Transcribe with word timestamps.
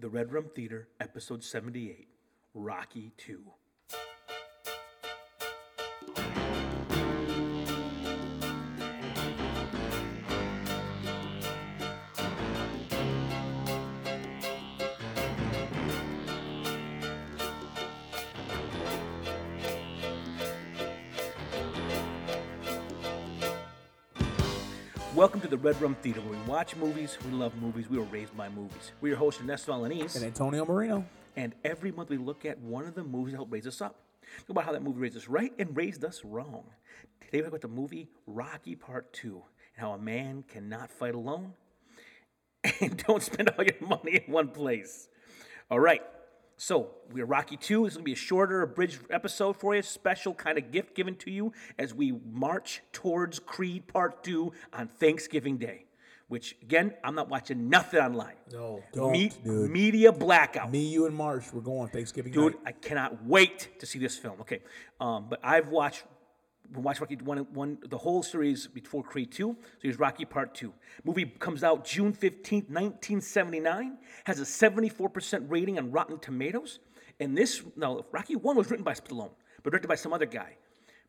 The 0.00 0.08
Red 0.08 0.32
Room 0.32 0.46
Theater, 0.54 0.88
Episode 0.98 1.44
78 1.44 2.08
Rocky 2.54 3.12
2. 3.18 3.38
Welcome 25.20 25.42
to 25.42 25.48
the 25.48 25.58
Red 25.58 25.78
Room 25.82 25.94
Theater, 26.00 26.22
where 26.22 26.30
we 26.30 26.50
watch 26.50 26.74
movies, 26.76 27.18
we 27.26 27.32
love 27.32 27.54
movies, 27.60 27.90
we 27.90 27.98
were 27.98 28.04
raised 28.04 28.34
by 28.34 28.48
movies. 28.48 28.92
We're 29.02 29.10
your 29.10 29.18
hosts, 29.18 29.42
Ernesto 29.42 29.70
Alanese, 29.70 30.16
and 30.16 30.24
Antonio 30.24 30.64
Marino. 30.64 31.04
and 31.36 31.54
every 31.62 31.92
month 31.92 32.08
we 32.08 32.16
look 32.16 32.46
at 32.46 32.58
one 32.60 32.86
of 32.86 32.94
the 32.94 33.04
movies 33.04 33.32
that 33.32 33.36
helped 33.36 33.52
raise 33.52 33.66
us 33.66 33.82
up. 33.82 33.96
Talk 34.38 34.48
about 34.48 34.64
how 34.64 34.72
that 34.72 34.82
movie 34.82 34.98
raised 34.98 35.18
us 35.18 35.28
right 35.28 35.52
and 35.58 35.76
raised 35.76 36.06
us 36.06 36.24
wrong. 36.24 36.64
Today 37.20 37.36
we 37.36 37.40
talk 37.40 37.48
about 37.48 37.60
the 37.60 37.68
movie 37.68 38.08
Rocky 38.26 38.74
Part 38.76 39.12
2 39.12 39.28
and 39.32 39.42
how 39.76 39.92
a 39.92 39.98
man 39.98 40.42
cannot 40.48 40.90
fight 40.90 41.14
alone 41.14 41.52
and 42.80 42.96
don't 43.06 43.22
spend 43.22 43.50
all 43.50 43.62
your 43.62 43.74
money 43.86 44.22
in 44.26 44.32
one 44.32 44.48
place. 44.48 45.10
All 45.70 45.80
right, 45.80 46.00
so 46.60 46.90
we're 47.10 47.24
Rocky 47.24 47.56
2. 47.56 47.84
This 47.84 47.92
is 47.92 47.96
going 47.96 48.04
to 48.04 48.04
be 48.04 48.12
a 48.12 48.16
shorter, 48.16 48.60
abridged 48.60 49.00
episode 49.08 49.56
for 49.56 49.74
you, 49.74 49.80
special 49.80 50.34
kind 50.34 50.58
of 50.58 50.70
gift 50.70 50.94
given 50.94 51.16
to 51.16 51.30
you 51.30 51.54
as 51.78 51.94
we 51.94 52.12
march 52.30 52.82
towards 52.92 53.38
Creed 53.38 53.86
Part 53.86 54.22
2 54.24 54.52
on 54.74 54.88
Thanksgiving 54.88 55.56
Day. 55.56 55.86
Which, 56.28 56.56
again, 56.60 56.92
I'm 57.02 57.14
not 57.14 57.30
watching 57.30 57.70
nothing 57.70 57.98
online. 57.98 58.34
No, 58.52 58.82
don't, 58.92 59.10
Me- 59.10 59.32
dude. 59.42 59.70
Media 59.70 60.12
blackout. 60.12 60.70
Me, 60.70 60.86
you, 60.86 61.06
and 61.06 61.14
Marsh, 61.16 61.46
we're 61.50 61.62
going 61.62 61.88
Thanksgiving 61.88 62.30
Dude, 62.30 62.52
night. 62.56 62.62
I 62.66 62.72
cannot 62.72 63.24
wait 63.24 63.80
to 63.80 63.86
see 63.86 63.98
this 63.98 64.18
film. 64.18 64.42
Okay, 64.42 64.60
um, 65.00 65.28
but 65.30 65.40
I've 65.42 65.68
watched 65.68 66.04
we 66.72 66.82
watched 66.82 67.00
Rocky 67.00 67.16
one, 67.16 67.38
one 67.52 67.78
the 67.88 67.98
whole 67.98 68.22
series 68.22 68.66
before 68.66 69.02
Creed 69.02 69.32
two. 69.32 69.56
So 69.60 69.78
here's 69.82 69.98
Rocky 69.98 70.24
Part 70.24 70.54
two. 70.54 70.72
Movie 71.04 71.26
comes 71.26 71.64
out 71.64 71.84
June 71.84 72.12
fifteenth, 72.12 72.70
nineteen 72.70 73.20
seventy 73.20 73.60
nine. 73.60 73.98
Has 74.24 74.40
a 74.40 74.46
seventy 74.46 74.88
four 74.88 75.08
percent 75.08 75.44
rating 75.48 75.78
on 75.78 75.90
Rotten 75.90 76.18
Tomatoes. 76.18 76.78
And 77.18 77.36
this 77.36 77.62
now 77.76 78.04
Rocky 78.12 78.36
one 78.36 78.56
was 78.56 78.70
written 78.70 78.84
by 78.84 78.94
Stallone, 78.94 79.32
but 79.62 79.70
directed 79.70 79.88
by 79.88 79.96
some 79.96 80.12
other 80.12 80.26
guy. 80.26 80.56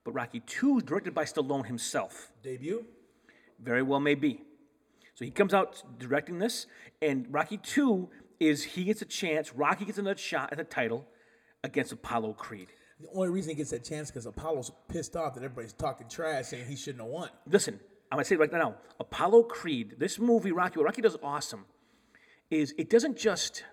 But 0.03 0.13
Rocky 0.13 0.41
two 0.45 0.77
is 0.77 0.83
directed 0.83 1.13
by 1.13 1.25
Stallone 1.25 1.65
himself. 1.65 2.31
Debut? 2.43 2.85
Very 3.59 3.83
well 3.83 3.99
may 3.99 4.15
be. 4.15 4.41
So 5.21 5.25
he 5.25 5.29
comes 5.31 5.53
out 5.53 5.83
directing 5.99 6.39
this, 6.39 6.65
and 6.99 7.27
Rocky 7.29 7.57
2 7.57 8.09
is 8.39 8.63
he 8.63 8.85
gets 8.85 9.03
a 9.03 9.05
chance, 9.05 9.53
Rocky 9.53 9.85
gets 9.85 9.99
another 9.99 10.17
shot 10.17 10.51
at 10.51 10.57
the 10.57 10.63
title 10.63 11.05
against 11.63 11.91
Apollo 11.91 12.33
Creed. 12.33 12.69
The 13.01 13.07
only 13.15 13.29
reason 13.29 13.49
he 13.49 13.55
gets 13.55 13.71
that 13.71 13.83
chance 13.83 14.11
because 14.11 14.25
Apollo's 14.25 14.71
pissed 14.87 15.15
off 15.15 15.33
that 15.33 15.43
everybody's 15.43 15.73
talking 15.73 16.07
trash 16.07 16.47
saying 16.47 16.65
he 16.67 16.75
shouldn't 16.75 17.03
have 17.03 17.11
won. 17.11 17.29
Listen, 17.47 17.79
I'm 18.11 18.17
gonna 18.17 18.25
say 18.25 18.35
it 18.35 18.39
right 18.39 18.51
now. 18.51 18.75
Apollo 18.99 19.43
Creed, 19.43 19.95
this 19.97 20.19
movie, 20.19 20.51
Rocky, 20.51 20.77
what 20.77 20.85
Rocky 20.85 21.01
does 21.01 21.17
awesome 21.23 21.65
is 22.49 22.73
it 22.77 22.89
doesn't 22.89 23.17
just 23.17 23.63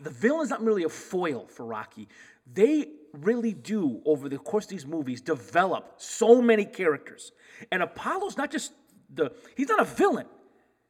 the 0.00 0.10
villain's 0.10 0.50
not 0.50 0.62
really 0.62 0.84
a 0.84 0.88
foil 0.88 1.46
for 1.46 1.64
Rocky. 1.64 2.08
They 2.52 2.88
really 3.12 3.52
do, 3.52 4.02
over 4.04 4.28
the 4.28 4.38
course 4.38 4.64
of 4.64 4.70
these 4.70 4.86
movies, 4.86 5.20
develop 5.20 5.94
so 5.96 6.42
many 6.42 6.64
characters. 6.64 7.32
And 7.72 7.82
Apollo's 7.82 8.36
not 8.36 8.50
just 8.50 8.72
the 9.12 9.32
he's 9.56 9.68
not 9.68 9.80
a 9.80 9.84
villain. 9.84 10.26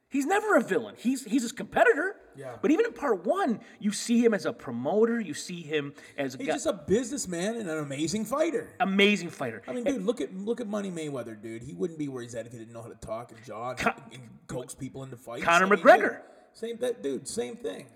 He's 0.09 0.27
never 0.27 0.57
a 0.57 0.63
villain. 0.63 0.95
He's 0.99 1.25
he's 1.25 1.43
his 1.43 1.53
competitor. 1.53 2.17
Yeah. 2.37 2.57
But 2.61 2.71
even 2.71 2.87
in 2.87 2.93
part 2.93 3.25
one, 3.25 3.61
you 3.79 3.93
see 3.93 4.25
him 4.25 4.35
as 4.35 4.45
a 4.47 4.53
promoter. 4.53 5.21
You 5.21 5.35
see 5.35 5.63
him 5.63 5.95
as 6.19 6.35
a 6.35 6.39
He's 6.39 6.47
guy- 6.49 6.53
just 6.55 6.67
a 6.67 6.73
businessman 6.73 7.57
and 7.57 7.69
an 7.71 7.79
amazing 7.79 8.25
fighter. 8.25 8.69
amazing 8.81 9.31
fighter. 9.31 9.63
I 9.69 9.73
mean, 9.73 9.85
dude, 9.85 10.03
look 10.05 10.21
at 10.21 10.35
look 10.35 10.61
at 10.61 10.67
Money 10.67 10.91
Mayweather, 10.91 11.41
dude. 11.41 11.63
He 11.63 11.73
wouldn't 11.75 11.99
be 11.99 12.09
where 12.09 12.23
he's 12.23 12.35
at 12.35 12.47
if 12.47 12.53
he 12.53 12.59
didn't 12.59 12.73
know 12.73 12.83
how 12.83 12.89
to 12.89 12.95
talk 12.97 13.31
and 13.33 13.43
jaw 13.45 13.71
and, 13.71 13.79
Con- 13.79 14.03
and 14.13 14.23
coax 14.49 14.75
people 14.75 15.03
into 15.05 15.17
fights. 15.17 15.45
Conor 15.45 15.67
McGregor. 15.77 16.11
dude, 16.11 16.21
Same 16.53 16.77
that 16.79 17.03
dude, 17.03 17.29
same 17.29 17.57
thing. 17.57 17.87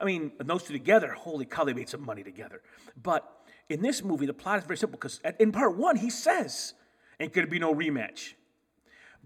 I 0.00 0.04
mean, 0.04 0.32
those 0.38 0.64
two 0.64 0.72
together, 0.74 1.12
holy 1.12 1.44
cow, 1.46 1.64
they 1.64 1.72
made 1.72 1.88
some 1.88 2.04
money 2.04 2.22
together. 2.22 2.60
But 3.02 3.30
in 3.68 3.80
this 3.82 4.02
movie, 4.04 4.26
the 4.26 4.34
plot 4.34 4.58
is 4.58 4.64
very 4.64 4.76
simple 4.76 4.98
because 4.98 5.20
in 5.38 5.52
part 5.52 5.76
one, 5.76 5.96
he 5.96 6.10
says, 6.10 6.74
ain't 7.18 7.32
gonna 7.32 7.46
be 7.46 7.58
no 7.58 7.74
rematch. 7.74 8.34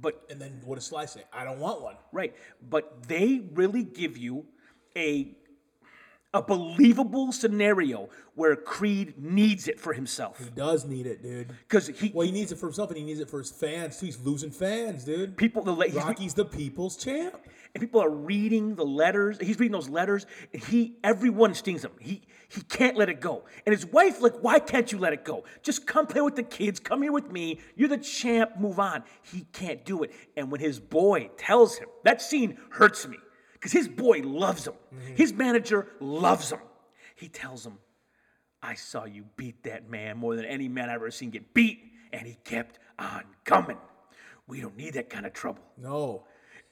But, 0.00 0.22
And 0.30 0.40
then 0.40 0.60
what 0.64 0.76
does 0.76 0.86
Sly 0.86 1.06
say? 1.06 1.24
I 1.32 1.44
don't 1.44 1.58
want 1.58 1.82
one. 1.82 1.96
right, 2.12 2.34
but 2.68 3.06
they 3.08 3.42
really 3.52 3.82
give 3.82 4.16
you 4.16 4.46
a, 4.96 5.36
a 6.32 6.40
believable 6.40 7.32
scenario 7.32 8.08
where 8.36 8.54
Creed 8.54 9.14
needs 9.18 9.66
it 9.66 9.80
for 9.80 9.92
himself. 9.92 10.38
He 10.38 10.48
does 10.50 10.84
need 10.84 11.06
it, 11.06 11.22
dude. 11.22 11.48
Because 11.68 11.88
he, 11.88 12.12
Well, 12.14 12.24
he 12.24 12.32
needs 12.32 12.52
it 12.52 12.58
for 12.58 12.66
himself 12.66 12.90
and 12.90 12.98
he 12.98 13.04
needs 13.04 13.18
it 13.20 13.28
for 13.28 13.38
his 13.40 13.50
fans 13.50 13.98
too. 13.98 14.06
He's 14.06 14.20
losing 14.20 14.50
fans, 14.50 15.04
dude. 15.04 15.36
people, 15.36 15.62
the, 15.62 15.74
he's, 15.74 15.94
Rocky's 15.94 16.34
the 16.34 16.44
people's 16.44 16.96
champ. 16.96 17.34
and 17.74 17.80
people 17.80 18.00
are 18.00 18.10
reading 18.10 18.76
the 18.76 18.84
letters. 18.84 19.38
He's 19.40 19.58
reading 19.58 19.72
those 19.72 19.88
letters, 19.88 20.26
and 20.52 20.62
he 20.62 20.96
everyone 21.02 21.52
stings 21.54 21.84
him. 21.84 21.92
He 22.00 22.22
he 22.48 22.62
can't 22.62 22.96
let 22.96 23.08
it 23.08 23.20
go. 23.20 23.44
And 23.66 23.72
his 23.72 23.86
wife, 23.86 24.20
like, 24.20 24.34
why 24.40 24.58
can't 24.58 24.90
you 24.90 24.98
let 24.98 25.12
it 25.12 25.24
go? 25.24 25.44
Just 25.62 25.86
come 25.86 26.06
play 26.06 26.20
with 26.20 26.34
the 26.34 26.42
kids. 26.42 26.80
Come 26.80 27.02
here 27.02 27.12
with 27.12 27.30
me. 27.30 27.60
You're 27.76 27.88
the 27.88 27.98
champ. 27.98 28.58
Move 28.58 28.80
on. 28.80 29.04
He 29.22 29.46
can't 29.52 29.84
do 29.84 30.02
it. 30.02 30.12
And 30.36 30.50
when 30.50 30.60
his 30.60 30.80
boy 30.80 31.30
tells 31.36 31.78
him, 31.78 31.88
that 32.04 32.20
scene 32.20 32.58
hurts 32.70 33.06
me 33.06 33.18
because 33.60 33.72
his 33.72 33.88
boy 33.88 34.22
loves 34.22 34.66
him. 34.66 34.74
Mm-hmm. 34.94 35.14
His 35.16 35.32
manager 35.34 35.88
loves 36.00 36.50
him. 36.50 36.60
He 37.14 37.28
tells 37.28 37.66
him, 37.66 37.78
"I 38.62 38.74
saw 38.74 39.04
you 39.04 39.26
beat 39.36 39.62
that 39.64 39.90
man 39.90 40.16
more 40.16 40.34
than 40.34 40.46
any 40.46 40.68
man 40.68 40.88
I've 40.88 40.96
ever 40.96 41.10
seen 41.10 41.30
get 41.30 41.52
beat," 41.52 41.80
and 42.12 42.26
he 42.26 42.36
kept 42.44 42.78
on 42.98 43.24
coming. 43.44 43.78
We 44.46 44.60
don't 44.60 44.76
need 44.76 44.94
that 44.94 45.10
kind 45.10 45.26
of 45.26 45.32
trouble. 45.32 45.62
No. 45.76 46.24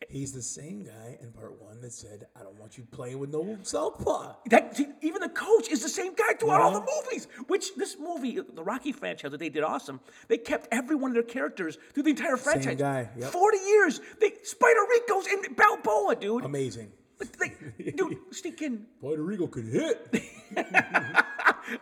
He's 0.08 0.32
the 0.32 0.42
same 0.42 0.84
guy 0.84 1.18
in 1.20 1.32
part 1.32 1.60
one 1.60 1.80
that 1.80 1.92
said, 1.92 2.28
I 2.36 2.42
don't 2.44 2.58
want 2.58 2.78
you 2.78 2.84
playing 2.90 3.18
with 3.18 3.30
no 3.30 3.58
southpaw. 3.62 4.36
That 4.48 4.78
even 5.02 5.20
the 5.20 5.28
coach 5.28 5.68
is 5.68 5.82
the 5.82 5.88
same 5.88 6.14
guy 6.14 6.34
throughout 6.38 6.60
all 6.60 6.72
the 6.72 6.86
movies. 7.04 7.26
Which 7.48 7.74
this 7.74 7.96
movie, 7.98 8.38
the 8.40 8.62
Rocky 8.62 8.92
franchise, 8.92 9.32
that 9.32 9.38
they 9.38 9.48
did 9.48 9.64
awesome. 9.64 10.00
They 10.28 10.38
kept 10.38 10.68
every 10.70 10.94
one 10.94 11.10
of 11.10 11.14
their 11.14 11.24
characters 11.24 11.78
through 11.92 12.04
the 12.04 12.10
entire 12.10 12.36
franchise. 12.36 12.64
Same 12.64 12.76
guy, 12.78 13.10
yep. 13.16 13.32
Forty 13.32 13.58
years. 13.58 14.00
They 14.20 14.34
Spider 14.44 14.80
Rico's 14.88 15.26
in 15.26 15.54
Balboa, 15.54 16.14
dude. 16.16 16.44
Amazing. 16.44 16.92
They- 17.40 17.90
dude, 17.90 18.18
stinking. 18.30 18.86
Puerto 19.00 19.22
Rico 19.22 19.46
could 19.48 19.64
hit. 19.66 20.22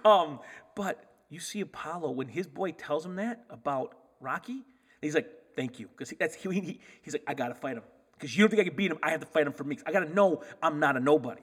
Um, 0.04 0.40
but 0.74 1.04
you 1.28 1.38
see 1.38 1.60
Apollo 1.60 2.10
when 2.12 2.26
his 2.26 2.48
boy 2.48 2.72
tells 2.72 3.06
him 3.06 3.16
that 3.16 3.44
about 3.50 3.94
Rocky, 4.20 4.64
he's 5.00 5.14
like, 5.14 5.30
"Thank 5.54 5.78
you," 5.78 5.86
because 5.88 6.12
that's 6.18 6.34
he, 6.34 6.50
he, 6.52 6.80
He's 7.02 7.14
like, 7.14 7.22
"I 7.28 7.34
gotta 7.34 7.54
fight 7.54 7.76
him 7.76 7.84
because 8.16 8.36
you 8.36 8.42
don't 8.42 8.50
think 8.50 8.60
I 8.60 8.64
can 8.64 8.76
beat 8.76 8.90
him. 8.90 8.98
I 9.02 9.10
have 9.10 9.20
to 9.20 9.26
fight 9.26 9.46
him 9.46 9.52
for 9.52 9.64
me. 9.64 9.78
I 9.86 9.92
gotta 9.92 10.12
know 10.12 10.42
I'm 10.62 10.80
not 10.80 10.96
a 10.96 11.00
nobody." 11.00 11.42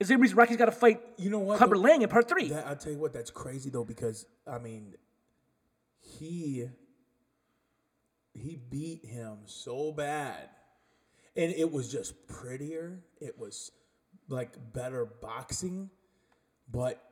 Is 0.00 0.08
there 0.08 0.16
a 0.16 0.20
reason 0.20 0.36
Rocky's 0.36 0.56
got 0.56 0.66
to 0.66 0.72
fight 0.72 1.00
You 1.16 1.30
know 1.30 1.40
what, 1.40 1.58
Clubber 1.58 1.76
though? 1.76 1.82
Lang 1.82 2.02
in 2.02 2.08
part 2.08 2.28
three? 2.28 2.48
That, 2.50 2.66
I'll 2.66 2.76
tell 2.76 2.92
you 2.92 2.98
what, 2.98 3.12
that's 3.12 3.30
crazy 3.30 3.68
though, 3.68 3.84
because 3.84 4.26
I 4.46 4.58
mean, 4.58 4.94
he 6.00 6.68
he 8.32 8.58
beat 8.70 9.04
him 9.04 9.38
so 9.46 9.92
bad, 9.92 10.48
and 11.36 11.52
it 11.52 11.70
was 11.72 11.90
just 11.90 12.26
prettier. 12.28 13.00
It 13.20 13.38
was 13.38 13.72
like 14.28 14.52
better 14.72 15.04
boxing, 15.04 15.90
but 16.70 17.02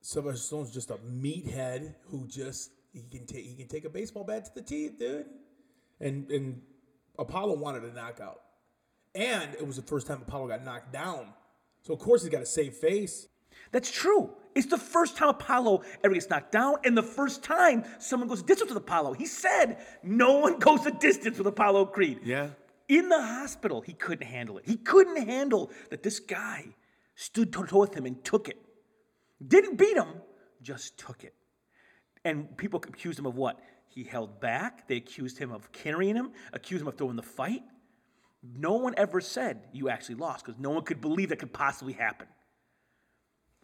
Sylvester 0.00 0.56
Stallone's 0.56 0.72
just 0.72 0.90
a 0.90 0.96
meathead 0.96 1.94
who 2.06 2.26
just 2.26 2.72
he 2.92 3.06
can 3.10 3.26
take 3.26 3.44
he 3.44 3.54
can 3.54 3.68
take 3.68 3.84
a 3.84 3.88
baseball 3.90 4.24
bat 4.24 4.46
to 4.46 4.54
the 4.54 4.62
teeth, 4.62 4.98
dude. 4.98 5.26
And 6.00 6.28
and 6.30 6.62
Apollo 7.18 7.56
wanted 7.56 7.84
a 7.84 7.92
knockout, 7.92 8.40
and 9.14 9.54
it 9.54 9.66
was 9.66 9.76
the 9.76 9.82
first 9.82 10.06
time 10.06 10.20
Apollo 10.26 10.48
got 10.48 10.64
knocked 10.64 10.92
down. 10.92 11.26
So 11.82 11.92
of 11.92 12.00
course 12.00 12.22
he's 12.22 12.30
got 12.30 12.42
a 12.42 12.46
safe 12.46 12.76
face. 12.76 13.28
That's 13.72 13.90
true. 13.90 14.30
It's 14.54 14.66
the 14.66 14.78
first 14.78 15.16
time 15.16 15.28
Apollo 15.28 15.82
ever 16.04 16.14
gets 16.14 16.30
knocked 16.30 16.52
down, 16.52 16.76
and 16.84 16.96
the 16.96 17.02
first 17.02 17.42
time 17.42 17.84
someone 17.98 18.28
goes 18.28 18.40
the 18.42 18.46
distance 18.46 18.70
with 18.70 18.82
Apollo. 18.82 19.14
He 19.14 19.26
said 19.26 19.78
no 20.02 20.38
one 20.38 20.58
goes 20.58 20.84
the 20.84 20.92
distance 20.92 21.38
with 21.38 21.46
Apollo 21.46 21.86
Creed. 21.86 22.20
Yeah. 22.24 22.50
In 22.88 23.08
the 23.08 23.20
hospital, 23.20 23.80
he 23.80 23.94
couldn't 23.94 24.26
handle 24.26 24.58
it. 24.58 24.64
He 24.66 24.76
couldn't 24.76 25.26
handle 25.26 25.70
that 25.90 26.02
this 26.02 26.20
guy 26.20 26.66
stood 27.14 27.52
toe 27.52 27.62
to 27.62 27.68
toe 27.68 27.80
with 27.80 27.94
him 27.94 28.06
and 28.06 28.22
took 28.24 28.48
it. 28.48 28.58
Didn't 29.46 29.76
beat 29.76 29.96
him, 29.96 30.08
just 30.62 30.98
took 30.98 31.24
it. 31.24 31.34
And 32.24 32.56
people 32.56 32.82
accused 32.86 33.18
him 33.18 33.26
of 33.26 33.36
what? 33.36 33.58
He 33.88 34.04
held 34.04 34.40
back. 34.40 34.88
They 34.88 34.96
accused 34.96 35.38
him 35.38 35.52
of 35.52 35.70
carrying 35.72 36.16
him, 36.16 36.32
accused 36.52 36.82
him 36.82 36.88
of 36.88 36.96
throwing 36.96 37.16
the 37.16 37.22
fight. 37.22 37.62
No 38.42 38.74
one 38.74 38.94
ever 38.96 39.20
said 39.20 39.62
you 39.72 39.88
actually 39.88 40.16
lost 40.16 40.44
because 40.44 40.60
no 40.60 40.70
one 40.70 40.82
could 40.82 41.00
believe 41.00 41.28
that 41.30 41.38
could 41.38 41.52
possibly 41.52 41.92
happen. 41.94 42.26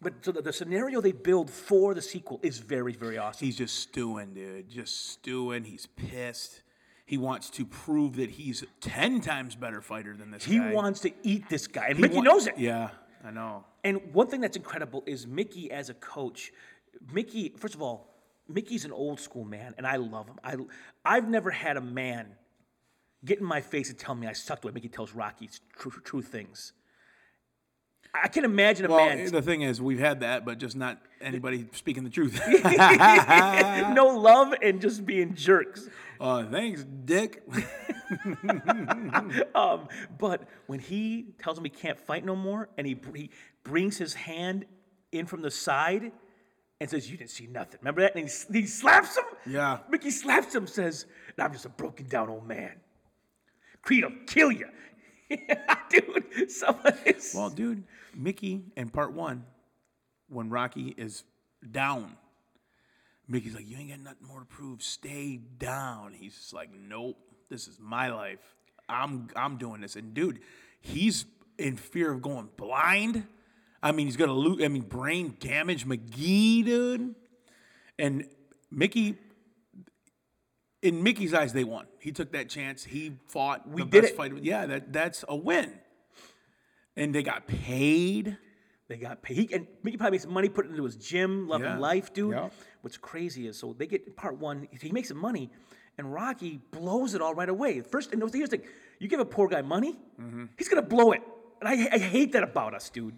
But 0.01 0.13
so 0.25 0.31
the, 0.31 0.41
the 0.41 0.53
scenario 0.53 0.99
they 1.01 1.11
build 1.11 1.49
for 1.51 1.93
the 1.93 2.01
sequel 2.01 2.39
is 2.41 2.57
very, 2.57 2.93
very 2.93 3.17
awesome. 3.17 3.45
He's 3.45 3.57
just 3.57 3.77
stewing, 3.77 4.33
dude. 4.33 4.69
Just 4.69 5.11
stewing. 5.11 5.63
He's 5.65 5.85
pissed. 5.85 6.63
He 7.05 7.17
wants 7.17 7.49
to 7.51 7.65
prove 7.65 8.15
that 8.15 8.31
he's 8.31 8.63
ten 8.79 9.21
times 9.21 9.55
better 9.55 9.81
fighter 9.81 10.15
than 10.15 10.31
this 10.31 10.45
guy. 10.45 10.51
He 10.53 10.57
guy. 10.59 10.73
wants 10.73 11.01
to 11.01 11.11
eat 11.23 11.47
this 11.49 11.67
guy, 11.67 11.87
and 11.87 11.97
He 11.97 12.01
Mickey 12.01 12.15
wa- 12.17 12.21
knows 12.23 12.47
it. 12.47 12.57
Yeah, 12.57 12.89
I 13.23 13.31
know. 13.31 13.65
And 13.83 14.13
one 14.13 14.27
thing 14.27 14.39
that's 14.41 14.55
incredible 14.57 15.03
is 15.05 15.27
Mickey 15.27 15.69
as 15.69 15.89
a 15.89 15.93
coach. 15.93 16.51
Mickey, 17.13 17.53
first 17.57 17.75
of 17.75 17.81
all, 17.81 18.10
Mickey's 18.53 18.85
an 18.85 18.91
old 18.91 19.19
school 19.19 19.45
man, 19.45 19.73
and 19.77 19.85
I 19.85 19.97
love 19.97 20.27
him. 20.27 20.39
I, 20.43 20.55
I've 21.05 21.27
never 21.27 21.51
had 21.51 21.77
a 21.77 21.81
man 21.81 22.27
get 23.23 23.39
in 23.39 23.45
my 23.45 23.61
face 23.61 23.89
and 23.89 23.97
tell 23.97 24.15
me 24.15 24.27
I 24.27 24.33
sucked 24.33 24.61
the 24.61 24.67
way 24.67 24.73
Mickey 24.73 24.89
tells 24.89 25.13
Rocky 25.13 25.49
true, 25.77 25.91
true 26.03 26.21
things. 26.21 26.73
I 28.13 28.27
can 28.27 28.43
imagine 28.43 28.85
a 28.85 28.89
Well, 28.89 29.05
man 29.05 29.31
the 29.31 29.41
thing 29.41 29.61
is, 29.61 29.81
we've 29.81 29.99
had 29.99 30.19
that, 30.19 30.43
but 30.43 30.57
just 30.57 30.75
not 30.75 30.99
anybody 31.21 31.67
speaking 31.71 32.03
the 32.03 32.09
truth. 32.09 32.41
no 33.93 34.07
love 34.07 34.53
and 34.61 34.81
just 34.81 35.05
being 35.05 35.33
jerks. 35.33 35.87
uh, 36.19 36.43
thanks, 36.45 36.83
Dick. 37.05 37.43
Um, 39.55 39.87
but 40.19 40.41
when 40.67 40.79
he 40.79 41.27
tells 41.41 41.57
him 41.57 41.63
he 41.63 41.69
can't 41.69 41.97
fight 41.97 42.25
no 42.25 42.35
more, 42.35 42.67
and 42.77 42.85
he, 42.85 42.99
he 43.15 43.29
brings 43.63 43.97
his 43.97 44.13
hand 44.13 44.65
in 45.13 45.25
from 45.25 45.41
the 45.41 45.51
side 45.51 46.11
and 46.81 46.89
says, 46.89 47.09
"You 47.09 47.15
didn't 47.15 47.29
see 47.29 47.45
nothing." 47.45 47.77
Remember 47.81 48.01
that? 48.01 48.15
And 48.15 48.27
he, 48.27 48.61
he 48.61 48.65
slaps 48.65 49.15
him. 49.15 49.23
Yeah. 49.45 49.79
Mickey 49.87 50.09
slaps 50.09 50.53
him, 50.53 50.65
says, 50.65 51.05
"And 51.37 51.45
"I'm 51.45 51.53
just 51.53 51.65
a 51.65 51.69
broken 51.69 52.07
down 52.07 52.27
old 52.27 52.47
man. 52.47 52.73
Creed 53.83 54.03
will 54.03 54.11
kill 54.25 54.51
you." 54.51 54.67
Dude, 55.89 56.51
some 56.51 56.79
of. 56.83 56.99
Well, 57.35 57.51
dude, 57.51 57.83
Mickey 58.15 58.63
in 58.75 58.89
part 58.89 59.13
one, 59.13 59.45
when 60.27 60.49
Rocky 60.49 60.95
is 60.97 61.23
down, 61.69 62.17
Mickey's 63.27 63.53
like, 63.53 63.69
"You 63.69 63.77
ain't 63.77 63.91
got 63.91 63.99
nothing 63.99 64.27
more 64.27 64.39
to 64.39 64.45
prove. 64.47 64.81
Stay 64.81 65.37
down." 65.37 66.13
He's 66.13 66.35
just 66.35 66.51
like, 66.51 66.69
"Nope, 66.73 67.17
this 67.47 67.67
is 67.67 67.77
my 67.79 68.09
life. 68.09 68.55
I'm 68.89 69.29
I'm 69.35 69.57
doing 69.57 69.81
this." 69.81 69.95
And 69.95 70.15
dude, 70.15 70.39
he's 70.79 71.25
in 71.59 71.77
fear 71.77 72.11
of 72.11 72.23
going 72.23 72.49
blind. 72.57 73.27
I 73.83 73.91
mean, 73.91 74.05
he's 74.07 74.17
gonna 74.17 74.33
lose. 74.33 74.63
I 74.63 74.67
mean, 74.67 74.83
brain 74.83 75.35
damage, 75.39 75.85
McGee, 75.87 76.63
dude. 76.65 77.15
And 77.97 78.25
Mickey, 78.69 79.15
in 80.81 81.03
Mickey's 81.03 81.33
eyes, 81.33 81.53
they 81.53 81.63
won. 81.63 81.85
He 81.99 82.11
took 82.11 82.31
that 82.33 82.49
chance. 82.49 82.83
He 82.83 83.13
fought 83.27 83.67
We 83.67 83.83
did 83.83 84.01
best 84.01 84.13
it. 84.13 84.17
fighter. 84.17 84.37
Yeah, 84.41 84.65
that 84.67 84.91
that's 84.93 85.23
a 85.27 85.35
win. 85.35 85.71
And 86.95 87.13
they 87.15 87.23
got 87.23 87.47
paid. 87.47 88.37
They 88.87 88.97
got 88.97 89.21
paid. 89.21 89.37
He, 89.37 89.53
and 89.55 89.67
Mickey 89.83 89.97
probably 89.97 90.15
makes 90.17 90.27
money 90.27 90.49
putting 90.49 90.71
it 90.71 90.73
into 90.73 90.83
his 90.83 90.95
gym, 90.97 91.47
loving 91.47 91.67
Yeah. 91.67 91.77
life, 91.77 92.11
dude. 92.13 92.33
Yeah. 92.33 92.49
What's 92.81 92.97
crazy 92.97 93.47
is 93.47 93.57
so 93.57 93.73
they 93.73 93.87
get 93.87 94.15
part 94.15 94.37
one, 94.37 94.67
he 94.71 94.91
makes 94.91 95.07
some 95.07 95.17
money, 95.17 95.49
and 95.97 96.11
Rocky 96.11 96.59
blows 96.71 97.13
it 97.13 97.21
all 97.21 97.33
right 97.35 97.47
away. 97.49 97.81
First, 97.81 98.11
and 98.11 98.21
here's 98.33 98.49
the 98.49 98.57
thing: 98.57 98.67
you 98.99 99.07
give 99.07 99.19
a 99.19 99.25
poor 99.25 99.47
guy 99.47 99.61
money, 99.61 99.97
Mm-hmm. 100.19 100.45
he's 100.57 100.67
gonna 100.67 100.81
blow 100.81 101.11
it, 101.11 101.21
and 101.59 101.69
I, 101.69 101.87
I 101.93 101.97
hate 101.99 102.31
that 102.33 102.43
about 102.43 102.73
us, 102.73 102.89
dude. 102.89 103.15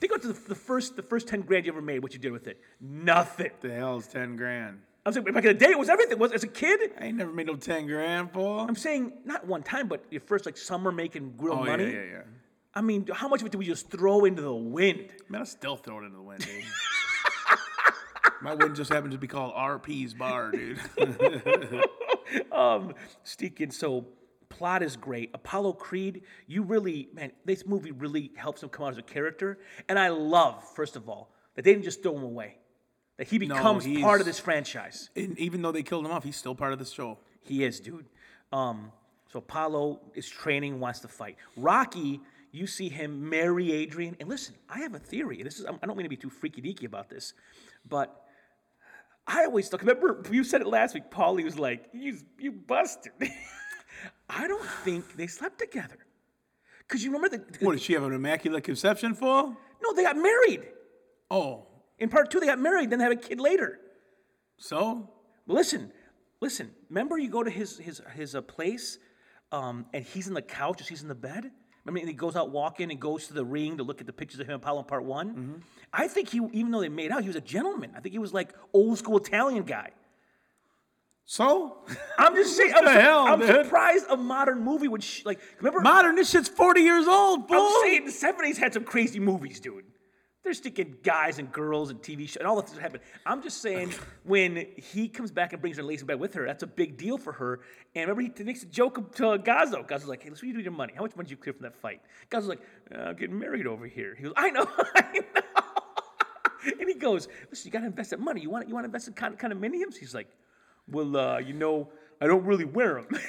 Think 0.00 0.12
about 0.14 0.22
the, 0.22 0.48
the 0.48 0.54
first 0.54 0.96
the 0.96 1.02
first 1.02 1.28
ten 1.28 1.40
grand 1.42 1.64
you 1.66 1.72
ever 1.72 1.82
made. 1.82 2.00
What 2.02 2.12
you 2.12 2.18
did 2.18 2.32
with 2.32 2.46
it? 2.48 2.60
Nothing. 2.80 3.50
The 3.60 3.72
hell's 3.72 4.06
ten 4.06 4.36
grand? 4.36 4.80
I'm 5.06 5.12
saying 5.12 5.24
back 5.24 5.44
in 5.44 5.44
the 5.44 5.54
day, 5.54 5.70
it 5.70 5.78
was 5.78 5.88
everything. 5.88 6.18
Was 6.18 6.32
as 6.32 6.42
a 6.42 6.48
kid. 6.48 6.90
I 7.00 7.06
ain't 7.06 7.16
never 7.16 7.32
made 7.32 7.46
no 7.46 7.54
ten 7.56 7.86
grand, 7.86 8.32
fool. 8.32 8.60
I'm 8.60 8.74
saying 8.76 9.12
not 9.24 9.46
one 9.46 9.62
time, 9.62 9.88
but 9.88 10.04
your 10.10 10.20
first 10.20 10.44
like 10.46 10.56
summer 10.56 10.90
making 10.92 11.34
real 11.38 11.54
Oh 11.54 11.64
money. 11.64 11.84
yeah, 11.84 11.90
yeah, 11.90 12.02
yeah. 12.12 12.22
I 12.74 12.82
mean, 12.82 13.06
how 13.12 13.28
much 13.28 13.40
of 13.40 13.46
it 13.46 13.52
did 13.52 13.58
we 13.58 13.64
just 13.64 13.88
throw 13.90 14.26
into 14.26 14.42
the 14.42 14.52
wind? 14.54 15.08
Man, 15.30 15.40
I 15.40 15.44
still 15.44 15.76
throw 15.76 16.00
it 16.00 16.04
into 16.04 16.16
the 16.16 16.22
wind, 16.22 16.40
dude. 16.40 16.64
My 18.42 18.54
wind 18.54 18.76
just 18.76 18.92
happened 18.92 19.12
to 19.12 19.18
be 19.18 19.26
called 19.26 19.54
RP's 19.54 20.12
bar, 20.12 20.50
dude. 20.50 20.78
um, 22.52 22.92
Steakin, 23.24 23.72
so 23.72 24.06
plot 24.56 24.82
is 24.82 24.96
great. 24.96 25.30
Apollo 25.34 25.74
Creed, 25.74 26.22
you 26.46 26.62
really, 26.62 27.08
man, 27.12 27.32
this 27.44 27.66
movie 27.66 27.92
really 27.92 28.32
helps 28.36 28.62
him 28.62 28.68
come 28.68 28.86
out 28.86 28.92
as 28.92 28.98
a 28.98 29.02
character. 29.02 29.58
And 29.88 29.98
I 29.98 30.08
love, 30.08 30.64
first 30.74 30.96
of 30.96 31.08
all, 31.08 31.30
that 31.54 31.64
they 31.64 31.72
didn't 31.72 31.84
just 31.84 32.02
throw 32.02 32.16
him 32.16 32.22
away. 32.22 32.56
That 33.18 33.28
he 33.28 33.38
becomes 33.38 33.86
part 34.00 34.20
of 34.20 34.26
this 34.26 34.38
franchise. 34.38 35.10
and 35.16 35.38
even 35.38 35.62
though 35.62 35.72
they 35.72 35.82
killed 35.82 36.04
him 36.04 36.12
off, 36.12 36.24
he's 36.24 36.36
still 36.36 36.54
part 36.54 36.72
of 36.72 36.78
the 36.78 36.84
show. 36.84 37.18
He 37.42 37.64
is, 37.64 37.80
dude. 37.80 38.06
Um, 38.52 38.92
so 39.32 39.38
Apollo 39.38 40.00
is 40.14 40.28
training, 40.28 40.80
wants 40.80 41.00
to 41.00 41.08
fight. 41.08 41.36
Rocky, 41.56 42.20
you 42.52 42.66
see 42.66 42.88
him 42.88 43.28
marry 43.28 43.72
Adrian. 43.72 44.16
And 44.20 44.28
listen, 44.28 44.54
I 44.68 44.80
have 44.80 44.94
a 44.94 44.98
theory. 44.98 45.42
This 45.42 45.58
is 45.58 45.66
I 45.66 45.86
don't 45.86 45.96
mean 45.96 46.04
to 46.04 46.10
be 46.10 46.16
too 46.16 46.30
freaky 46.30 46.62
deaky 46.62 46.86
about 46.86 47.08
this, 47.08 47.34
but 47.88 48.22
I 49.26 49.44
always 49.44 49.68
thought. 49.68 49.80
Remember, 49.80 50.22
you 50.30 50.44
said 50.44 50.60
it 50.60 50.66
last 50.66 50.94
week. 50.94 51.10
Paulie 51.10 51.44
was 51.44 51.58
like, 51.58 51.88
"You, 51.92 52.16
you 52.38 52.52
busted." 52.52 53.12
I 54.28 54.46
don't 54.48 54.64
think 54.84 55.16
they 55.16 55.26
slept 55.26 55.58
together. 55.58 55.98
Cause 56.88 57.02
you 57.02 57.10
remember 57.12 57.28
the 57.36 57.44
What 57.66 57.72
did 57.72 57.82
she 57.82 57.94
have 57.94 58.04
an 58.04 58.12
immaculate 58.12 58.64
conception 58.64 59.14
for? 59.14 59.56
no, 59.82 59.92
they 59.94 60.02
got 60.02 60.16
married. 60.16 60.68
Oh, 61.30 61.66
In 61.98 62.08
part 62.08 62.30
two, 62.30 62.38
they 62.40 62.46
got 62.46 62.58
married, 62.60 62.90
then 62.90 62.98
they 63.00 63.04
had 63.04 63.12
a 63.12 63.16
kid 63.16 63.40
later. 63.40 63.78
so 64.58 65.10
listen, 65.46 65.92
listen. 66.40 66.70
Remember, 66.88 67.18
you 67.18 67.28
go 67.28 67.42
to 67.42 67.50
his 67.50 67.78
his 67.78 68.00
his 68.14 68.34
uh, 68.34 68.40
place, 68.42 68.98
um, 69.52 69.86
and 69.92 70.04
he's 70.04 70.28
in 70.28 70.34
the 70.34 70.42
couch, 70.42 70.80
or 70.80 70.84
he's 70.84 71.02
in 71.02 71.08
the 71.08 71.14
bed. 71.14 71.50
Remember, 71.84 72.00
and 72.00 72.08
he 72.08 72.14
goes 72.14 72.34
out 72.36 72.50
walking 72.50 72.90
and 72.90 73.00
goes 73.00 73.28
to 73.28 73.32
the 73.34 73.44
ring 73.44 73.76
to 73.76 73.84
look 73.84 74.00
at 74.00 74.06
the 74.06 74.12
pictures 74.12 74.40
of 74.40 74.46
him 74.46 74.54
and 74.54 74.62
Apollo 74.62 74.80
in 74.80 74.84
Part 74.86 75.04
One. 75.04 75.28
Mm-hmm. 75.30 75.54
I 75.92 76.08
think 76.08 76.28
he, 76.30 76.40
even 76.52 76.72
though 76.72 76.80
they 76.80 76.88
made 76.88 77.12
out, 77.12 77.22
he 77.22 77.28
was 77.28 77.36
a 77.36 77.40
gentleman. 77.40 77.92
I 77.96 78.00
think 78.00 78.12
he 78.12 78.18
was 78.18 78.32
like 78.34 78.52
old 78.72 78.98
school 78.98 79.16
Italian 79.18 79.62
guy. 79.64 79.90
So 81.26 81.78
I'm 82.18 82.34
just 82.34 82.56
saying. 82.56 82.72
I'm, 82.74 82.84
su- 82.84 82.90
hell, 82.90 83.26
I'm 83.26 83.44
surprised 83.44 84.06
a 84.08 84.16
modern 84.16 84.62
movie 84.62 84.88
would 84.88 85.02
sh- 85.02 85.24
like. 85.24 85.40
Remember, 85.58 85.80
modern. 85.80 86.14
This 86.14 86.30
shit's 86.30 86.48
forty 86.48 86.82
years 86.82 87.06
old, 87.06 87.48
fool. 87.48 87.58
I'm 87.58 87.82
saying 87.82 88.04
the 88.06 88.12
'70s 88.12 88.56
had 88.56 88.72
some 88.72 88.84
crazy 88.84 89.18
movies, 89.18 89.60
dude. 89.60 89.84
They're 90.44 90.54
sticking 90.54 90.98
guys 91.02 91.40
and 91.40 91.50
girls 91.50 91.90
and 91.90 92.00
TV 92.00 92.28
shows 92.28 92.36
and 92.36 92.46
all 92.46 92.54
that 92.54 92.68
stuff 92.68 92.80
happened. 92.80 93.02
I'm 93.26 93.42
just 93.42 93.60
saying 93.60 93.92
when 94.22 94.64
he 94.76 95.08
comes 95.08 95.32
back 95.32 95.52
and 95.52 95.60
brings 95.60 95.76
her 95.76 95.82
lazy 95.82 96.04
bed 96.04 96.20
with 96.20 96.34
her, 96.34 96.46
that's 96.46 96.62
a 96.62 96.68
big 96.68 96.96
deal 96.96 97.18
for 97.18 97.32
her. 97.32 97.58
And 97.96 98.08
remember, 98.08 98.22
he 98.22 98.44
makes 98.44 98.62
a 98.62 98.66
joke 98.66 99.12
to 99.16 99.24
Gazzo. 99.38 99.84
Gazzo's 99.84 100.06
like, 100.06 100.22
"Hey, 100.22 100.28
let's 100.28 100.40
what 100.40 100.46
you 100.46 100.52
do 100.52 100.58
with 100.58 100.64
your 100.64 100.72
money? 100.72 100.92
How 100.94 101.02
much 101.02 101.16
money 101.16 101.26
did 101.26 101.32
you 101.32 101.38
clear 101.38 101.54
from 101.54 101.64
that 101.64 101.74
fight?" 101.74 102.00
Gazzo's 102.30 102.46
like, 102.46 102.60
uh, 102.94 103.00
"I'm 103.00 103.16
getting 103.16 103.36
married 103.36 103.66
over 103.66 103.88
here." 103.88 104.14
He 104.14 104.22
goes, 104.22 104.34
"I 104.36 104.50
know, 104.50 104.68
I 104.94 105.18
know." 105.34 106.72
and 106.80 106.88
he 106.88 106.94
goes, 106.94 107.26
"Listen, 107.50 107.66
you 107.66 107.72
got 107.72 107.80
to 107.80 107.86
invest 107.86 108.10
that 108.10 108.20
money. 108.20 108.40
You 108.40 108.48
want 108.48 108.68
you 108.68 108.74
want 108.74 108.84
to 108.84 108.88
invest 108.88 109.08
in 109.08 109.14
con- 109.14 109.36
condominiums?" 109.36 109.96
He's 109.96 110.14
like, 110.14 110.28
"Well, 110.90 111.16
uh, 111.16 111.38
you 111.38 111.54
know, 111.54 111.88
I 112.20 112.26
don't 112.26 112.44
really 112.44 112.64
wear 112.64 112.94
them." 112.94 113.08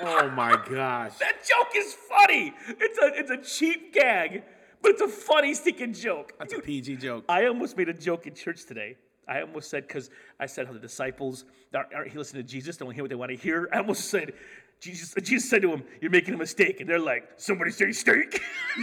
Oh 0.00 0.30
my 0.30 0.52
gosh. 0.52 1.14
That 1.18 1.44
joke 1.44 1.72
is 1.74 1.94
funny. 2.08 2.54
It's 2.68 2.98
a 2.98 3.06
it's 3.14 3.30
a 3.30 3.36
cheap 3.36 3.92
gag, 3.92 4.44
but 4.80 4.92
it's 4.92 5.00
a 5.00 5.08
funny 5.08 5.54
stinking 5.54 5.94
joke. 5.94 6.32
That's 6.38 6.54
a 6.54 6.60
PG 6.60 6.96
joke. 6.96 7.24
I 7.28 7.46
almost 7.46 7.76
made 7.76 7.88
a 7.88 7.94
joke 7.94 8.26
in 8.26 8.34
church 8.34 8.64
today. 8.64 8.96
I 9.26 9.42
almost 9.42 9.70
said 9.70 9.86
because 9.86 10.10
I 10.38 10.46
said 10.46 10.66
how 10.66 10.72
the 10.72 10.78
disciples 10.78 11.44
aren't, 11.74 11.92
aren't 11.92 12.10
he 12.10 12.18
listening 12.18 12.44
to 12.44 12.48
Jesus, 12.48 12.76
don't 12.76 12.92
hear 12.94 13.02
what 13.02 13.10
they 13.10 13.16
want 13.16 13.30
to 13.30 13.36
hear. 13.36 13.68
I 13.72 13.78
almost 13.78 14.08
said 14.08 14.32
Jesus. 14.80 15.14
Jesus 15.22 15.50
said 15.50 15.62
to 15.62 15.72
him, 15.72 15.82
"You're 16.00 16.10
making 16.10 16.34
a 16.34 16.38
mistake," 16.38 16.80
and 16.80 16.88
they're 16.88 16.98
like, 16.98 17.28
"Somebody 17.36 17.72
say 17.72 17.90
steak." 17.92 18.40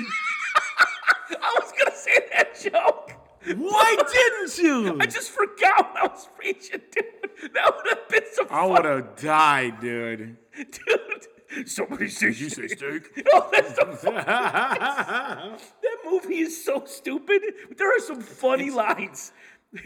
I 1.32 1.60
was 1.60 1.72
gonna 1.80 1.96
say 1.96 2.20
that 2.34 2.60
joke. 2.62 3.05
Why 3.46 3.96
didn't 4.12 4.58
you? 4.58 4.98
I 5.02 5.06
just 5.06 5.32
forgot 5.32 5.94
when 5.94 6.04
I 6.04 6.08
was 6.08 6.28
preaching, 6.36 6.82
dude. 6.92 7.54
That 7.54 7.76
would 7.76 7.88
have 7.90 8.10
been 8.10 8.24
so 8.34 8.48
I 8.50 8.66
would 8.66 8.86
have 8.86 9.16
died, 9.16 9.80
dude. 9.80 10.38
dude. 10.56 11.68
Somebody 11.70 12.10
say 12.10 12.28
You 12.28 12.50
say 12.50 12.68
steak? 12.68 13.24
Oh, 13.34 13.50
that's 13.52 13.76
so 14.02 14.12
that 14.12 15.60
movie 16.06 16.40
is 16.40 16.64
so 16.66 16.84
stupid. 16.86 17.42
There 17.78 17.96
are 17.96 18.00
some 18.00 18.22
funny 18.22 18.72
lines. 18.72 19.32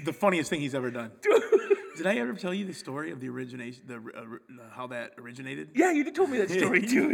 the 0.05 0.13
funniest 0.13 0.49
thing 0.49 0.61
he's 0.61 0.75
ever 0.75 0.89
done. 0.91 1.11
Dude. 1.21 1.43
Did 1.97 2.07
I 2.07 2.15
ever 2.17 2.33
tell 2.33 2.53
you 2.53 2.65
the 2.65 2.73
story 2.73 3.11
of 3.11 3.19
the 3.19 3.27
origination, 3.29 3.83
the 3.87 3.95
uh, 3.95 4.63
how 4.71 4.87
that 4.87 5.13
originated? 5.17 5.71
Yeah, 5.75 5.91
you 5.91 6.09
told 6.11 6.29
me 6.29 6.37
that 6.37 6.49
story 6.49 6.81
too. 6.87 7.09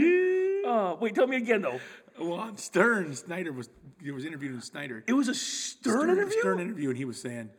Oh, 0.66 0.98
wait, 1.00 1.14
tell 1.14 1.28
me 1.28 1.38
again 1.38 1.62
though. 1.62 1.80
Well, 2.20 2.40
on 2.40 2.58
Stern, 2.58 3.16
Schneider 3.16 3.52
was 3.52 3.70
he 4.02 4.12
was 4.12 4.26
interviewing 4.26 4.60
Schneider. 4.62 5.04
It 5.08 5.14
was 5.14 5.28
a 5.28 5.36
Stern, 5.36 6.10
interview. 6.10 6.40
Stern 6.40 6.60
interview, 6.60 6.90
and 6.90 6.98
he 6.98 7.06
was 7.06 7.22
saying, 7.22 7.50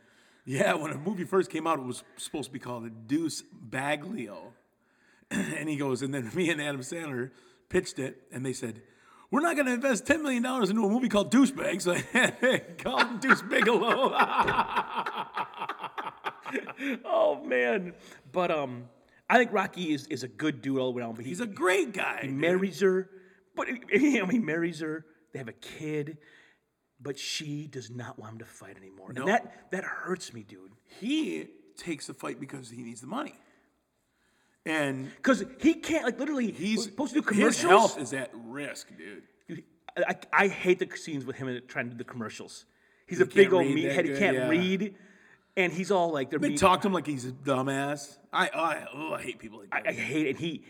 "Yeah, 0.45 0.75
when 0.75 0.91
a 0.91 0.99
movie 0.99 1.25
first 1.25 1.51
came 1.51 1.67
out, 1.67 1.79
it 1.79 1.85
was 1.85 2.03
supposed 2.17 2.49
to 2.49 2.53
be 2.53 2.59
called 2.59 3.07
Deuce 3.07 3.43
Baglio." 3.71 4.53
and 5.31 5.69
he 5.69 5.77
goes, 5.77 6.03
and 6.03 6.13
then 6.13 6.31
me 6.35 6.51
and 6.51 6.61
Adam 6.61 6.81
Sandler 6.81 7.31
pitched 7.69 7.99
it, 7.99 8.23
and 8.33 8.45
they 8.45 8.53
said, 8.53 8.83
"We're 9.31 9.41
not 9.41 9.55
going 9.55 9.67
to 9.67 9.75
invest 9.75 10.07
ten 10.07 10.23
million 10.23 10.43
dollars 10.43 10.71
into 10.71 10.85
a 10.85 10.89
movie 10.89 11.09
called 11.09 11.31
Douchebag, 11.31 11.83
so 11.83 11.93
I 12.15 12.63
called 12.79 13.03
him 13.03 13.19
Deuce 13.19 13.43
Bigalow." 13.43 14.13
Oh 17.05 17.43
man, 17.45 17.93
but 18.31 18.53
um, 18.53 18.85
I 19.28 19.38
think 19.38 19.52
Rocky 19.52 19.92
is, 19.92 20.06
is 20.06 20.23
a 20.23 20.28
good 20.28 20.62
dude 20.62 20.78
all 20.78 20.97
around. 20.97 21.16
But 21.16 21.25
he, 21.25 21.30
He's 21.30 21.40
a 21.40 21.47
great 21.47 21.92
guy. 21.92 22.21
he 22.23 22.28
dude. 22.28 22.37
marries 22.37 22.80
her, 22.80 23.11
but 23.54 23.68
you 23.92 24.21
know, 24.21 24.26
he 24.26 24.38
marries 24.38 24.80
her. 24.80 25.04
They 25.33 25.38
have 25.40 25.49
a 25.49 25.52
kid, 25.52 26.18
but 27.00 27.18
she 27.18 27.66
does 27.66 27.90
not 27.90 28.18
want 28.18 28.33
him 28.35 28.38
to 28.38 28.45
fight 28.45 28.76
anymore, 28.76 29.12
No. 29.12 29.23
and 29.23 29.30
that 29.30 29.71
that 29.73 29.85
hurts 29.85 30.33
me, 30.33 30.42
dude. 30.42 30.71
he 31.00 31.49
takes 31.76 32.06
the 32.06 32.14
fight 32.14 32.40
because 32.40 32.71
he 32.71 32.83
needs 32.83 33.00
the 33.02 33.06
money. 33.06 33.35
and 34.64 35.11
Because 35.16 35.45
he 35.61 35.75
can't, 35.75 36.04
like, 36.04 36.18
literally, 36.18 36.50
he's 36.52 36.85
supposed 36.85 37.12
to 37.14 37.21
do 37.21 37.26
commercials. 37.26 37.56
his 37.56 37.62
health 37.62 37.99
is 38.00 38.12
at 38.14 38.30
risk, 38.35 38.88
dude. 38.97 39.23
Dude, 39.49 39.64
I, 39.97 40.16
I 40.33 40.49
hate 40.49 40.78
the 40.78 40.97
scenes 40.97 41.25
with 41.26 41.37
him 41.37 41.49
and 41.49 41.66
trying 41.68 41.87
to 41.87 41.90
do 41.92 41.99
the 41.99 42.04
commercials. 42.04 42.64
He's 43.06 43.21
a 43.21 43.26
big 43.26 43.52
old 43.52 43.66
meathead. 43.66 44.09
He 44.09 44.16
can't 44.18 44.37
yeah. 44.37 44.49
read, 44.49 44.95
and 45.57 45.73
he's 45.73 45.91
all 45.91 46.13
like, 46.13 46.31
"They're 46.31 46.39
They 46.39 46.55
talk 46.55 46.83
to 46.83 46.89
him 46.89 46.93
like 46.93 47.07
he's 47.07 47.25
a 47.25 47.33
dumbass. 47.33 48.19
I 48.33 48.49
I, 48.49 48.87
oh, 48.95 49.15
I 49.15 49.23
hate 49.23 49.39
people 49.39 49.61
like 49.61 49.71
that. 49.71 49.89
I 49.89 49.93
hate 49.93 50.27
it. 50.27 50.31
And 50.31 50.39
he, 50.39 50.65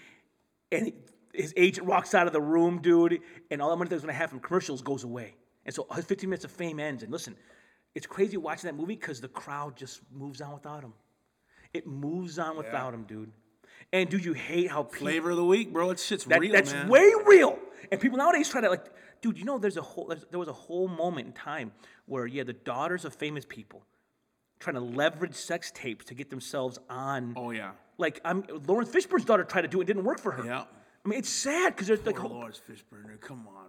and 0.70 0.92
his 1.32 1.52
agent 1.56 1.86
walks 1.86 2.14
out 2.14 2.26
of 2.26 2.32
the 2.32 2.40
room, 2.40 2.80
dude, 2.80 3.20
and 3.50 3.60
all 3.60 3.70
the 3.70 3.76
money 3.76 3.88
that's 3.88 4.02
going 4.02 4.12
to 4.12 4.18
have 4.18 4.30
from 4.30 4.40
commercials 4.40 4.82
goes 4.82 5.04
away. 5.04 5.36
And 5.64 5.74
so 5.74 5.86
his 5.94 6.04
15 6.04 6.30
minutes 6.30 6.44
of 6.44 6.50
fame 6.50 6.80
ends. 6.80 7.02
And 7.02 7.12
listen, 7.12 7.36
it's 7.94 8.06
crazy 8.06 8.36
watching 8.36 8.68
that 8.68 8.76
movie 8.76 8.94
because 8.94 9.20
the 9.20 9.28
crowd 9.28 9.76
just 9.76 10.00
moves 10.12 10.40
on 10.40 10.54
without 10.54 10.82
him. 10.82 10.94
It 11.74 11.86
moves 11.86 12.38
on 12.38 12.56
without 12.56 12.94
him, 12.94 13.04
dude. 13.04 13.32
And 13.92 14.08
do 14.08 14.16
you 14.16 14.32
hate 14.32 14.70
how 14.70 14.84
people 14.84 15.06
Flavor 15.06 15.30
of 15.30 15.36
the 15.36 15.44
week, 15.44 15.72
bro. 15.72 15.90
It's 15.90 16.04
shit's 16.04 16.24
that, 16.24 16.40
real, 16.40 16.52
that's 16.52 16.72
man. 16.72 16.88
way 16.88 17.12
real. 17.26 17.58
And 17.90 18.00
people 18.00 18.18
nowadays 18.18 18.48
try 18.48 18.60
to 18.60 18.70
like, 18.70 18.86
dude, 19.20 19.38
you 19.38 19.44
know, 19.44 19.58
there's 19.58 19.76
a 19.76 19.82
whole, 19.82 20.06
there's, 20.06 20.24
there 20.30 20.38
was 20.38 20.48
a 20.48 20.52
whole 20.52 20.88
moment 20.88 21.26
in 21.26 21.32
time 21.32 21.72
where, 22.06 22.26
yeah, 22.26 22.42
the 22.42 22.52
daughters 22.52 23.04
of 23.04 23.14
famous 23.14 23.44
people 23.44 23.82
trying 24.58 24.74
to 24.74 24.80
leverage 24.80 25.34
sex 25.34 25.70
tapes 25.74 26.04
to 26.06 26.14
get 26.14 26.30
themselves 26.30 26.78
on. 26.88 27.34
oh 27.36 27.50
yeah, 27.50 27.72
Like, 27.98 28.20
I'm 28.24 28.44
Laurence 28.66 28.90
Fishburne's 28.90 29.24
daughter 29.24 29.44
tried 29.44 29.62
to 29.62 29.68
do 29.68 29.80
it, 29.80 29.84
it 29.84 29.86
didn't 29.86 30.04
work 30.04 30.20
for 30.20 30.32
her. 30.32 30.44
yeah. 30.44 30.64
I 31.04 31.08
mean, 31.08 31.18
it's 31.20 31.28
sad 31.28 31.74
because 31.74 31.86
there's 31.86 32.04
like, 32.04 32.16
Poor 32.16 32.28
whole- 32.28 32.38
Lawrence 32.38 32.60
Fishburne. 32.68 33.20
Come 33.20 33.46
on. 33.48 33.66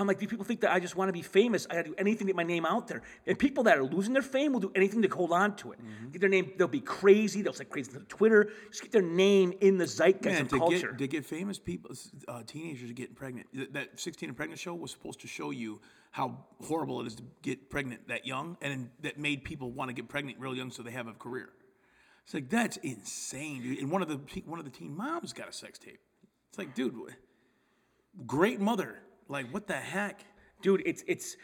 I'm 0.00 0.06
like, 0.06 0.18
these 0.18 0.28
people 0.28 0.44
think 0.44 0.62
that 0.62 0.72
I 0.72 0.80
just 0.80 0.96
want 0.96 1.08
to 1.08 1.12
be 1.12 1.22
famous. 1.22 1.66
I 1.70 1.74
got 1.74 1.84
to 1.84 1.90
do 1.90 1.94
anything 1.98 2.26
to 2.26 2.32
get 2.32 2.36
my 2.36 2.42
name 2.42 2.64
out 2.64 2.88
there. 2.88 3.02
And 3.26 3.38
people 3.38 3.64
that 3.64 3.76
are 3.76 3.84
losing 3.84 4.14
their 4.14 4.22
fame 4.22 4.52
will 4.52 4.60
do 4.60 4.72
anything 4.74 5.02
to 5.02 5.08
hold 5.08 5.32
on 5.32 5.56
to 5.56 5.72
it. 5.72 5.78
Mm-hmm. 5.78 6.10
Get 6.10 6.20
their 6.20 6.30
name. 6.30 6.52
They'll 6.56 6.68
be 6.68 6.80
crazy. 6.80 7.42
They'll 7.42 7.52
say 7.52 7.64
crazy 7.64 7.94
on 7.94 8.06
Twitter. 8.06 8.50
Just 8.70 8.82
get 8.82 8.92
their 8.92 9.02
name 9.02 9.52
in 9.60 9.76
the 9.76 9.86
zeitgeist 9.86 10.24
Man, 10.24 10.42
of 10.42 10.48
to 10.48 10.58
culture. 10.58 10.92
get 10.92 10.98
to 10.98 11.06
get 11.08 11.26
famous 11.26 11.58
people, 11.58 11.94
uh, 12.28 12.42
teenagers 12.46 12.90
getting 12.92 13.14
pregnant. 13.14 13.46
That 13.74 14.00
16 14.00 14.30
and 14.30 14.36
pregnant 14.36 14.58
show 14.58 14.74
was 14.74 14.90
supposed 14.90 15.20
to 15.20 15.26
show 15.26 15.50
you 15.50 15.80
how 16.12 16.38
horrible 16.62 17.00
it 17.02 17.06
is 17.06 17.14
to 17.16 17.22
get 17.42 17.70
pregnant 17.70 18.08
that 18.08 18.26
young, 18.26 18.56
and 18.62 18.90
that 19.02 19.18
made 19.18 19.44
people 19.44 19.70
want 19.70 19.90
to 19.90 19.92
get 19.92 20.08
pregnant 20.08 20.38
real 20.40 20.56
young 20.56 20.70
so 20.70 20.82
they 20.82 20.90
have 20.90 21.06
a 21.06 21.12
career. 21.12 21.50
It's 22.24 22.34
like 22.34 22.48
that's 22.48 22.76
insane, 22.78 23.62
dude. 23.62 23.78
And 23.78 23.90
one 23.90 24.02
of 24.02 24.08
the 24.08 24.20
one 24.46 24.58
of 24.58 24.64
the 24.64 24.70
teen 24.70 24.96
moms 24.96 25.32
got 25.32 25.48
a 25.48 25.52
sex 25.52 25.78
tape. 25.78 26.00
It's 26.48 26.58
like, 26.58 26.74
dude, 26.74 26.94
great 28.26 28.60
mother. 28.60 28.96
Like, 29.30 29.52
what 29.52 29.66
the 29.66 29.74
heck? 29.76 30.24
dude, 30.62 30.82
it's 30.84 31.02
it's 31.06 31.36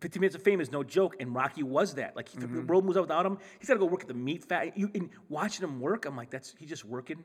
15 0.00 0.20
minutes 0.20 0.34
of 0.36 0.42
fame 0.42 0.60
is 0.60 0.70
no 0.72 0.82
joke, 0.82 1.16
and 1.20 1.34
Rocky 1.34 1.62
was 1.62 1.94
that. 1.94 2.16
Like, 2.16 2.26
if 2.34 2.40
Mm-hmm. 2.40 2.54
the 2.56 2.62
world 2.62 2.84
moves 2.84 2.96
on 2.96 3.02
without 3.04 3.24
him, 3.24 3.38
he's 3.60 3.68
got 3.68 3.74
to 3.74 3.80
go 3.80 3.86
work 3.86 4.02
at 4.02 4.08
the 4.08 4.14
meat 4.14 4.44
fat. 4.44 4.76
You, 4.76 4.90
and 4.94 5.08
watching 5.28 5.62
him 5.64 5.80
work, 5.80 6.04
I'm 6.06 6.16
like, 6.16 6.30
that's 6.30 6.54
he's 6.58 6.68
just 6.68 6.84
working. 6.84 7.22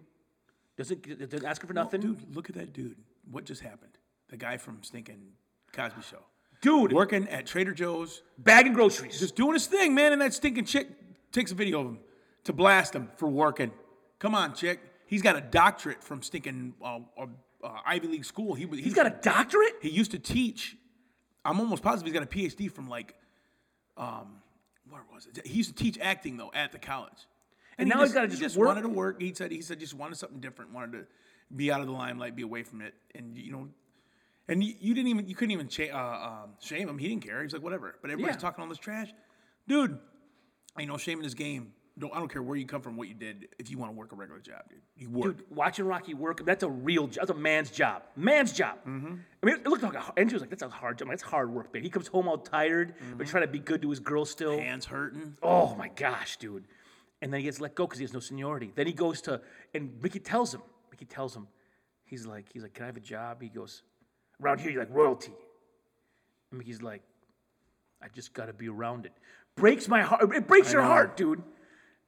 Doesn't 0.78 1.02
doesn't 1.30 1.46
ask 1.46 1.62
him 1.62 1.68
for 1.68 1.74
nothing, 1.74 2.02
Dude, 2.02 2.36
look 2.36 2.50
at 2.50 2.56
that 2.56 2.72
dude. 2.74 2.96
What 3.32 3.46
just 3.46 3.62
happened? 3.62 3.98
The 4.30 4.38
guy 4.38 4.58
from 4.58 4.84
stinking 4.84 5.22
Cosby 5.74 6.02
Show. 6.04 6.20
Dude, 6.62 6.92
Working 6.94 7.28
at 7.30 7.46
Trader 7.46 7.74
Joe's, 7.74 8.22
bagging 8.38 8.74
groceries. 8.74 9.20
just 9.20 9.36
doing 9.36 9.54
his 9.54 9.68
thing, 9.68 9.94
man. 9.96 10.12
And 10.14 10.22
that 10.22 10.34
stinking 10.34 10.66
chick 10.66 10.88
takes 11.32 11.52
a 11.52 11.56
video 11.56 11.82
of 11.82 11.88
him 11.88 12.00
to 12.46 12.54
blast 12.54 12.96
him 12.96 13.10
for 13.18 13.28
working. 13.28 13.72
Come 14.20 14.34
on, 14.34 14.54
chick. 14.56 14.80
He's 15.08 15.22
got 15.22 15.36
a 15.36 15.42
doctorate 15.42 16.04
from 16.04 16.22
stinking 16.24 16.74
uh, 16.84 17.00
uh, 17.64 17.80
Ivy 17.86 18.08
League 18.08 18.26
school. 18.26 18.54
He 18.54 18.66
was- 18.66 18.80
he's 18.80 18.94
got 18.94 19.06
a 19.08 19.16
doctorate. 19.22 19.74
he 19.82 19.90
used 19.90 20.12
to 20.12 20.20
teach. 20.20 20.78
I'm 21.46 21.60
almost 21.60 21.82
positive 21.84 22.06
he's 22.12 22.20
got 22.20 22.24
a 22.24 22.30
PhD 22.38 22.72
from 22.72 22.88
like, 22.90 23.16
um, 23.98 24.42
where 24.90 25.02
was 25.14 25.26
it? 25.28 25.46
He 25.46 25.56
used 25.58 25.76
to 25.76 25.84
teach 25.84 25.98
acting 26.00 26.38
though 26.38 26.52
at 26.54 26.72
the 26.72 26.80
college. 26.80 27.28
And 27.78 27.88
he 27.88 27.94
now 27.94 28.02
he's 28.04 28.14
gotta 28.14 28.28
he 28.28 28.32
just 28.32 28.42
just 28.42 28.58
work- 28.58 28.68
wanted 28.68 28.82
to 28.84 28.90
work. 28.90 29.22
He 29.22 29.34
said 29.34 29.52
he 29.52 29.62
said 29.62 29.80
just 29.80 29.94
wanted 29.94 30.18
something 30.18 30.40
different. 30.40 30.74
Wanted 30.74 30.92
to 30.94 31.06
be 31.56 31.72
out 31.72 31.80
of 31.82 31.88
the 31.88 31.94
limelight, 31.94 32.36
be 32.36 32.42
away 32.44 32.64
from 32.64 32.82
it, 32.82 32.94
and 33.16 33.38
you 33.38 33.52
know. 33.52 33.70
And 34.50 34.64
you, 34.64 34.74
you 34.80 34.94
didn't 34.94 35.10
even 35.10 35.28
you 35.28 35.36
couldn't 35.36 35.52
even 35.52 35.68
cha- 35.68 35.84
uh, 35.94 36.44
um, 36.46 36.52
shame 36.62 36.88
him. 36.90 36.98
He 36.98 37.08
didn't 37.10 37.24
care. 37.26 37.44
He's 37.44 37.54
like 37.54 37.62
whatever. 37.62 37.96
But 38.02 38.12
everybody's 38.12 38.36
Yeah. 38.38 38.42
talking 38.42 38.64
all 38.64 38.70
this 38.70 38.78
trash, 38.78 39.10
dude. 39.68 40.00
You 40.80 40.86
know, 40.86 40.98
shaming 40.98 41.24
his 41.24 41.34
game. 41.34 41.74
Don't, 42.00 42.14
I 42.14 42.20
don't 42.20 42.32
care 42.32 42.44
where 42.44 42.56
you 42.56 42.66
come 42.68 42.82
from, 42.82 42.96
what 42.96 43.08
you 43.08 43.16
did. 43.16 43.48
If 43.58 43.72
you 43.72 43.78
want 43.80 43.92
to 43.92 43.98
work 43.98 44.12
a 44.12 44.16
regular 44.16 44.40
job, 44.40 44.62
dude, 44.70 44.80
you 44.98 45.10
work. 45.10 45.38
Dude, 45.38 45.46
watching 45.50 45.86
Rocky 45.86 46.14
work, 46.14 46.46
that's 46.46 46.62
a 46.62 46.70
real 46.70 47.08
job. 47.08 47.22
That's 47.28 47.32
a 47.32 47.42
man's 47.42 47.72
job. 47.72 48.04
Man's 48.16 48.54
job. 48.54 48.78
Mm-hmm. 48.88 49.16
I 49.42 49.46
mean, 49.46 49.56
it 49.56 49.68
looked 49.68 49.82
like 49.82 49.96
a, 49.96 50.14
and 50.16 50.30
she 50.30 50.36
was 50.36 50.42
like, 50.42 50.52
that's 50.52 50.62
a 50.62 50.70
hard 50.70 51.00
job. 51.00 51.08
That's 51.10 51.24
hard 51.24 51.52
work, 51.52 51.72
babe. 51.72 51.82
He 51.84 51.90
comes 51.90 52.08
home 52.08 52.28
all 52.28 52.38
tired, 52.38 52.94
Mm-hmm. 52.98 53.18
but 53.18 53.28
trying 53.28 53.44
to 53.44 53.48
be 53.48 53.58
good 53.60 53.82
to 53.82 53.90
his 53.90 54.00
girl 54.00 54.26
still. 54.26 54.58
Hands 54.60 54.86
hurting. 54.86 55.38
Oh 55.42 55.74
my 55.76 55.88
gosh, 55.88 56.38
dude. 56.38 56.66
And 57.22 57.34
then 57.34 57.40
he 57.40 57.46
gets 57.46 57.60
let 57.60 57.74
go 57.74 57.88
because 57.88 57.98
he 57.98 58.04
has 58.04 58.14
no 58.14 58.20
seniority. 58.20 58.72
Then 58.76 58.86
he 58.86 58.94
goes 58.94 59.22
to, 59.22 59.42
and 59.74 60.00
Mickey 60.04 60.20
tells 60.20 60.54
him, 60.54 60.62
Mickey 60.92 61.06
tells 61.06 61.36
him, 61.36 61.48
he's 62.06 62.28
like, 62.28 62.46
he's 62.54 62.62
like, 62.62 62.76
can 62.76 62.84
I 62.84 62.86
have 62.88 62.98
a 62.98 63.00
job? 63.00 63.42
He 63.42 63.50
goes, 63.50 63.82
around 64.40 64.60
here, 64.62 64.70
you're 64.70 64.84
like 64.84 64.94
royalty. 64.94 65.32
And 66.52 66.60
Mickey's 66.60 66.84
like, 66.84 67.02
I 68.04 68.08
just 68.10 68.34
got 68.34 68.46
to 68.46 68.54
be 68.54 68.70
around 68.70 69.08
it. 69.08 69.14
Breaks 69.56 69.88
my 69.88 70.04
heart. 70.04 70.32
It 70.36 70.48
breaks 70.48 70.72
your 70.72 70.84
heart, 70.84 71.18
dude. 71.18 71.42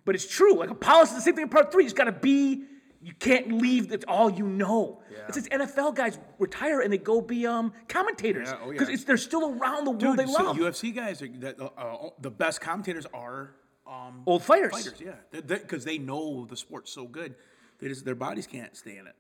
But 0.06 0.16
it's 0.16 0.28
true. 0.28 0.56
Like 0.56 0.70
Apollos 0.70 1.10
is 1.10 1.16
the 1.16 1.22
same 1.22 1.36
thing 1.36 1.44
in 1.44 1.50
part 1.50 1.72
three. 1.72 1.84
You 1.84 1.90
just 1.90 1.96
got 1.96 2.06
to 2.06 2.12
be. 2.12 2.64
You 3.02 3.14
can't 3.14 3.54
leave. 3.54 3.88
That's 3.90 4.06
all 4.08 4.30
you 4.30 4.46
know. 4.46 5.02
It's 5.28 5.38
these 5.38 5.48
NFL 5.50 5.96
guys 5.96 6.18
retire 6.40 6.82
and 6.82 6.92
they 6.92 6.98
go 6.98 7.22
be 7.22 7.46
um 7.46 7.72
commentators 7.88 8.50
Yeah, 8.50 8.58
oh, 8.64 8.72
yeah. 8.72 8.80
because 8.80 9.06
they're 9.06 9.16
still 9.16 9.52
around 9.60 9.86
the 9.86 9.92
world 9.92 10.18
Dude, 10.18 10.18
they 10.18 10.26
so 10.26 10.44
love. 10.44 10.58
UFC 10.58 10.94
guys 10.94 11.22
are 11.22 11.28
that, 11.40 11.60
uh, 11.62 11.66
uh, 11.78 12.10
the 12.20 12.32
best 12.32 12.62
commentators 12.62 13.06
are 13.14 13.52
um, 13.86 14.24
Old 14.26 14.44
fighters. 14.44 14.72
fighters, 14.72 15.00
yeah, 15.00 15.14
because 15.32 15.86
they 15.86 15.98
know 16.00 16.46
the 16.46 16.58
sport 16.58 16.90
so 16.90 17.06
good, 17.06 17.36
they 17.80 17.88
just 17.88 18.06
their 18.06 18.16
bodies 18.16 18.48
can't 18.48 18.76
stay 18.76 18.98
in 18.98 19.06
it, 19.08 19.16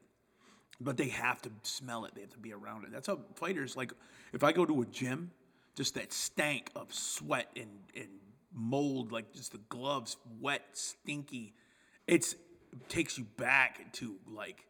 but 0.81 0.97
they 0.97 1.09
have 1.09 1.41
to 1.43 1.51
smell 1.63 2.05
it. 2.05 2.15
They 2.15 2.21
have 2.21 2.31
to 2.31 2.39
be 2.39 2.53
around 2.53 2.85
it. 2.85 2.91
That's 2.91 3.07
how 3.07 3.19
fighters 3.35 3.77
like. 3.77 3.93
If 4.33 4.43
I 4.43 4.51
go 4.51 4.65
to 4.65 4.81
a 4.81 4.85
gym, 4.85 5.31
just 5.75 5.93
that 5.95 6.11
stank 6.11 6.71
of 6.75 6.91
sweat 6.93 7.47
and 7.55 7.69
and 7.95 8.07
mold, 8.59 9.11
like 9.11 9.33
just 9.33 9.51
the 9.53 9.59
gloves, 9.69 10.17
wet, 10.39 10.61
stinky. 10.73 11.53
It's 12.07 12.35
takes 12.87 13.17
you 13.17 13.25
back 13.37 13.91
to 13.93 14.15
like 14.31 14.65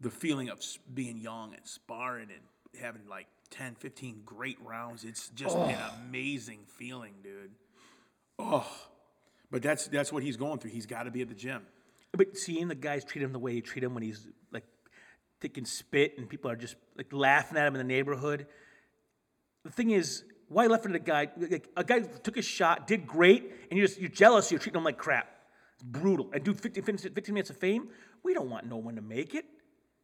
the 0.00 0.10
feeling 0.10 0.48
of 0.48 0.60
being 0.92 1.18
young 1.18 1.54
and 1.54 1.64
sparring 1.64 2.28
and 2.30 2.80
having 2.80 3.02
like 3.08 3.26
10, 3.50 3.76
15 3.76 4.22
great 4.24 4.58
rounds. 4.64 5.04
It's 5.04 5.28
just 5.30 5.56
an 5.56 5.76
amazing 6.08 6.60
feeling, 6.76 7.14
dude. 7.22 7.52
Oh, 8.38 8.66
but 9.50 9.62
that's 9.62 9.86
that's 9.86 10.12
what 10.12 10.22
he's 10.22 10.36
going 10.36 10.58
through. 10.58 10.72
He's 10.72 10.86
got 10.86 11.04
to 11.04 11.10
be 11.10 11.22
at 11.22 11.28
the 11.28 11.34
gym. 11.34 11.62
But 12.12 12.36
seeing 12.36 12.68
the 12.68 12.74
guys 12.74 13.04
treat 13.04 13.22
him 13.22 13.32
the 13.32 13.38
way 13.38 13.54
he 13.54 13.60
treat 13.60 13.84
him 13.84 13.94
when 13.94 14.02
he's 14.02 14.26
like 14.52 14.64
taking 15.40 15.64
spit 15.64 16.18
and 16.18 16.28
people 16.28 16.50
are 16.50 16.56
just 16.56 16.76
like 16.96 17.12
laughing 17.12 17.58
at 17.58 17.66
him 17.66 17.74
in 17.74 17.78
the 17.78 17.92
neighborhood. 17.92 18.46
The 19.64 19.70
thing 19.70 19.90
is, 19.90 20.24
why 20.48 20.66
left 20.66 20.82
for 20.82 20.92
the 20.92 20.98
guy? 20.98 21.28
Like, 21.36 21.68
a 21.76 21.84
guy 21.84 22.00
took 22.00 22.36
a 22.36 22.42
shot, 22.42 22.86
did 22.86 23.06
great, 23.06 23.50
and 23.70 23.78
you're 23.78 23.86
just 23.86 24.00
you're 24.00 24.10
jealous. 24.10 24.50
You're 24.50 24.60
treating 24.60 24.78
him 24.78 24.84
like 24.84 24.98
crap. 24.98 25.28
It's 25.74 25.82
brutal. 25.82 26.30
And 26.32 26.44
dude, 26.44 26.60
15, 26.60 26.98
15 26.98 27.34
minutes 27.34 27.50
of 27.50 27.56
fame. 27.56 27.88
We 28.22 28.34
don't 28.34 28.50
want 28.50 28.66
no 28.66 28.76
one 28.76 28.96
to 28.96 29.02
make 29.02 29.34
it. 29.34 29.44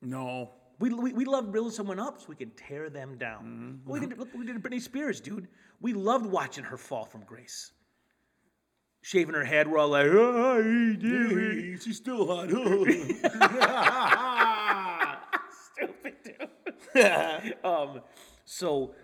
No, 0.02 0.50
We, 0.78 0.92
we, 0.94 1.12
we 1.12 1.24
love 1.24 1.52
building 1.52 1.72
someone 1.72 1.98
up 1.98 2.20
so 2.20 2.26
we 2.28 2.36
can 2.36 2.50
tear 2.50 2.88
them 2.90 3.16
down. 3.18 3.80
We, 3.84 4.00
did, 4.00 4.10
look 4.18 4.28
what 4.32 4.38
we 4.38 4.46
did 4.46 4.54
to 4.54 4.60
Britney 4.60 4.80
Spears, 4.80 5.20
dude. 5.20 5.48
We 5.80 5.92
loved 5.92 6.26
watching 6.26 6.64
her 6.64 6.76
fall 6.76 7.04
from 7.04 7.22
grace. 7.24 7.72
Shaving 9.02 9.34
her 9.34 9.44
head, 9.44 9.66
we're 9.68 9.78
all 9.78 9.88
like, 9.88 10.06
oh, 10.06 10.62
he 10.62 10.96
did 10.96 11.32
it." 11.32 11.82
she's 11.82 11.96
still 11.96 12.26
hot. 12.26 12.50
stupid, 15.74 16.14
dude. 16.24 17.56
um, 17.64 18.00
so 18.44 18.94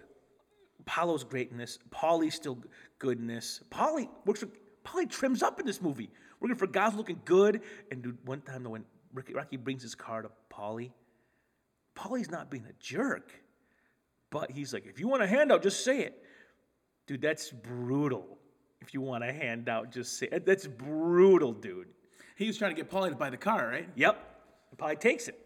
Apollo's 0.86 1.24
greatness. 1.24 1.78
Paulie's 1.90 2.34
still 2.34 2.58
goodness. 2.98 3.60
Paulie 3.70 4.08
works 4.24 4.40
for. 4.40 4.48
Paulie 4.84 5.10
trims 5.10 5.42
up 5.42 5.58
in 5.58 5.66
this 5.66 5.82
movie, 5.82 6.10
working 6.40 6.56
for 6.56 6.68
God's 6.68 6.94
looking 6.94 7.20
good. 7.24 7.62
And 7.90 8.02
dude, 8.02 8.18
one 8.24 8.40
time 8.40 8.62
when 8.62 8.84
Ricky, 9.12 9.34
Rocky 9.34 9.56
brings 9.56 9.82
his 9.82 9.96
car 9.96 10.22
to 10.22 10.30
Paulie, 10.48 10.92
Paulie's 11.96 12.30
not 12.30 12.50
being 12.50 12.64
a 12.66 12.72
jerk, 12.78 13.32
but 14.30 14.50
he's 14.52 14.72
like, 14.72 14.86
if 14.86 15.00
you 15.00 15.08
want 15.08 15.22
a 15.22 15.26
handout, 15.26 15.62
just 15.62 15.82
say 15.82 16.02
it, 16.02 16.22
dude. 17.08 17.20
That's 17.20 17.50
brutal. 17.50 18.38
If 18.80 18.94
you 18.94 19.00
want 19.00 19.24
a 19.24 19.32
handout, 19.32 19.90
just 19.90 20.18
say 20.18 20.28
it. 20.30 20.46
That's 20.46 20.68
brutal, 20.68 21.52
dude. 21.52 21.88
he 22.36 22.46
was 22.46 22.56
trying 22.56 22.74
to 22.74 22.80
get 22.80 22.88
Paulie 22.88 23.08
to 23.08 23.16
buy 23.16 23.30
the 23.30 23.36
car, 23.36 23.66
right? 23.66 23.88
Yep. 23.96 24.22
And 24.70 24.78
Paulie 24.78 25.00
takes 25.00 25.26
it. 25.26 25.45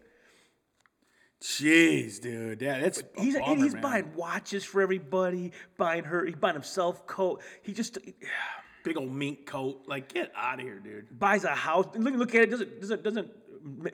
Jeez, 1.41 2.21
dude. 2.21 2.61
Yeah, 2.61 2.79
that's 2.79 3.01
a 3.01 3.03
He's, 3.21 3.35
bummer, 3.37 3.55
he's 3.55 3.73
man. 3.73 3.81
buying 3.81 4.13
watches 4.15 4.63
for 4.63 4.81
everybody, 4.81 5.51
buying 5.75 6.03
her, 6.03 6.23
he 6.25 6.33
buying 6.33 6.53
himself 6.53 7.07
coat. 7.07 7.41
He 7.63 7.73
just 7.73 7.97
big 8.83 8.95
old 8.97 9.11
mink 9.11 9.47
coat. 9.47 9.81
Like, 9.87 10.13
get 10.13 10.31
out 10.35 10.59
of 10.59 10.65
here, 10.65 10.79
dude. 10.79 11.19
buys 11.19 11.43
a 11.43 11.49
house. 11.55 11.87
Look, 11.95 12.13
look 12.13 12.35
at 12.35 12.43
it. 12.43 12.51
Doesn't 12.51 12.79
doesn't 12.79 13.03
doesn't 13.03 13.31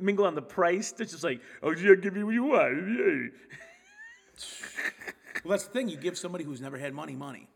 mingle 0.02 0.26
on 0.26 0.36
the 0.36 0.42
price. 0.42 0.94
It's 1.00 1.12
just 1.14 1.24
like, 1.24 1.42
oh, 1.64 1.72
yeah, 1.72 1.96
give 1.96 2.16
me 2.16 2.24
what 2.24 2.34
you 2.34 2.44
want. 2.44 2.88
Yeah. 2.90 3.28
Well, 5.44 5.52
that's 5.52 5.66
the 5.66 5.72
thing. 5.72 5.88
You 5.88 5.98
give 5.98 6.18
somebody 6.18 6.44
who's 6.44 6.60
never 6.60 6.78
had 6.78 6.94
money 6.94 7.16
money, 7.16 7.48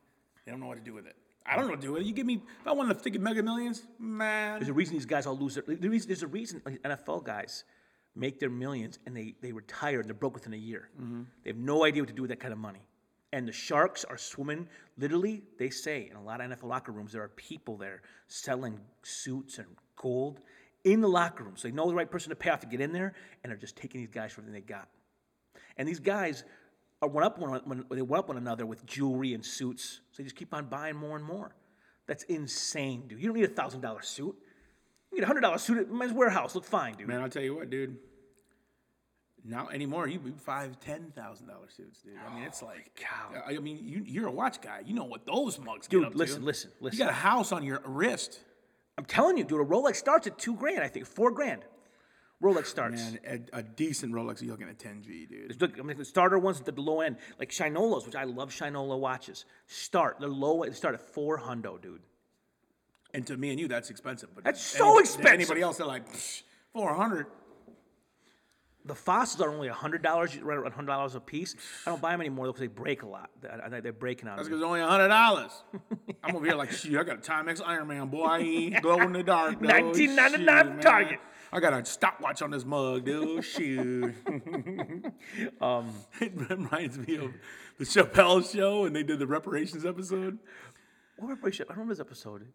they 0.46 0.52
don't 0.52 0.62
know 0.62 0.68
what 0.68 0.78
to 0.78 0.84
do 0.84 0.94
with 0.94 1.08
it. 1.08 1.16
I 1.46 1.56
don't 1.56 1.66
know, 1.66 1.72
what 1.72 1.82
to 1.82 1.88
do 1.88 1.94
with 1.94 2.04
it. 2.04 2.06
You 2.06 2.14
give 2.14 2.28
me 2.28 2.36
if 2.36 2.68
I 2.68 2.72
wanted 2.72 2.94
to 2.94 3.00
think 3.00 3.16
of 3.16 3.22
Mega 3.24 3.42
Millions, 3.44 3.84
man. 4.00 4.60
There's 4.60 4.70
a 4.70 4.74
reason 4.74 4.94
these 4.94 5.06
guys 5.08 5.26
all 5.26 5.36
lose 5.36 5.56
their. 5.56 5.64
There's 5.68 6.24
a 6.24 6.28
reason 6.28 6.62
NFL 6.86 7.26
guys 7.26 7.66
make 8.16 8.40
their 8.40 8.50
millions 8.50 9.00
and 9.06 9.16
they, 9.16 9.36
they 9.42 9.52
retire 9.52 10.00
and 10.00 10.08
they're 10.08 10.14
broke 10.14 10.34
within 10.34 10.54
a 10.54 10.58
year. 10.58 10.90
Mm-hmm. 11.02 11.24
They 11.44 11.50
have 11.50 11.58
no 11.58 11.86
idea 11.86 12.02
what 12.02 12.10
to 12.10 12.16
do 12.16 12.24
with 12.24 12.30
that 12.30 12.40
kind 12.40 12.54
of 12.54 12.60
money. 12.60 12.82
And 13.34 13.48
the 13.48 13.54
Sharks 13.54 14.04
are 14.04 14.18
swimming. 14.18 14.68
Literally, 14.98 15.44
they 15.58 15.70
say 15.70 16.08
in 16.10 16.18
a 16.18 16.22
lot 16.22 16.42
of 16.42 16.52
NFL 16.52 16.68
locker 16.68 16.92
rooms, 16.92 17.14
there 17.14 17.24
are 17.24 17.30
people 17.30 17.78
there 17.78 18.02
selling 18.28 18.80
suits 19.04 19.58
and 19.58 19.68
gold 19.96 20.42
in 20.84 21.00
the 21.00 21.08
locker 21.08 21.44
room. 21.44 21.54
So 21.56 21.68
they 21.68 21.74
know 21.74 21.88
the 21.88 21.96
right 21.96 22.10
person 22.10 22.30
to 22.32 22.36
pay 22.36 22.50
off 22.50 22.60
to 22.62 22.68
get 22.68 22.82
in 22.82 22.92
there, 22.92 23.14
and 23.44 23.52
they're 23.52 23.58
just 23.58 23.78
taking 23.78 24.02
these 24.02 24.10
guys 24.10 24.34
for 24.34 24.42
everything 24.42 24.62
they 24.62 24.74
got. 24.74 24.90
And 25.78 25.88
these 25.88 26.00
guys 26.00 26.44
are 27.02 27.08
one 27.08 27.24
up 27.24 27.40
one, 27.40 27.62
one 27.64 27.86
they 27.90 28.02
one 28.02 28.20
up 28.20 28.28
one 28.28 28.38
another 28.38 28.66
with 28.66 28.86
jewelry 28.86 29.34
and 29.34 29.46
suits. 29.46 30.02
So 30.12 30.18
they 30.18 30.24
just 30.24 30.36
keep 30.36 30.54
on 30.54 30.66
buying 30.66 30.96
more 30.96 31.16
and 31.16 31.26
more. 31.26 31.56
That's 32.08 32.24
insane, 32.24 33.08
dude. 33.08 33.22
You 33.22 33.28
don't 33.28 33.38
need 33.38 33.46
a 33.46 33.54
thousand 33.54 33.82
dollar 33.82 34.02
suit. 34.02 34.36
You 35.12 35.18
get 35.18 35.24
a 35.24 35.28
hundred 35.28 35.42
dollar 35.42 35.58
suit 35.58 35.78
at 35.78 35.92
Men's 35.92 36.14
Wearhouse. 36.14 36.56
Look 36.56 36.66
fine, 36.66 36.96
dude. 36.96 37.08
Man, 37.08 37.22
I'll 37.22 37.30
tell 37.30 37.44
you 37.44 37.56
what, 37.56 37.70
dude. 37.70 37.98
Not 39.44 39.74
anymore. 39.74 40.08
You 40.08 40.20
be 40.20 40.32
five, 40.32 40.80
ten 40.80 41.12
thousand 41.16 41.48
dollar 41.48 41.68
suits, 41.76 42.02
dude. 42.02 42.14
I 42.30 42.34
mean, 42.34 42.44
it's 42.44 42.62
oh 42.62 42.68
like, 42.68 43.00
God. 43.32 43.42
I 43.48 43.58
mean, 43.58 43.80
you, 43.82 44.04
you're 44.06 44.28
a 44.28 44.32
watch 44.32 44.62
guy. 44.62 44.82
You 44.86 44.94
know 44.94 45.06
what 45.06 45.26
those 45.26 45.58
mugs 45.60 45.88
Dude, 45.88 46.04
get 46.04 46.08
up 46.12 46.16
listen, 46.16 46.42
to. 46.42 46.46
listen, 46.46 46.72
You 46.80 46.86
listen. 46.86 47.00
got 47.00 47.10
a 47.10 47.14
house 47.14 47.52
on 47.52 47.64
your 47.64 47.82
wrist, 47.86 48.40
I'm 48.98 49.06
telling 49.06 49.38
you, 49.38 49.44
dude. 49.44 49.60
A 49.62 49.64
Rolex 49.66 49.96
starts 49.96 50.28
at 50.28 50.38
two 50.38 50.56
grand. 50.56 50.82
I 50.84 50.88
think 50.90 51.08
four 51.08 51.32
grand. 51.32 51.64
Rolex 52.42 52.66
starts. 52.68 53.02
man. 53.14 53.48
A, 53.54 53.58
a 53.60 53.64
decent 53.64 54.14
Rolex, 54.14 54.42
you're 54.44 54.52
looking 54.52 54.70
at 54.70 54.78
10G, 54.78 55.28
dude. 55.28 55.60
Look, 55.60 55.80
I 55.80 55.82
mean, 55.82 55.98
the 55.98 56.06
starter 56.06 56.38
ones 56.38 56.60
at 56.60 56.68
the 56.68 56.80
low 56.80 57.02
end, 57.02 57.18
like 57.40 57.50
Shinolas, 57.50 58.06
which 58.06 58.16
I 58.16 58.26
love 58.26 58.52
Shinola 58.52 59.00
watches. 59.00 59.46
Start 59.66 60.20
the 60.20 60.28
low 60.28 60.62
end. 60.64 60.76
Start 60.76 60.94
at 60.94 61.02
four 61.02 61.40
hundo, 61.40 61.82
dude. 61.82 62.02
And 63.14 63.28
to 63.28 63.36
me 63.38 63.50
and 63.52 63.60
you, 63.60 63.68
that's 63.68 63.90
expensive. 63.90 64.30
But 64.34 64.44
That's 64.44 64.62
so 64.62 64.94
to 64.96 65.00
expensive. 65.00 65.34
Anybody 65.34 65.62
else, 65.62 65.78
they're 65.78 65.88
like 65.88 66.04
four 66.74 66.94
hundred. 66.94 67.28
The 68.84 68.96
Fossils 68.96 69.42
are 69.42 69.50
only 69.50 69.68
hundred 69.68 70.02
dollars, 70.02 70.36
right 70.42 70.58
around 70.58 70.72
hundred 70.72 70.88
dollars 70.88 71.14
a 71.14 71.20
piece. 71.20 71.56
I 71.86 71.92
don't 71.92 72.02
buy 72.02 72.12
them 72.12 72.22
anymore 72.22 72.48
because 72.48 72.62
they 72.62 72.68
break 72.68 73.04
a 73.04 73.08
lot. 73.08 73.30
I- 73.48 73.76
I- 73.78 73.80
They're 73.82 73.94
breaking 73.94 74.28
on 74.28 74.38
That's 74.38 74.48
me. 74.48 74.56
because 74.56 74.62
it's 74.64 74.68
only 74.68 74.82
hundred 74.82 75.10
dollars. 75.10 75.52
I'm 76.24 76.36
over 76.36 76.46
here 76.46 76.56
like, 76.56 76.72
shoot, 76.72 76.98
I 77.00 77.04
got 77.04 77.18
a 77.18 77.22
Timex 77.22 77.62
Iron 77.64 77.88
Man, 77.88 78.08
boy, 78.08 78.26
i 78.26 78.70
glow 78.82 79.00
in 79.02 79.12
the 79.14 79.22
dark. 79.24 79.60
dude. 79.60 79.70
1999 79.70 80.58
Shoot, 80.66 80.70
man. 80.74 80.80
Target. 80.80 81.20
I 81.54 81.60
got 81.60 81.74
a 81.74 81.86
stopwatch 81.86 82.42
on 82.42 82.50
this 82.50 82.64
mug, 82.66 83.04
dude. 83.06 83.44
Shoot. 83.44 84.16
um, 85.62 85.90
it 86.22 86.50
reminds 86.50 86.98
me 86.98 87.18
of 87.18 87.34
the 87.78 87.84
Chappelle 87.86 88.50
show, 88.52 88.86
and 88.86 88.96
they 88.96 89.04
did 89.04 89.20
the 89.20 89.28
reparations 89.28 89.86
episode. 89.86 90.40
What 91.18 91.28
reparation? 91.30 91.66
I 91.70 91.74
don't 91.74 91.80
remember 91.80 91.94
this 91.94 92.02
episode. 92.02 92.48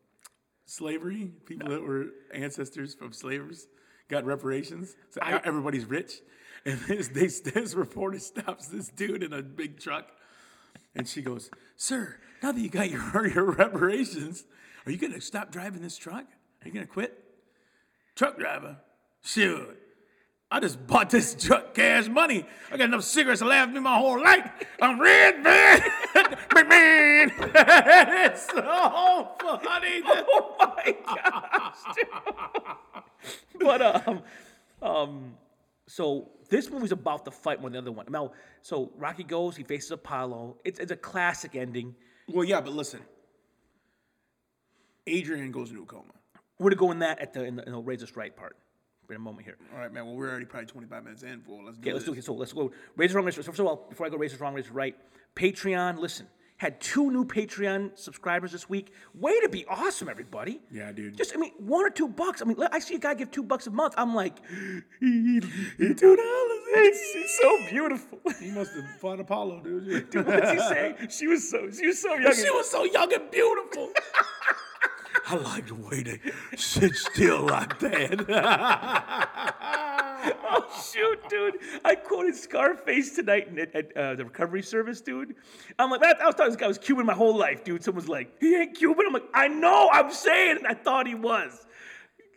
Slavery, 0.67 1.31
people 1.47 1.71
that 1.71 1.81
were 1.81 2.07
ancestors 2.35 2.95
from 2.95 3.13
slavers 3.13 3.69
got 4.09 4.25
reparations. 4.25 4.97
So 5.11 5.21
everybody's 5.23 5.85
rich. 5.85 6.15
And 6.65 6.81
this, 6.81 7.07
they, 7.07 7.29
this 7.29 7.75
reporter 7.75 8.19
stops 8.19 8.67
this 8.67 8.89
dude 8.89 9.23
in 9.23 9.33
a 9.33 9.41
big 9.41 9.79
truck. 9.79 10.09
And 10.97 11.07
she 11.07 11.23
goes, 11.23 11.49
Sir, 11.77 12.17
now 12.43 12.51
that 12.51 12.61
you 12.61 12.69
got 12.69 12.91
your, 12.91 13.29
your 13.33 13.45
reparations, 13.53 14.43
are 14.85 14.91
you 14.91 14.99
going 14.99 15.13
to 15.13 15.21
stop 15.21 15.53
driving 15.53 15.81
this 15.81 15.97
truck? 15.97 16.25
Are 16.25 16.67
you 16.67 16.73
going 16.73 16.85
to 16.85 16.93
quit? 16.93 17.23
Truck 18.17 18.37
driver, 18.37 18.79
shoot. 19.23 19.79
I 20.51 20.59
just 20.59 20.85
bought 20.87 21.11
this 21.11 21.35
truck 21.35 21.75
cash 21.75 22.09
money. 22.09 22.45
I 22.73 22.77
got 22.77 22.85
enough 22.85 23.05
cigarettes 23.05 23.41
to 23.41 23.47
last 23.47 23.71
me 23.71 23.79
my 23.79 23.97
whole 23.97 24.21
life. 24.21 24.51
I'm 24.81 25.01
red, 25.01 25.43
man. 25.43 25.81
it's 27.39 28.47
so 28.47 29.29
funny. 29.41 30.03
Oh 30.29 30.57
my 30.59 30.97
gosh! 31.05 31.83
but 33.61 33.83
um, 33.83 34.23
um, 34.83 35.35
so 35.87 36.31
this 36.49 36.71
movie's 36.71 36.93
about 36.93 37.25
the 37.25 37.31
fight 37.31 37.61
more 37.61 37.71
than 37.71 37.85
the 37.85 37.91
other 37.91 37.97
one. 37.97 38.07
Now, 38.09 38.33
so 38.63 38.93
Rocky 38.97 39.25
goes, 39.25 39.57
he 39.57 39.65
faces 39.65 39.91
Apollo. 39.91 40.57
It's 40.65 40.79
it's 40.79 40.93
a 40.93 40.97
classic 40.97 41.57
ending. 41.57 41.95
Well, 42.29 42.45
yeah, 42.45 42.61
but 42.61 42.73
listen. 42.73 43.01
Adrian 45.07 45.53
goes 45.53 45.71
into 45.71 45.83
a 45.83 45.87
coma. 45.87 46.13
We're 46.59 46.71
gonna 46.71 46.77
go 46.77 46.91
in 46.91 46.99
that 47.01 47.21
at 47.21 47.33
the 47.33 47.45
in 47.45 47.57
the, 47.57 47.65
in 47.65 47.73
the 47.73 47.79
Razor 47.79 48.07
Strike 48.07 48.37
part. 48.37 48.57
In 49.09 49.15
a 49.15 49.19
moment 49.21 49.45
here. 49.45 49.57
All 49.73 49.79
right, 49.79 49.93
man. 49.93 50.05
Well, 50.05 50.17
we're 50.17 50.29
already 50.29 50.47
probably 50.47 50.67
25 50.67 51.05
minutes 51.05 51.23
in. 51.23 51.41
Fool. 51.41 51.65
Let's 51.65 51.79
do 51.79 51.83
Okay, 51.83 51.93
let's 51.93 52.05
do 52.05 52.13
it. 52.15 52.25
So 52.25 52.35
let's 52.35 52.53
go. 52.53 52.73
Razor 52.97 53.15
wrong, 53.15 53.25
razor. 53.25 53.41
First 53.45 53.61
of 53.61 53.67
all, 53.67 53.87
before 53.89 54.07
I 54.07 54.11
go 54.11 54.17
razor 54.17 54.37
wrong, 54.39 54.53
razor 54.53 54.73
right. 54.73 54.97
Patreon. 55.37 55.99
Listen, 55.99 56.27
had 56.59 56.81
two 56.81 57.11
new 57.11 57.25
Patreon 57.25 57.97
subscribers 57.99 58.53
this 58.53 58.69
week. 58.69 58.93
Way 59.15 59.39
to 59.41 59.49
be 59.49 59.65
awesome, 59.67 60.09
everybody. 60.09 60.61
Yeah, 60.71 60.91
dude. 60.91 61.17
Just 61.17 61.35
I 61.35 61.39
mean, 61.39 61.53
one 61.59 61.85
or 61.85 61.91
two 61.91 62.09
bucks. 62.09 62.41
I 62.41 62.47
mean, 62.47 62.57
I 62.73 62.79
see 62.79 62.95
a 62.95 62.99
guy 62.99 63.15
give 63.15 63.31
two 63.31 63.43
bucks 63.43 63.67
a 63.67 63.71
month. 63.71 63.95
I'm 63.99 64.15
like, 64.15 64.37
two 65.01 65.41
dollars. 66.01 66.99
She's 67.13 67.39
so 67.41 67.59
beautiful. 67.69 68.19
He 68.41 68.51
must 68.51 68.75
have 68.75 68.85
fought 69.01 69.21
Apollo, 69.21 69.61
dude. 69.65 70.11
Dude, 70.11 70.27
what's 70.27 70.51
he 70.51 70.59
say? 70.59 70.95
She 71.11 71.27
was 71.27 71.49
so 71.49 71.71
she 71.71 71.87
was 71.87 72.01
so 72.01 72.15
young. 72.15 72.35
she 72.35 72.51
was 72.51 72.71
so 72.71 72.85
young 72.85 73.13
and 73.13 73.31
beautiful. 73.31 73.91
I 75.29 75.37
like 75.37 75.67
the 75.67 75.75
way 75.75 76.03
they 76.03 76.21
sit 76.57 76.95
still 76.95 77.47
like 77.47 77.79
that. 77.81 78.27
Oh 80.49 80.67
shoot, 80.93 81.29
dude! 81.29 81.59
I 81.85 81.95
quoted 81.95 82.35
Scarface 82.35 83.15
tonight 83.17 83.57
at, 83.59 83.75
at 83.75 83.97
uh, 83.97 84.15
the 84.15 84.25
recovery 84.25 84.63
service, 84.63 85.01
dude. 85.01 85.35
I'm 85.79 85.91
like, 85.91 86.01
man, 86.01 86.15
I 86.21 86.27
was 86.27 86.35
thought 86.35 86.47
this 86.47 86.57
guy 86.57 86.67
was 86.67 86.79
Cuban 86.79 87.07
my 87.07 87.15
whole 87.15 87.37
life, 87.37 87.65
dude. 87.65 87.83
Someone's 87.83 88.09
like, 88.09 88.41
he 88.41 88.57
ain't 88.57 88.77
Cuban. 88.77 89.07
I'm 89.07 89.13
like, 89.13 89.29
I 89.35 89.49
know, 89.49 89.89
I'm 89.93 90.11
saying. 90.13 90.61
I 90.69 90.75
thought 90.75 91.07
he 91.07 91.15
was. 91.15 91.67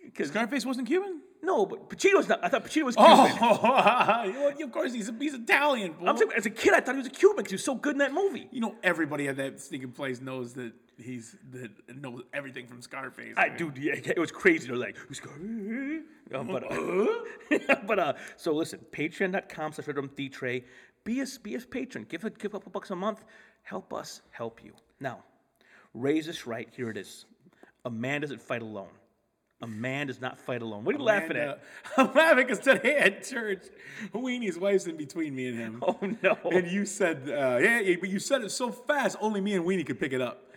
Because 0.04 0.30
Scarface 0.30 0.66
wasn't 0.66 0.88
Cuban? 0.88 1.22
no, 1.42 1.66
but 1.66 1.90
Pacino's 1.90 2.28
not. 2.28 2.44
I 2.44 2.50
thought 2.50 2.66
Pacino 2.66 2.84
was 2.84 2.96
Cuban. 2.96 3.16
Oh, 3.42 4.54
of 4.64 4.72
course 4.72 4.94
he's 4.94 5.12
he's 5.20 5.34
Italian. 5.34 5.96
Saying, 6.00 6.32
as 6.36 6.46
a 6.46 6.50
kid, 6.50 6.74
I 6.74 6.82
thought 6.82 6.96
he 6.96 7.00
was 7.00 7.08
a 7.08 7.12
Cuban 7.12 7.38
because 7.38 7.52
he 7.52 7.56
was 7.56 7.64
so 7.64 7.76
good 7.76 7.94
in 7.94 8.00
that 8.00 8.14
movie. 8.14 8.48
you 8.52 8.62
know, 8.62 8.76
everybody 8.84 9.28
at 9.28 9.38
that 9.38 9.62
sneaking 9.62 9.92
place 9.92 10.22
knows 10.22 10.54
that 10.54 10.74
he's 11.02 11.36
that 11.52 11.72
knows 11.96 12.24
everything 12.34 12.68
from 12.68 12.82
Scarface. 12.82 13.34
I 13.38 13.50
man. 13.50 13.58
dude, 13.58 13.78
yeah, 13.78 13.94
it 13.96 14.20
was 14.20 14.32
crazy. 14.32 14.68
They're 14.68 14.78
like, 14.78 14.98
who's 14.98 15.18
Scarface? 15.18 16.04
Um, 16.34 16.48
but 16.48 16.72
uh, 16.72 17.76
but 17.88 18.00
uh, 18.00 18.14
so 18.38 18.54
listen, 18.54 18.80
patreon.com 18.92 19.74
slash 19.74 19.88
Redrum 19.88 20.32
Tray. 20.32 20.64
Be 21.04 21.22
a 21.22 21.26
be 21.42 21.56
a 21.56 21.60
patron. 21.60 22.06
Give 22.08 22.24
a 22.26 22.30
give 22.30 22.54
a 22.54 22.58
couple 22.58 22.72
bucks 22.72 22.92
a 22.92 22.96
month. 22.96 23.24
Help 23.64 23.94
us 23.94 24.22
help 24.32 24.64
you. 24.64 24.74
Now, 25.00 25.24
raise 25.94 26.26
this 26.26 26.46
right. 26.46 26.68
Here 26.76 26.90
it 26.90 26.98
is. 26.98 27.26
A 27.86 27.90
man 27.90 28.22
doesn't 28.22 28.42
fight 28.42 28.62
alone. 28.62 28.90
A 29.62 29.68
man 29.68 30.08
does 30.08 30.22
not 30.22 30.40
fight 30.40 30.62
alone. 30.62 30.86
What 30.86 30.96
are 30.96 30.98
you 30.98 31.04
laughing 31.04 31.36
at? 31.36 31.62
I'm 31.98 32.14
laughing 32.14 32.48
because 32.48 32.60
today 32.60 32.98
at 32.98 33.24
church, 33.26 33.66
Weenie's 34.14 34.58
wife's 34.58 34.88
in 34.88 34.96
between 34.96 35.36
me 35.36 35.50
and 35.50 35.58
him. 35.58 35.84
Oh 35.88 35.98
no! 36.22 36.38
And 36.50 36.70
you 36.72 36.86
said, 36.86 37.24
uh, 37.28 37.58
yeah, 37.58 37.80
yeah, 37.80 37.96
but 38.00 38.10
you 38.10 38.20
said 38.20 38.42
it 38.42 38.52
so 38.52 38.72
fast, 38.72 39.18
only 39.20 39.42
me 39.42 39.56
and 39.56 39.66
Weenie 39.66 39.86
could 39.86 40.00
pick 40.00 40.14
it 40.14 40.22
up. 40.22 40.49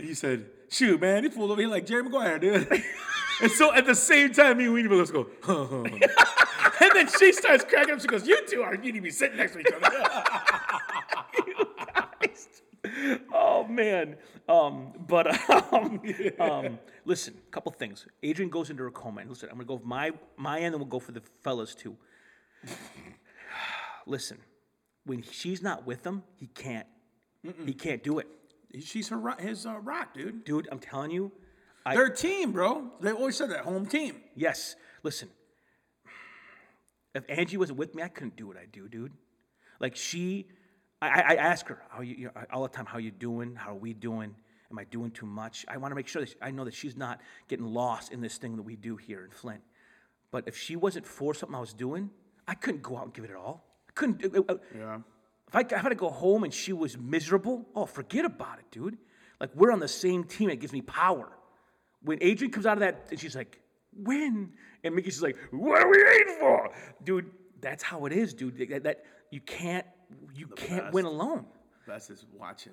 And 0.00 0.08
you 0.08 0.14
said, 0.14 0.46
shoot, 0.70 0.98
man, 0.98 1.24
this 1.24 1.34
fool 1.34 1.52
over 1.52 1.60
here 1.60 1.68
like 1.68 1.84
Jerry 1.84 2.02
Maguire, 2.02 2.38
dude. 2.38 2.66
and 3.42 3.50
so 3.52 3.74
at 3.74 3.84
the 3.84 3.94
same 3.94 4.32
time, 4.32 4.56
me 4.56 4.64
and 4.64 4.74
Weenie 4.74 4.88
both 4.88 5.12
go, 5.12 5.26
huh, 5.42 5.66
huh, 5.66 5.84
huh. 5.84 6.70
and 6.80 6.90
then 6.94 7.06
she 7.18 7.34
starts 7.34 7.64
cracking 7.64 7.92
up. 7.92 8.00
She 8.00 8.06
goes, 8.06 8.26
you 8.26 8.40
two 8.46 8.62
are, 8.62 8.74
you 8.74 8.80
need 8.80 8.94
to 8.94 9.00
be 9.02 9.10
sitting 9.10 9.36
next 9.36 9.52
to 9.52 9.58
each 9.58 9.66
other. 9.66 9.90
oh 13.34 13.66
man. 13.68 14.16
Um, 14.48 14.92
but 15.06 15.50
um, 15.70 16.00
um, 16.40 16.78
listen, 17.04 17.34
a 17.46 17.50
couple 17.50 17.70
things. 17.72 18.06
Adrian 18.22 18.50
goes 18.50 18.70
into 18.70 18.82
her 18.82 18.90
coma. 18.90 19.20
And 19.20 19.28
listen, 19.28 19.50
I'm 19.50 19.56
gonna 19.56 19.66
go 19.66 19.76
for 19.76 19.86
my 19.86 20.12
my 20.38 20.60
end, 20.60 20.74
and 20.74 20.76
we'll 20.76 20.88
go 20.88 20.98
for 20.98 21.12
the 21.12 21.20
fellas 21.42 21.74
too. 21.74 21.94
listen, 24.06 24.38
when 25.04 25.20
she's 25.30 25.62
not 25.62 25.86
with 25.86 26.06
him, 26.06 26.22
he 26.36 26.46
can't. 26.46 26.86
He 27.64 27.72
can't 27.72 28.02
do 28.02 28.18
it, 28.18 28.26
She's 28.78 29.08
her, 29.08 29.20
his 29.38 29.66
uh, 29.66 29.78
rock, 29.80 30.14
dude. 30.14 30.44
dude. 30.44 30.68
I'm 30.70 30.78
telling 30.78 31.10
you. 31.10 31.32
I, 31.84 31.94
They're 31.94 32.06
a 32.06 32.14
team, 32.16 32.52
bro. 32.52 32.90
They 33.00 33.10
always 33.10 33.36
said 33.36 33.50
that, 33.50 33.60
home 33.64 33.86
team. 33.86 34.20
yes. 34.36 34.76
Listen. 35.02 35.28
If 37.14 37.24
Angie 37.28 37.56
wasn't 37.56 37.78
with 37.78 37.94
me, 37.94 38.02
I 38.02 38.08
couldn't 38.08 38.36
do 38.36 38.46
what 38.46 38.56
I 38.56 38.66
do, 38.70 38.86
dude. 38.88 39.12
Like 39.80 39.96
she, 39.96 40.46
I, 41.02 41.08
I 41.08 41.34
ask 41.36 41.66
her 41.68 41.82
how 41.88 42.02
you, 42.02 42.14
you 42.14 42.24
know, 42.26 42.32
all 42.52 42.62
the 42.62 42.68
time. 42.68 42.86
How 42.86 42.98
you 42.98 43.10
doing? 43.10 43.56
How 43.56 43.72
are 43.72 43.78
we 43.78 43.94
doing? 43.94 44.34
Am 44.70 44.78
I 44.78 44.84
doing 44.84 45.10
too 45.10 45.26
much? 45.26 45.64
I 45.66 45.76
want 45.78 45.90
to 45.90 45.96
make 45.96 46.06
sure 46.06 46.22
that 46.24 46.34
I 46.40 46.52
know 46.52 46.64
that 46.64 46.74
she's 46.74 46.96
not 46.96 47.20
getting 47.48 47.66
lost 47.66 48.12
in 48.12 48.20
this 48.20 48.36
thing 48.38 48.54
that 48.56 48.62
we 48.62 48.76
do 48.76 48.96
here 48.96 49.24
in 49.24 49.30
Flint. 49.32 49.62
But 50.30 50.46
if 50.46 50.56
she 50.56 50.76
wasn't 50.76 51.06
for 51.06 51.34
something 51.34 51.56
I 51.56 51.60
was 51.60 51.72
doing, 51.72 52.10
I 52.46 52.54
couldn't 52.54 52.82
go 52.82 52.96
out 52.96 53.06
and 53.06 53.14
give 53.14 53.24
it 53.24 53.34
all. 53.34 53.64
I 53.88 53.92
couldn't. 53.94 54.24
uh, 54.24 54.42
uh, 54.48 54.56
Yeah. 54.76 54.98
If 55.50 55.56
I, 55.56 55.60
if 55.62 55.72
I 55.72 55.78
had 55.78 55.88
to 55.88 55.94
go 55.96 56.10
home 56.10 56.44
and 56.44 56.54
she 56.54 56.72
was 56.72 56.96
miserable, 56.96 57.66
oh, 57.74 57.84
forget 57.84 58.24
about 58.24 58.60
it, 58.60 58.66
dude. 58.70 58.96
Like 59.40 59.50
we're 59.56 59.72
on 59.72 59.80
the 59.80 59.88
same 59.88 60.22
team. 60.24 60.48
It 60.48 60.60
gives 60.60 60.72
me 60.72 60.80
power. 60.80 61.28
When 62.02 62.18
Adrian 62.22 62.52
comes 62.52 62.66
out 62.66 62.74
of 62.74 62.80
that, 62.80 63.08
and 63.10 63.18
she's 63.18 63.34
like, 63.34 63.60
when? 63.92 64.52
and 64.84 64.94
Mickey's 64.94 65.14
just 65.14 65.22
like, 65.24 65.36
"What 65.50 65.82
are 65.82 65.90
we 65.90 66.02
waiting 66.04 66.36
for, 66.38 66.70
dude?" 67.04 67.30
That's 67.60 67.82
how 67.82 68.06
it 68.06 68.12
is, 68.12 68.32
dude. 68.32 68.56
That, 68.70 68.84
that 68.84 69.04
you 69.32 69.40
can't 69.40 69.84
you 70.34 70.46
can't 70.46 70.92
win 70.94 71.04
alone. 71.04 71.46
Best 71.86 72.10
is 72.10 72.24
watching 72.38 72.72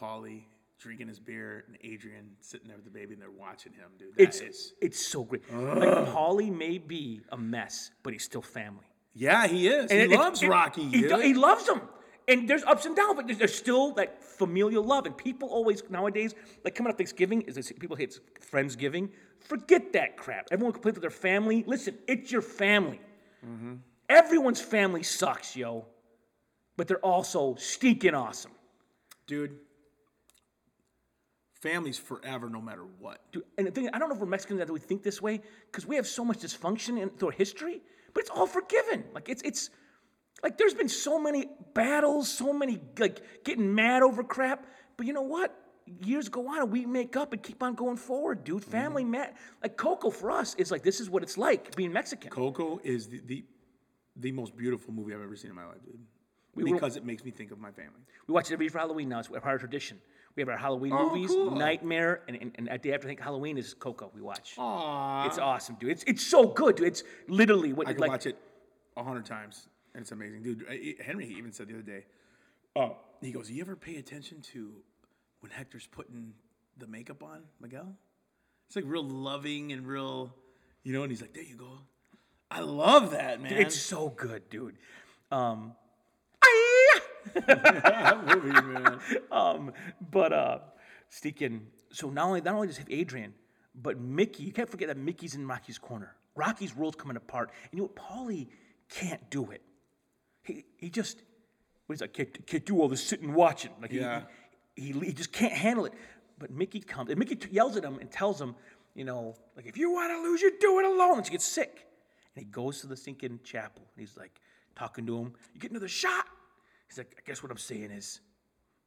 Paulie, 0.00 0.44
drinking 0.78 1.08
his 1.08 1.20
beer 1.20 1.64
and 1.68 1.76
Adrian 1.84 2.30
sitting 2.40 2.68
there 2.68 2.76
with 2.76 2.86
the 2.86 2.90
baby 2.90 3.12
and 3.12 3.22
they're 3.22 3.30
watching 3.30 3.72
him, 3.72 3.90
dude. 3.98 4.16
That 4.16 4.22
It's 4.22 4.40
is- 4.40 4.72
it's 4.80 5.06
so 5.06 5.24
great. 5.24 5.42
Like 5.52 6.08
Paulie 6.08 6.50
may 6.56 6.78
be 6.78 7.20
a 7.30 7.36
mess, 7.36 7.90
but 8.02 8.12
he's 8.12 8.24
still 8.24 8.42
family. 8.42 8.86
Yeah, 9.14 9.46
he 9.46 9.68
is. 9.68 9.90
And 9.90 10.00
he 10.00 10.14
it- 10.14 10.18
loves 10.18 10.42
it- 10.42 10.48
Rocky. 10.48 10.84
He, 10.88 11.08
he 11.22 11.34
loves 11.34 11.68
him. 11.68 11.80
And 12.28 12.48
there's 12.48 12.62
ups 12.62 12.86
and 12.86 12.94
downs, 12.94 13.14
but 13.16 13.26
there's, 13.26 13.38
there's 13.38 13.54
still 13.54 13.92
that 13.94 14.22
familial 14.22 14.84
love. 14.84 15.06
And 15.06 15.16
people 15.16 15.48
always 15.48 15.82
nowadays, 15.90 16.34
like 16.64 16.74
coming 16.76 16.92
up 16.92 16.96
Thanksgiving, 16.96 17.42
is 17.42 17.56
this, 17.56 17.72
people 17.72 17.96
hate 17.96 18.20
Friendsgiving. 18.52 19.10
Forget 19.40 19.92
that 19.94 20.16
crap. 20.16 20.46
Everyone 20.52 20.72
complains 20.72 20.94
with 20.96 21.02
their 21.02 21.10
family. 21.10 21.64
Listen, 21.66 21.98
it's 22.06 22.30
your 22.30 22.40
family. 22.42 23.00
Mm-hmm. 23.44 23.74
Everyone's 24.08 24.60
family 24.60 25.02
sucks, 25.02 25.56
yo. 25.56 25.84
But 26.76 26.86
they're 26.86 26.98
also 27.04 27.56
stinking 27.56 28.14
awesome. 28.14 28.52
dude. 29.26 29.58
Family's 31.60 31.98
forever, 31.98 32.48
no 32.50 32.60
matter 32.60 32.84
what. 32.98 33.20
Dude, 33.30 33.44
and 33.56 33.66
the 33.66 33.70
thing, 33.70 33.88
I 33.92 33.98
don't 33.98 34.08
know 34.08 34.14
if 34.16 34.20
we're 34.20 34.26
Mexicans 34.26 34.58
that 34.58 34.68
we 34.70 34.80
think 34.80 35.02
this 35.04 35.22
way 35.22 35.40
because 35.70 35.86
we 35.86 35.94
have 35.96 36.06
so 36.08 36.24
much 36.24 36.38
dysfunction 36.38 37.00
in 37.00 37.10
through 37.10 37.28
our 37.28 37.32
history, 37.32 37.82
but 38.14 38.22
it's 38.22 38.30
all 38.30 38.46
forgiven. 38.46 39.04
Like 39.14 39.28
it's 39.28 39.42
it's 39.42 39.70
like 40.42 40.58
there's 40.58 40.74
been 40.74 40.88
so 40.88 41.18
many 41.18 41.46
battles, 41.74 42.30
so 42.30 42.52
many 42.52 42.80
like 42.98 43.20
getting 43.44 43.74
mad 43.74 44.02
over 44.02 44.24
crap. 44.24 44.66
But 44.96 45.06
you 45.06 45.12
know 45.12 45.22
what? 45.22 45.56
Years 46.04 46.28
go 46.28 46.48
on, 46.48 46.60
and 46.60 46.70
we 46.70 46.86
make 46.86 47.16
up 47.16 47.32
and 47.32 47.42
keep 47.42 47.62
on 47.62 47.74
going 47.74 47.96
forward, 47.96 48.44
dude. 48.44 48.62
Mm-hmm. 48.62 48.70
Family, 48.70 49.04
man. 49.04 49.30
Like 49.62 49.76
Coco 49.76 50.10
for 50.10 50.30
us 50.30 50.54
is 50.54 50.70
like 50.70 50.82
this 50.82 51.00
is 51.00 51.10
what 51.10 51.22
it's 51.22 51.36
like 51.36 51.74
being 51.74 51.92
Mexican. 51.92 52.30
Coco 52.30 52.80
is 52.84 53.08
the, 53.08 53.20
the 53.26 53.44
the 54.16 54.32
most 54.32 54.56
beautiful 54.56 54.92
movie 54.92 55.14
I've 55.14 55.22
ever 55.22 55.36
seen 55.36 55.50
in 55.50 55.56
my 55.56 55.66
life, 55.66 55.82
dude. 55.84 55.98
Were- 56.54 56.72
because 56.74 56.96
it 56.96 57.04
makes 57.04 57.24
me 57.24 57.30
think 57.30 57.50
of 57.50 57.58
my 57.58 57.70
family. 57.72 58.00
We 58.26 58.34
watch 58.34 58.50
it 58.50 58.54
every 58.54 58.66
year 58.66 58.70
for 58.70 58.78
Halloween 58.78 59.08
now. 59.08 59.18
It's 59.20 59.28
part 59.28 59.38
of 59.42 59.46
our 59.48 59.58
tradition. 59.58 60.00
We 60.34 60.40
have 60.42 60.48
our 60.48 60.56
Halloween 60.56 60.92
Oh, 60.94 61.08
movies, 61.10 61.30
cool. 61.30 61.50
Nightmare, 61.50 62.22
and, 62.26 62.36
and, 62.40 62.52
and 62.54 62.68
a 62.70 62.78
day 62.78 62.94
after 62.94 63.06
I 63.06 63.10
think 63.10 63.20
Halloween 63.20 63.58
is 63.58 63.74
Coco. 63.74 64.10
We 64.14 64.22
watch. 64.22 64.54
Aww. 64.56 65.26
It's 65.26 65.38
awesome, 65.38 65.76
dude. 65.78 65.90
It's 65.90 66.04
it's 66.04 66.26
so 66.26 66.46
good, 66.46 66.76
dude. 66.76 66.86
It's 66.86 67.04
literally 67.28 67.72
what 67.74 67.86
I 67.86 67.92
can 67.92 68.00
like 68.00 68.10
watch 68.10 68.26
it 68.26 68.38
a 68.96 69.02
hundred 69.04 69.26
times, 69.26 69.68
and 69.94 70.00
it's 70.02 70.12
amazing, 70.12 70.42
dude. 70.42 70.64
I- 70.70 70.94
I- 70.98 71.02
Henry 71.02 71.26
even 71.26 71.52
said 71.52 71.68
the 71.68 71.74
other 71.74 71.82
day, 71.82 72.06
oh, 72.76 72.96
he 73.20 73.30
goes, 73.30 73.48
Do 73.48 73.54
"You 73.54 73.60
ever 73.62 73.76
pay 73.76 73.96
attention 73.96 74.40
to 74.52 74.72
when 75.40 75.52
Hector's 75.52 75.86
putting 75.86 76.32
the 76.78 76.86
makeup 76.86 77.22
on 77.22 77.42
Miguel? 77.60 77.94
It's 78.68 78.76
like 78.76 78.86
real 78.86 79.04
loving 79.04 79.72
and 79.72 79.86
real, 79.86 80.34
you 80.82 80.94
know." 80.94 81.02
And 81.02 81.12
he's 81.12 81.20
like, 81.20 81.34
"There 81.34 81.42
you 81.44 81.56
go." 81.56 81.78
I 82.50 82.60
love 82.60 83.10
that, 83.10 83.40
man. 83.42 83.52
It's 83.54 83.78
so 83.78 84.08
good, 84.10 84.48
dude. 84.48 84.76
Um, 85.30 85.74
that 87.46 88.26
movie, 88.26 88.50
man. 88.50 88.98
um, 89.32 89.72
but 90.10 90.32
uh, 90.32 90.58
Steakin. 91.10 91.60
So 91.92 92.10
not 92.10 92.26
only 92.26 92.40
not 92.40 92.54
only 92.54 92.66
does 92.68 92.76
he 92.76 92.82
have 92.82 92.90
Adrian, 92.90 93.34
but 93.74 93.98
Mickey. 94.00 94.44
You 94.44 94.52
can't 94.52 94.68
forget 94.70 94.88
that 94.88 94.96
Mickey's 94.96 95.34
in 95.34 95.46
Rocky's 95.46 95.78
corner. 95.78 96.14
Rocky's 96.34 96.74
world's 96.74 96.96
coming 96.96 97.16
apart, 97.16 97.50
and 97.70 97.72
you 97.72 97.78
know 97.78 97.90
what? 97.94 97.96
Paulie 97.96 98.48
can't 98.88 99.28
do 99.30 99.50
it. 99.50 99.62
He 100.42 100.64
he 100.78 100.88
just 100.90 101.18
what 101.86 101.94
he's 101.94 102.00
like 102.00 102.12
can't, 102.14 102.46
can't 102.46 102.64
do 102.64 102.80
all 102.80 102.88
this 102.88 103.02
sitting 103.04 103.26
and 103.26 103.34
watching. 103.34 103.70
Like 103.80 103.90
he- 103.92 103.98
Yeah. 104.00 104.22
he, 104.76 104.92
he 104.92 105.00
he 105.00 105.12
just 105.12 105.32
can't 105.32 105.52
handle 105.52 105.84
it. 105.86 105.92
But 106.38 106.50
Mickey 106.50 106.80
comes 106.80 107.10
and 107.10 107.18
Mickey 107.18 107.38
yells 107.50 107.76
at 107.76 107.84
him 107.84 107.98
and 108.00 108.10
tells 108.10 108.40
him, 108.40 108.54
you 108.94 109.04
know, 109.04 109.36
like 109.56 109.66
if 109.66 109.76
you 109.76 109.92
want 109.92 110.10
to 110.10 110.22
lose, 110.22 110.40
you 110.40 110.58
do 110.58 110.78
it 110.80 110.86
alone. 110.86 111.18
And 111.18 111.26
she 111.26 111.32
gets 111.32 111.44
sick, 111.44 111.86
and 112.34 112.44
he 112.44 112.50
goes 112.50 112.80
to 112.80 112.86
the 112.86 112.96
sinking 112.96 113.40
chapel. 113.44 113.82
And 113.94 114.00
he's 114.06 114.16
like 114.16 114.40
talking 114.74 115.04
to 115.06 115.18
him. 115.18 115.34
You 115.54 115.60
get 115.60 115.70
another 115.70 115.88
shot. 115.88 116.24
He's 116.92 116.98
like, 116.98 117.16
I 117.16 117.22
guess 117.24 117.42
what 117.42 117.50
I'm 117.50 117.56
saying 117.56 117.90
is, 117.90 118.20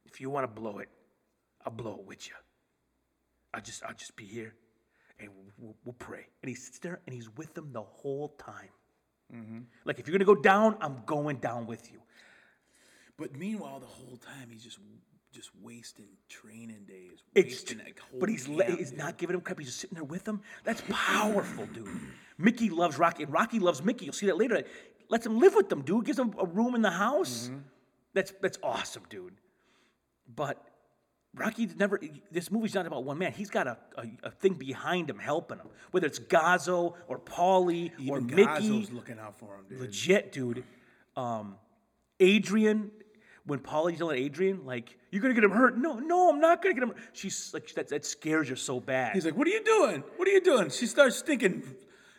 if 0.04 0.20
you 0.20 0.30
want 0.30 0.44
to 0.44 0.60
blow 0.60 0.78
it, 0.78 0.88
I'll 1.64 1.72
blow 1.72 1.98
it 1.98 2.06
with 2.06 2.28
you. 2.28 2.34
I'll 3.52 3.60
just 3.60 3.82
I'll 3.82 3.94
just 3.94 4.14
be 4.14 4.24
here, 4.24 4.54
and 5.18 5.28
we'll, 5.58 5.74
we'll 5.84 5.92
pray. 5.94 6.24
And 6.40 6.48
he 6.48 6.54
sits 6.54 6.78
there 6.78 7.00
and 7.04 7.12
he's 7.12 7.28
with 7.36 7.52
them 7.54 7.72
the 7.72 7.82
whole 7.82 8.28
time. 8.38 8.68
Like 9.84 9.98
if 9.98 10.06
you're 10.06 10.16
gonna 10.16 10.24
go 10.24 10.40
down, 10.40 10.76
I'm 10.80 11.02
going 11.04 11.38
down 11.38 11.66
with 11.66 11.90
you. 11.90 11.98
But 13.18 13.34
meanwhile, 13.36 13.80
the 13.80 13.86
whole 13.86 14.18
time 14.18 14.50
he's 14.52 14.62
just 14.62 14.78
just 15.32 15.50
wasting 15.60 16.06
training 16.28 16.84
days. 16.86 17.24
It's 17.34 17.54
wasting 17.54 17.80
whole 18.08 18.20
but 18.20 18.28
he's 18.28 18.46
camp, 18.46 18.78
he's 18.78 18.90
dude. 18.90 19.00
not 19.00 19.18
giving 19.18 19.34
him 19.34 19.40
crap. 19.40 19.58
He's 19.58 19.66
just 19.66 19.80
sitting 19.80 19.96
there 19.96 20.04
with 20.04 20.28
him. 20.28 20.42
That's 20.62 20.84
powerful, 20.88 21.66
dude. 21.66 21.88
Mickey 22.38 22.70
loves 22.70 23.00
Rocky, 23.00 23.24
and 23.24 23.32
Rocky 23.32 23.58
loves 23.58 23.82
Mickey. 23.82 24.04
You'll 24.04 24.14
see 24.14 24.26
that 24.26 24.38
later. 24.38 24.62
Lets 25.08 25.26
him 25.26 25.40
live 25.40 25.56
with 25.56 25.68
them, 25.68 25.82
dude. 25.82 26.04
Gives 26.04 26.20
him 26.20 26.34
a 26.38 26.46
room 26.46 26.76
in 26.76 26.82
the 26.82 26.90
house. 26.90 27.48
Mm-hmm. 27.48 27.58
That's 28.16 28.32
that's 28.40 28.58
awesome, 28.62 29.02
dude. 29.10 29.34
But 30.34 30.56
Rocky 31.34 31.68
never. 31.76 32.00
This 32.32 32.50
movie's 32.50 32.74
not 32.74 32.86
about 32.86 33.04
one 33.04 33.18
man. 33.18 33.32
He's 33.32 33.50
got 33.50 33.66
a, 33.66 33.76
a, 33.98 34.06
a 34.28 34.30
thing 34.30 34.54
behind 34.54 35.10
him 35.10 35.18
helping 35.18 35.58
him, 35.58 35.66
whether 35.90 36.06
it's 36.06 36.18
Gazzo 36.18 36.94
or 37.08 37.18
Paulie 37.18 37.90
or 38.08 38.16
Even 38.16 38.26
Mickey. 38.26 38.44
Gazzo's 38.44 38.90
looking 38.90 39.18
out 39.18 39.38
for 39.38 39.54
him, 39.56 39.66
dude. 39.68 39.80
Legit, 39.80 40.32
dude. 40.32 40.64
Um, 41.14 41.56
Adrian, 42.18 42.90
when 43.44 43.58
Paulie's 43.58 43.98
yelling 43.98 44.16
at 44.16 44.24
Adrian, 44.24 44.64
like, 44.64 44.96
you're 45.10 45.20
gonna 45.20 45.34
get 45.34 45.44
him 45.44 45.50
hurt. 45.50 45.76
No, 45.76 45.98
no, 45.98 46.30
I'm 46.30 46.40
not 46.40 46.62
gonna 46.62 46.74
get 46.74 46.84
him 46.84 46.88
hurt. 46.92 46.98
She's 47.12 47.52
like, 47.52 47.70
that, 47.74 47.88
that 47.88 48.06
scares 48.06 48.48
her 48.48 48.56
so 48.56 48.80
bad. 48.80 49.12
He's 49.12 49.26
like, 49.26 49.36
"What 49.36 49.46
are 49.46 49.50
you 49.50 49.62
doing? 49.62 50.02
What 50.16 50.26
are 50.26 50.30
you 50.32 50.40
doing?" 50.40 50.70
She 50.70 50.86
starts 50.86 51.20
thinking, 51.20 51.62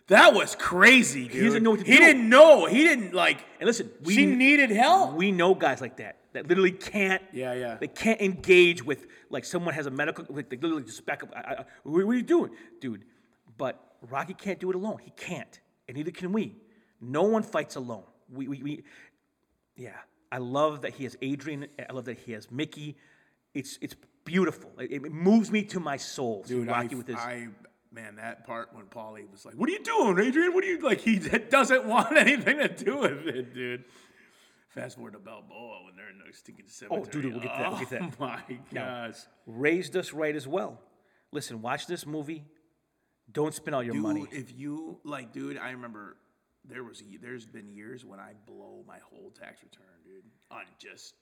"That 0.07 0.33
was 0.33 0.55
crazy, 0.55 1.27
dude." 1.27 1.45
doesn't 1.45 1.63
know 1.63 1.71
what 1.71 1.79
to 1.79 1.85
he 1.85 1.93
do. 1.93 1.99
didn't 1.99 2.29
know. 2.29 2.65
He 2.65 2.83
didn't 2.83 3.13
like. 3.13 3.43
and 3.59 3.67
listen, 3.67 3.89
we, 4.03 4.15
she 4.15 4.25
needed 4.25 4.69
help. 4.69 5.13
we 5.13 5.31
know 5.31 5.55
guys 5.55 5.81
like 5.81 5.97
that 5.97 6.17
that 6.37 6.47
literally 6.47 6.71
can't. 6.71 7.21
Yeah, 7.33 7.53
yeah. 7.53 7.77
They 7.79 7.87
can't 7.87 8.21
engage 8.21 8.83
with 8.83 9.07
like 9.29 9.45
someone 9.45 9.73
has 9.73 9.85
a 9.85 9.91
medical. 9.91 10.25
Like 10.29 10.49
they 10.49 10.57
literally 10.57 10.83
just 10.83 11.05
back 11.05 11.23
up. 11.23 11.33
I, 11.35 11.39
I, 11.39 11.65
what, 11.83 12.05
what 12.05 12.13
are 12.13 12.15
you 12.15 12.21
doing, 12.21 12.51
dude? 12.79 13.05
But 13.57 13.83
Rocky 14.09 14.33
can't 14.33 14.59
do 14.59 14.69
it 14.69 14.75
alone. 14.75 14.99
He 15.03 15.11
can't, 15.11 15.59
and 15.87 15.97
neither 15.97 16.11
can 16.11 16.31
we. 16.31 16.55
No 17.01 17.23
one 17.23 17.43
fights 17.43 17.75
alone. 17.75 18.03
We, 18.31 18.47
we, 18.47 18.63
we 18.63 18.83
yeah. 19.75 19.95
I 20.31 20.39
love 20.39 20.81
that 20.81 20.93
he 20.93 21.05
has 21.05 21.15
Adrian. 21.21 21.67
I 21.89 21.93
love 21.93 22.05
that 22.05 22.19
he 22.19 22.33
has 22.33 22.51
Mickey. 22.51 22.97
It's 23.53 23.79
it's 23.81 23.95
beautiful. 24.23 24.71
It, 24.77 24.91
it 24.91 25.11
moves 25.11 25.51
me 25.51 25.63
to 25.63 25.79
my 25.79 25.97
soul. 25.97 26.43
Dude, 26.45 26.67
Rocky 26.67 26.95
I, 26.95 26.97
with 26.97 27.07
his. 27.07 27.17
I, 27.17 27.47
man, 27.97 28.17
that 28.17 28.45
part 28.45 28.69
when 28.73 28.85
Paulie 28.85 29.29
was 29.31 29.43
like, 29.43 29.55
"What 29.55 29.67
are 29.69 29.71
you 29.71 29.83
doing, 29.83 30.19
Adrian? 30.19 30.53
What 30.53 30.63
are 30.63 30.67
you 30.67 30.79
like?" 30.79 31.01
He 31.01 31.17
doesn't 31.17 31.85
want 31.95 32.15
anything 32.15 32.59
to 32.59 32.67
do 32.67 32.97
with 32.97 33.27
it, 33.27 33.53
dude. 33.53 33.85
Fast 34.69 34.95
forward 34.97 35.13
to 35.13 35.19
Balboa 35.19 35.85
when 35.85 35.95
they're 35.95 36.09
in 36.09 36.19
the 36.19 36.31
stinking 36.31 36.67
cemetery. 36.67 37.01
Oh, 37.01 37.11
dude, 37.11 37.25
we'll 37.33 37.41
get 37.41 37.55
to 37.55 37.61
that, 37.63 37.71
we'll 37.71 37.79
get 37.79 37.89
to 37.89 37.95
that. 37.95 38.01
Oh 38.03 38.11
my 38.19 38.57
gosh, 38.71 39.17
raised 39.47 39.97
us 39.97 40.13
right 40.13 40.35
as 40.35 40.47
well. 40.47 40.79
Listen, 41.31 41.61
watch 41.61 41.87
this 41.87 42.05
movie. 42.05 42.45
Don't 43.31 43.53
spend 43.53 43.73
all 43.73 43.83
your 43.83 43.95
dude! 43.95 44.03
money. 44.03 44.27
If 44.31 44.55
you 44.55 44.99
like, 45.03 45.33
dude, 45.33 45.57
I 45.57 45.71
remember 45.71 46.17
there 46.63 46.83
was 46.83 47.01
there's 47.19 47.47
been 47.47 47.67
years 47.67 48.05
when 48.05 48.19
I 48.19 48.33
blow 48.45 48.83
my 48.87 48.99
whole 49.09 49.31
tax 49.31 49.63
return, 49.63 49.85
dude, 50.05 50.23
on 50.51 50.65
just 50.77 51.15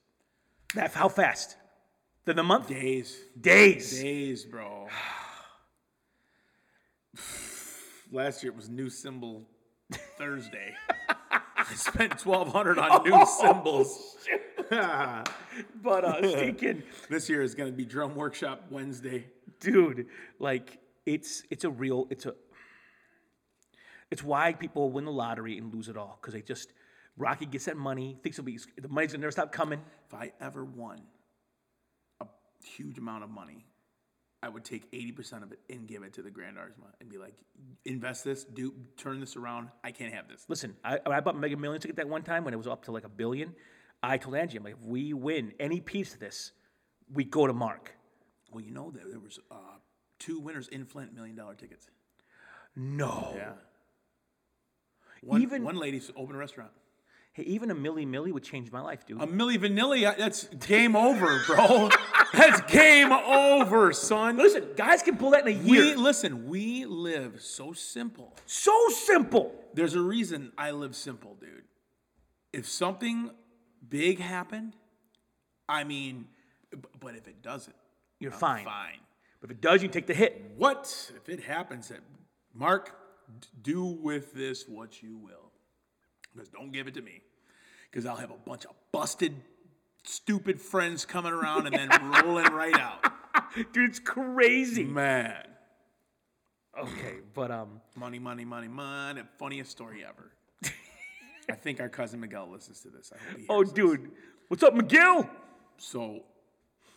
That, 0.73 0.91
how 0.91 1.07
fast? 1.07 1.55
Then 2.25 2.35
the 2.35 2.43
month? 2.43 2.67
days. 2.67 3.17
Days. 3.39 4.01
Days, 4.01 4.43
bro. 4.43 4.89
Last 8.11 8.43
year 8.43 8.51
it 8.51 8.55
was 8.55 8.69
new 8.69 8.89
cymbal 8.89 9.47
Thursday. 10.17 10.73
I 11.57 11.73
spent 11.73 12.19
twelve 12.19 12.51
hundred 12.51 12.77
on 12.79 13.03
new 13.03 13.25
cymbals. 13.25 14.17
But 15.81 16.03
uh, 16.03 16.21
this 17.09 17.29
year 17.29 17.41
is 17.41 17.55
going 17.55 17.71
to 17.71 17.75
be 17.75 17.85
drum 17.85 18.15
workshop 18.15 18.65
Wednesday. 18.69 19.27
dude, 19.59 20.07
like 20.39 20.79
it's 21.05 21.43
it's 21.49 21.63
a 21.63 21.69
real 21.69 22.07
it's 22.09 22.25
a 22.25 22.33
it's 24.11 24.23
why 24.23 24.53
people 24.53 24.91
win 24.91 25.05
the 25.05 25.11
lottery 25.11 25.57
and 25.57 25.73
lose 25.73 25.87
it 25.87 25.97
all 25.97 26.17
because 26.19 26.33
they 26.33 26.41
just 26.41 26.73
Rocky 27.17 27.45
gets 27.45 27.65
that 27.65 27.77
money, 27.77 28.17
thinks 28.21 28.37
it'll 28.37 28.45
be 28.45 28.59
the 28.77 28.89
money's 28.89 29.11
gonna 29.11 29.21
never 29.21 29.31
stop 29.31 29.51
coming. 29.51 29.81
If 30.07 30.13
I 30.13 30.33
ever 30.41 30.65
won 30.65 31.01
a 32.19 32.25
huge 32.63 32.97
amount 32.97 33.23
of 33.23 33.29
money, 33.29 33.65
I 34.45 34.49
would 34.49 34.63
take 34.63 34.83
eighty 34.93 35.11
percent 35.11 35.43
of 35.43 35.51
it 35.51 35.59
and 35.71 35.87
give 35.87 36.03
it 36.03 36.13
to 36.13 36.21
the 36.21 36.29
Grand 36.29 36.57
Arzma 36.57 36.85
and 37.01 37.09
be 37.09 37.17
like, 37.17 37.33
invest 37.83 38.23
this, 38.23 38.43
do 38.43 38.73
turn 38.95 39.19
this 39.19 39.35
around. 39.35 39.69
I 39.83 39.91
can't 39.91 40.13
have 40.13 40.27
this. 40.27 40.45
Listen, 40.47 40.75
I, 40.83 40.99
I 41.03 41.19
bought 41.19 41.35
Mega 41.35 41.57
Millions 41.57 41.81
ticket 41.81 41.95
that 41.97 42.07
one 42.07 42.21
time 42.21 42.43
when 42.43 42.53
it 42.53 42.57
was 42.57 42.67
up 42.67 42.85
to 42.85 42.91
like 42.91 43.05
a 43.05 43.09
billion. 43.09 43.55
I 44.03 44.17
told 44.17 44.35
Angie, 44.35 44.57
I'm 44.57 44.63
like, 44.63 44.75
if 44.79 44.85
we 44.85 45.13
win 45.13 45.53
any 45.59 45.79
piece 45.81 46.13
of 46.13 46.19
this, 46.19 46.51
we 47.11 47.23
go 47.23 47.47
to 47.47 47.53
Mark. 47.53 47.95
Well, 48.51 48.63
you 48.63 48.69
know 48.71 48.91
there 48.91 49.05
there 49.09 49.19
was 49.19 49.39
uh, 49.49 49.55
two 50.19 50.39
winners 50.39 50.67
in 50.67 50.85
Flint 50.85 51.15
million 51.15 51.35
dollar 51.35 51.55
tickets. 51.55 51.89
No. 52.75 53.33
Yeah. 53.35 53.53
One, 55.23 55.41
Even- 55.41 55.63
one 55.63 55.77
lady's 55.77 56.11
opened 56.15 56.35
a 56.35 56.39
restaurant. 56.39 56.69
Hey, 57.35 57.43
even 57.43 57.69
a 57.69 57.75
Millie 57.75 58.05
Millie 58.05 58.31
would 58.31 58.45
change 58.45 58.71
my 58.71 58.79
life, 58.79 59.05
dude. 59.05 59.21
A 59.21 59.27
Milli 59.27 59.57
vanilli, 59.57 60.07
uh, 60.07 60.15
that's 60.17 60.45
game 60.65 60.95
over, 60.95 61.41
bro. 61.45 61.89
that's 62.33 62.61
game 62.71 63.11
over, 63.11 63.91
son. 63.91 64.37
Listen, 64.37 64.63
guys 64.77 65.01
can 65.03 65.17
pull 65.17 65.31
that 65.31 65.45
in 65.45 65.53
a 65.53 65.59
We 65.61 65.71
year. 65.89 65.97
listen. 65.97 66.47
We 66.47 66.85
live 66.85 67.41
so 67.41 67.73
simple. 67.73 68.33
so 68.45 68.71
simple. 68.89 69.53
There's 69.73 69.95
a 69.95 69.99
reason 69.99 70.53
I 70.57 70.71
live 70.71 70.95
simple, 70.95 71.35
dude. 71.41 71.63
If 72.53 72.69
something 72.69 73.31
big 73.85 74.19
happened, 74.19 74.77
I 75.67 75.83
mean, 75.83 76.27
but 77.01 77.15
if 77.15 77.27
it 77.27 77.41
doesn't, 77.41 77.75
you're 78.21 78.31
fine. 78.31 78.63
Fine. 78.63 78.99
But 79.41 79.51
if 79.51 79.57
it 79.57 79.61
does, 79.61 79.83
you 79.83 79.89
take 79.89 80.07
the 80.07 80.13
hit. 80.13 80.53
What 80.55 81.11
if 81.17 81.27
it 81.27 81.43
happens 81.43 81.89
that 81.89 81.99
Mark, 82.53 82.95
d- 83.41 83.47
do 83.61 83.83
with 83.83 84.33
this 84.33 84.69
what 84.69 85.03
you 85.03 85.17
will? 85.17 85.51
Because 86.33 86.47
don't 86.47 86.71
give 86.71 86.87
it 86.87 86.93
to 86.93 87.01
me. 87.01 87.21
Because 87.95 88.05
I'll 88.05 88.17
have 88.17 88.31
a 88.31 88.49
bunch 88.49 88.65
of 88.65 88.71
busted, 88.91 89.33
stupid 90.03 90.59
friends 90.59 91.05
coming 91.05 91.31
around 91.31 91.65
and 91.65 91.73
then 91.73 92.11
rolling 92.25 92.51
right 92.51 92.77
out. 92.77 93.01
Dude, 93.71 93.89
it's 93.89 93.99
crazy. 93.99 94.83
Man. 94.83 95.33
Okay, 96.77 97.19
but 97.33 97.51
um, 97.51 97.79
Money, 97.95 98.19
money, 98.19 98.43
money, 98.43 98.67
money. 98.67 99.21
Funniest 99.39 99.71
story 99.71 100.03
ever. 100.03 100.29
I 101.49 101.53
think 101.55 101.79
our 101.79 101.87
cousin 101.87 102.19
Miguel 102.19 102.49
listens 102.51 102.81
to 102.81 102.89
this. 102.89 103.13
I 103.15 103.29
hope 103.31 103.39
he 103.39 103.45
oh, 103.47 103.55
hears 103.59 103.69
this. 103.69 103.75
dude, 103.75 104.11
what's 104.49 104.61
up, 104.63 104.73
Miguel? 104.73 105.29
So 105.77 106.23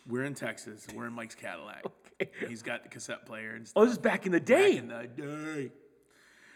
we're 0.05 0.25
in 0.25 0.33
Texas. 0.33 0.85
We're 0.93 1.07
in 1.07 1.13
Mike's 1.13 1.35
Cadillac. 1.35 1.85
Okay. 2.21 2.29
He's 2.49 2.61
got 2.61 2.83
the 2.83 2.89
cassette 2.89 3.25
player 3.25 3.51
and 3.55 3.65
Oh, 3.77 3.85
this 3.85 3.93
is 3.93 3.97
back 3.99 4.25
in 4.25 4.33
the 4.33 4.39
day. 4.41 4.81
back 4.81 5.11
in 5.17 5.45
the 5.45 5.53
day. 5.53 5.71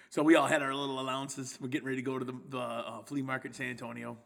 So 0.10 0.22
we 0.22 0.36
all 0.36 0.48
had 0.48 0.62
our 0.62 0.76
little 0.76 1.00
allowances. 1.00 1.58
We're 1.62 1.70
getting 1.70 1.88
ready 1.88 2.00
to 2.00 2.04
go 2.04 2.20
to 2.20 2.26
the, 2.26 2.36
the 2.50 2.60
uh, 2.60 3.02
flea 3.04 3.22
market 3.22 3.48
in 3.48 3.54
San 3.54 3.70
Antonio. 3.70 4.18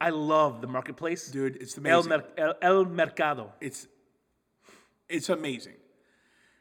I 0.00 0.10
love 0.10 0.60
the 0.60 0.66
marketplace. 0.66 1.28
Dude, 1.28 1.56
it's 1.56 1.76
El, 1.76 2.00
amazing. 2.00 2.08
Mer- 2.10 2.24
El, 2.36 2.54
El 2.62 2.84
Mercado. 2.84 3.52
It's 3.60 3.86
it's 5.08 5.28
amazing. 5.28 5.74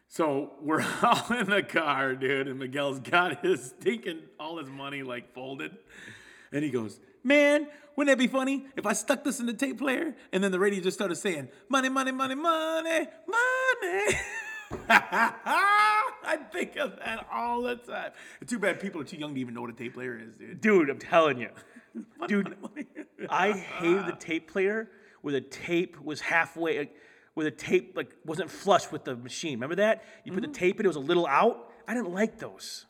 So 0.08 0.54
we're 0.62 0.82
all 1.04 1.38
in 1.38 1.50
the 1.50 1.64
car, 1.64 2.16
dude, 2.16 2.48
and 2.48 2.60
Miguel's 2.60 3.00
got 3.00 3.44
his 3.44 3.74
taking 3.80 4.22
all 4.40 4.58
his 4.58 4.70
money 4.70 5.04
like 5.04 5.34
folded, 5.34 5.78
and 6.52 6.64
he 6.64 6.70
goes, 6.70 7.00
"Man, 7.24 7.68
wouldn't 7.96 8.18
that 8.18 8.22
be 8.22 8.28
funny 8.28 8.66
if 8.76 8.86
I 8.86 8.94
stuck 8.94 9.24
this 9.24 9.40
in 9.40 9.46
the 9.46 9.54
tape 9.54 9.78
player 9.78 10.16
and 10.32 10.44
then 10.44 10.52
the 10.52 10.60
radio 10.60 10.82
just 10.82 10.98
started 10.98 11.16
saying 11.16 11.50
money, 11.70 11.90
money, 11.90 12.12
money, 12.12 12.36
money, 12.36 13.08
money." 13.28 14.18
I 14.90 16.38
think 16.52 16.76
of 16.76 16.98
that 16.98 17.26
all 17.32 17.62
the 17.62 17.76
time. 17.76 18.12
Too 18.46 18.60
bad 18.60 18.80
people 18.80 19.00
are 19.02 19.06
too 19.06 19.18
young 19.18 19.34
to 19.36 19.40
even 19.40 19.54
know 19.54 19.62
what 19.62 19.70
a 19.70 19.74
tape 19.74 19.94
player 19.94 20.18
is, 20.18 20.34
dude. 20.36 20.60
Dude, 20.62 20.90
I'm 20.90 21.00
telling 21.00 21.40
you. 21.40 21.50
Dude, 22.28 22.56
I 23.30 23.52
hated 23.52 24.06
the 24.06 24.16
tape 24.20 24.52
player 24.52 24.90
where 25.22 25.34
the 25.34 25.42
tape 25.42 26.00
was 26.02 26.22
halfway, 26.22 26.80
like, 26.80 26.96
where 27.34 27.44
the 27.44 27.52
tape 27.52 27.94
like 27.96 28.16
wasn't 28.26 28.50
flush 28.50 28.92
with 28.92 29.04
the 29.04 29.16
machine. 29.16 29.54
Remember 29.54 29.76
that? 29.76 30.04
You 30.24 30.32
put 30.32 30.42
the 30.42 30.48
tape 30.48 30.80
in, 30.80 30.86
it 30.86 30.90
was 30.90 30.96
a 30.96 31.02
little 31.02 31.28
out. 31.28 31.72
I 31.88 31.94
didn't 31.94 32.12
like 32.12 32.40
those. 32.40 32.86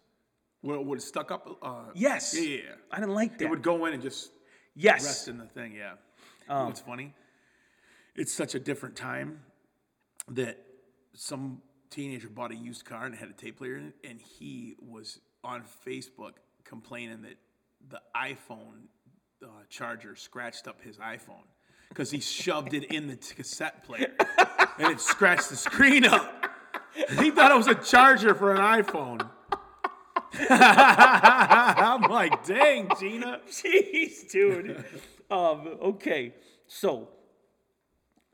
What, 0.61 0.85
what 0.85 1.01
stuck 1.01 1.31
up? 1.31 1.57
Uh, 1.61 1.83
Yes. 1.93 2.35
Yeah, 2.35 2.41
yeah, 2.41 2.55
yeah. 2.55 2.61
I 2.91 2.99
didn't 2.99 3.13
like 3.13 3.37
that. 3.37 3.45
It 3.45 3.49
would 3.49 3.61
go 3.61 3.85
in 3.85 3.93
and 3.93 4.01
just 4.01 4.31
yes. 4.75 5.03
rest 5.03 5.27
in 5.27 5.37
the 5.37 5.45
thing. 5.45 5.73
Yeah. 5.73 5.93
Um, 6.49 6.67
What's 6.67 6.81
funny? 6.81 7.13
It's 8.15 8.33
such 8.33 8.55
a 8.55 8.59
different 8.59 8.95
time 8.95 9.41
that 10.29 10.57
some 11.13 11.61
teenager 11.89 12.29
bought 12.29 12.51
a 12.51 12.55
used 12.55 12.85
car 12.85 13.05
and 13.05 13.15
had 13.15 13.29
a 13.29 13.33
tape 13.33 13.57
player 13.57 13.75
in 13.75 13.87
it, 13.87 14.09
and 14.09 14.19
he 14.19 14.75
was 14.79 15.19
on 15.43 15.63
Facebook 15.85 16.33
complaining 16.63 17.21
that 17.21 17.37
the 17.89 18.01
iPhone 18.15 18.87
uh, 19.43 19.47
charger 19.69 20.15
scratched 20.15 20.67
up 20.67 20.81
his 20.81 20.97
iPhone 20.97 21.45
because 21.89 22.11
he 22.11 22.19
shoved 22.19 22.73
it 22.73 22.85
in 22.85 23.07
the 23.07 23.15
t- 23.15 23.35
cassette 23.35 23.83
player 23.83 24.13
and 24.79 24.91
it 24.91 24.99
scratched 24.99 25.49
the 25.49 25.55
screen 25.55 26.05
up. 26.05 26.45
He 27.19 27.31
thought 27.31 27.51
it 27.51 27.57
was 27.57 27.67
a 27.67 27.75
charger 27.75 28.33
for 28.33 28.53
an 28.53 28.59
iPhone. 28.59 29.29
I'm 30.49 32.01
like, 32.09 32.45
dang, 32.45 32.89
Gina. 32.99 33.41
Jeez, 33.49 34.29
dude. 34.29 34.83
um, 35.29 35.77
okay, 35.81 36.33
so 36.67 37.09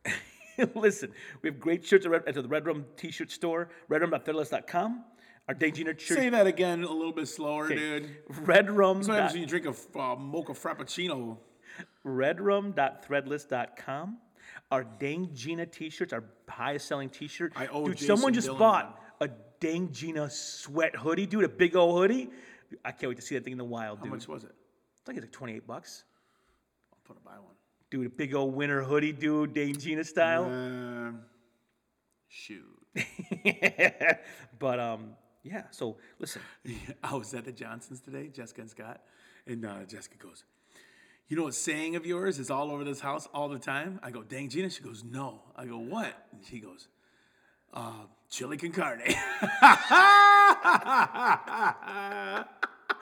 listen, 0.76 1.12
we 1.42 1.50
have 1.50 1.60
great 1.60 1.86
shirts 1.86 2.06
at, 2.06 2.34
the 2.34 2.44
Red 2.44 2.66
Room 2.66 2.86
T-shirt 2.98 3.32
store, 3.32 3.70
redrum.threadless.com. 3.90 5.04
Our 5.48 5.56
Dangina 5.56 5.98
shirt, 6.00 6.18
Say 6.18 6.30
that 6.30 6.48
again 6.48 6.84
a 6.84 6.92
little 6.92 7.12
bit 7.12 7.28
slower, 7.28 7.68
dude. 7.68 8.10
redrum. 8.30 9.06
What 9.06 9.16
happens 9.16 9.34
when 9.34 9.42
you 9.42 9.48
drink 9.48 9.66
a 9.66 9.74
uh, 10.00 10.16
mocha 10.16 10.54
frappuccino? 10.54 11.38
redrum.threadless.com. 12.06 14.18
Our 14.72 14.84
Dang 14.84 15.34
Gina 15.34 15.66
t-shirts, 15.66 16.14
our 16.14 16.24
highest 16.48 16.88
selling 16.88 17.10
t-shirt. 17.10 17.54
I 17.56 17.68
owe 17.68 17.86
dude, 17.86 17.98
Jason 17.98 18.16
someone 18.16 18.34
just 18.34 18.48
Dillon 18.48 18.60
bought 18.60 19.00
a 19.20 19.30
Dang 19.60 19.92
Gina 19.92 20.30
sweat 20.30 20.96
hoodie, 20.96 21.26
dude, 21.26 21.44
a 21.44 21.50
big 21.50 21.76
old 21.76 22.00
hoodie. 22.00 22.30
I 22.84 22.92
can't 22.92 23.10
wait 23.10 23.16
to 23.18 23.22
see 23.22 23.36
that 23.36 23.44
thing 23.44 23.54
in 23.54 23.58
the 23.58 23.64
wild, 23.66 24.00
How 24.00 24.06
dude. 24.06 24.12
How 24.12 24.16
much 24.16 24.28
was 24.28 24.44
it? 24.44 24.52
I 24.52 25.06
think 25.06 25.18
it's 25.18 25.26
like 25.26 25.32
28 25.34 25.68
bucks. 25.68 26.04
I'll 26.92 27.00
put 27.04 27.18
it 27.18 27.24
buy 27.26 27.34
one. 27.34 27.56
Dude, 27.92 28.08
a 28.08 28.10
big 28.10 28.34
old 28.34 28.56
winter 28.56 28.84
hoodie, 28.84 29.12
dude, 29.12 29.54
Dang 29.54 29.78
Gina 29.78 30.04
style. 30.04 30.46
Um, 30.46 31.20
shoot. 32.30 32.66
but 34.60 34.80
um, 34.80 35.12
yeah, 35.44 35.64
so 35.72 35.98
listen. 36.20 36.42
I 37.04 37.16
was 37.16 37.34
at 37.34 37.46
the 37.46 37.52
Johnsons 37.52 38.02
today, 38.02 38.30
Jessica 38.34 38.62
and 38.62 38.70
Scott, 38.70 39.02
and 39.46 39.66
uh, 39.66 39.84
Jessica 39.88 40.18
goes, 40.18 40.44
"You 41.28 41.38
know 41.38 41.44
what 41.44 41.56
saying 41.56 41.96
of 41.96 42.06
yours 42.06 42.40
is 42.40 42.50
all 42.50 42.72
over 42.72 42.84
this 42.84 43.00
house 43.02 43.28
all 43.34 43.50
the 43.50 43.60
time?" 43.60 44.00
I 44.04 44.12
go, 44.12 44.24
"Dang, 44.24 44.50
Gina." 44.50 44.70
She 44.70 44.84
goes, 44.84 45.04
"No." 45.04 45.42
I 45.56 45.66
go, 45.66 45.78
"What?" 45.78 46.14
And 46.32 46.44
she 46.46 46.60
goes, 46.60 46.88
uh, 47.74 48.06
"Chili 48.30 48.58
con 48.58 48.72
carne." 48.72 49.02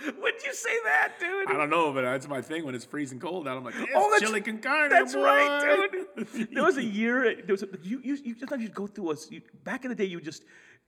When'd 0.01 0.41
you 0.43 0.53
say 0.53 0.75
that, 0.85 1.11
dude? 1.19 1.49
I 1.49 1.53
don't 1.53 1.69
know, 1.69 1.93
but 1.93 2.01
that's 2.01 2.27
my 2.27 2.41
thing 2.41 2.65
when 2.65 2.73
it's 2.73 2.85
freezing 2.85 3.19
cold 3.19 3.47
out. 3.47 3.57
I'm 3.57 3.63
like, 3.63 3.75
"It's 3.77 3.91
Oh, 3.95 4.09
that's- 4.09 4.21
chili 4.21 4.41
con 4.41 4.57
carne." 4.57 4.89
That's 4.89 5.13
boy." 5.13 5.21
right, 5.23 5.89
dude. 5.91 6.49
There 6.53 6.63
was 6.63 6.77
a 6.77 6.83
year. 6.83 7.35
There 7.45 7.53
was 7.53 7.61
a, 7.63 7.67
you. 7.83 8.01
You. 8.03 8.17
You 8.23 8.35
sometimes 8.39 8.63
you'd 8.63 8.73
go 8.73 8.87
through 8.87 9.11
us. 9.11 9.29
Back 9.63 9.85
in 9.85 9.89
the 9.89 9.95
day, 9.95 10.05
you 10.05 10.19
just. 10.19 10.43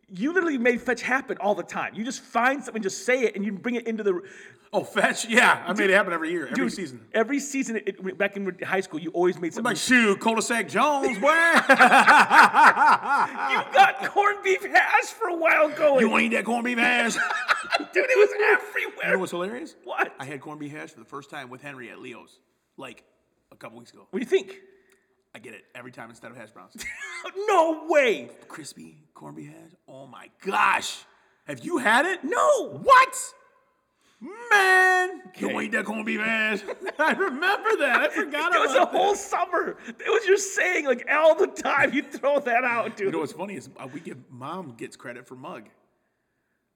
You 0.10 0.34
literally 0.34 0.58
made 0.58 0.82
fetch 0.82 1.02
happen 1.02 1.38
all 1.40 1.56
the 1.56 1.64
time. 1.64 1.94
You 1.96 2.04
just 2.04 2.22
find 2.22 2.64
something, 2.64 2.84
just 2.84 3.06
say 3.06 3.22
it, 3.24 3.36
and 3.36 3.44
you 3.44 3.52
bring 3.52 3.76
it 3.76 3.88
into 3.88 4.04
the. 4.04 4.22
Oh, 4.72 4.84
fetch! 4.84 5.26
Yeah, 5.30 5.64
I 5.68 5.74
made 5.74 5.90
it 5.92 5.94
happen 5.94 6.14
every 6.14 6.32
year, 6.32 6.48
every 6.48 6.56
Dude, 6.56 6.74
season. 6.74 7.06
Every 7.14 7.40
season, 7.40 7.80
it, 7.86 8.18
back 8.18 8.36
in 8.36 8.58
high 8.64 8.82
school, 8.82 9.00
you 9.00 9.12
always 9.12 9.36
made 9.40 9.50
I'm 9.50 9.52
something. 9.54 9.70
like, 9.72 9.78
shoot, 9.78 10.20
cul-de-sac 10.20 10.68
Jones, 10.68 11.20
boy. 11.20 11.28
you 11.28 11.34
got 13.72 14.04
corned 14.06 14.44
beef 14.44 14.64
hash 14.66 15.06
for 15.06 15.28
a 15.30 15.36
while 15.36 15.70
going. 15.70 16.00
you 16.00 16.10
want 16.10 16.22
to 16.22 16.26
eat 16.26 16.30
that 16.30 16.46
corned 16.46 16.66
beef 16.66 16.80
hash? 16.80 17.14
Dude, 17.94 18.06
it 18.10 18.18
was 18.18 18.30
everywhere. 18.60 19.06
You 19.06 19.12
know 19.14 19.20
what's 19.20 19.32
hilarious? 19.32 19.76
What? 19.84 20.12
I 20.20 20.26
had 20.26 20.42
corned 20.42 20.60
beef 20.60 20.72
hash 20.72 20.90
for 20.90 21.00
the 21.00 21.06
first 21.06 21.30
time 21.30 21.50
with 21.50 21.62
Henry 21.62 21.92
at 21.92 22.00
Leo's, 22.00 22.40
like 22.76 23.04
a 23.52 23.56
couple 23.56 23.78
weeks 23.78 23.92
ago. 23.92 24.08
What 24.10 24.20
do 24.20 24.24
you 24.26 24.30
think? 24.30 24.58
I 25.36 25.40
get 25.40 25.54
it 25.54 25.64
every 25.74 25.92
time 25.92 26.10
instead 26.10 26.32
of 26.32 26.38
hash 26.38 26.52
browns. 26.52 26.76
No 27.48 27.86
way. 27.88 28.30
Crispy 28.50 28.98
corned 29.14 29.38
beef 29.38 29.48
hash. 29.50 29.72
Oh 29.88 30.06
my 30.08 30.30
gosh! 30.46 31.00
Have 31.46 31.64
you 31.64 31.78
had 31.78 32.06
it? 32.06 32.24
No. 32.24 32.80
What? 32.84 33.16
Man, 34.52 35.22
you 35.38 35.48
Okay. 35.48 35.54
to 35.54 35.62
eat 35.62 35.72
that 35.74 35.86
corned 35.86 36.06
beef 36.06 36.20
hash? 36.20 36.62
I 37.00 37.12
remember 37.14 37.76
that. 37.78 38.02
I 38.02 38.10
forgot 38.10 38.52
about 38.52 38.56
It 38.56 38.58
It 38.58 38.68
was 38.68 38.76
a 38.76 38.86
whole 38.86 39.16
summer. 39.16 39.78
It 39.88 39.98
was 40.08 40.26
your 40.26 40.38
saying 40.38 40.86
like 40.86 41.06
all 41.12 41.36
the 41.36 41.48
time. 41.48 41.94
You 41.94 42.04
throw 42.04 42.40
that 42.40 42.64
out, 42.64 42.96
dude. 42.96 43.08
You 43.08 43.12
know 43.12 43.20
what's 43.20 43.34
funny 43.34 43.56
is 43.56 43.70
uh, 43.78 43.88
we 43.94 44.00
give 44.00 44.18
mom 44.30 44.76
gets 44.78 44.96
credit 44.96 45.26
for 45.28 45.36
mug. 45.36 45.64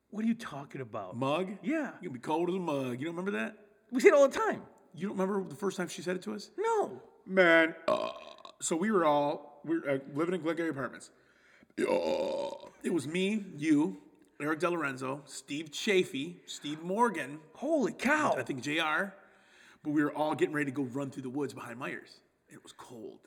what 0.09 0.25
are 0.25 0.27
you 0.27 0.33
talking 0.35 0.81
about? 0.81 1.15
Mug? 1.15 1.49
Yeah. 1.61 1.91
You 2.01 2.09
can 2.09 2.13
be 2.13 2.19
cold 2.19 2.49
as 2.49 2.55
a 2.55 2.59
mug. 2.59 2.99
You 2.99 3.05
don't 3.05 3.15
remember 3.15 3.31
that? 3.31 3.55
We 3.91 3.99
say 4.01 4.09
it 4.09 4.13
all 4.13 4.27
the 4.27 4.37
time. 4.37 4.61
You 4.93 5.07
don't 5.09 5.17
remember 5.17 5.47
the 5.47 5.55
first 5.55 5.77
time 5.77 5.87
she 5.87 6.01
said 6.01 6.15
it 6.15 6.21
to 6.23 6.33
us? 6.33 6.49
No. 6.57 7.01
Man, 7.25 7.75
uh, 7.87 8.09
so 8.59 8.75
we 8.75 8.91
were 8.91 9.05
all 9.05 9.61
we 9.65 9.79
were 9.79 9.89
uh, 9.89 9.97
living 10.15 10.35
in 10.35 10.41
Glengarry 10.41 10.69
Apartments. 10.69 11.09
It 11.77 12.93
was 12.93 13.07
me, 13.07 13.45
you, 13.55 13.97
Eric 14.41 14.59
DeLorenzo, 14.59 15.21
Steve 15.25 15.71
Chafee, 15.71 16.35
Steve 16.45 16.81
Morgan, 16.81 17.39
Holy 17.53 17.91
cow. 17.91 18.33
I 18.37 18.43
think 18.43 18.61
Jr. 18.61 19.11
But 19.83 19.91
we 19.91 20.03
were 20.03 20.11
all 20.11 20.35
getting 20.35 20.55
ready 20.55 20.71
to 20.71 20.75
go 20.75 20.83
run 20.83 21.11
through 21.11 21.23
the 21.23 21.29
woods 21.29 21.53
behind 21.53 21.77
Myers. 21.77 22.19
It 22.49 22.63
was 22.63 22.71
cold, 22.71 23.19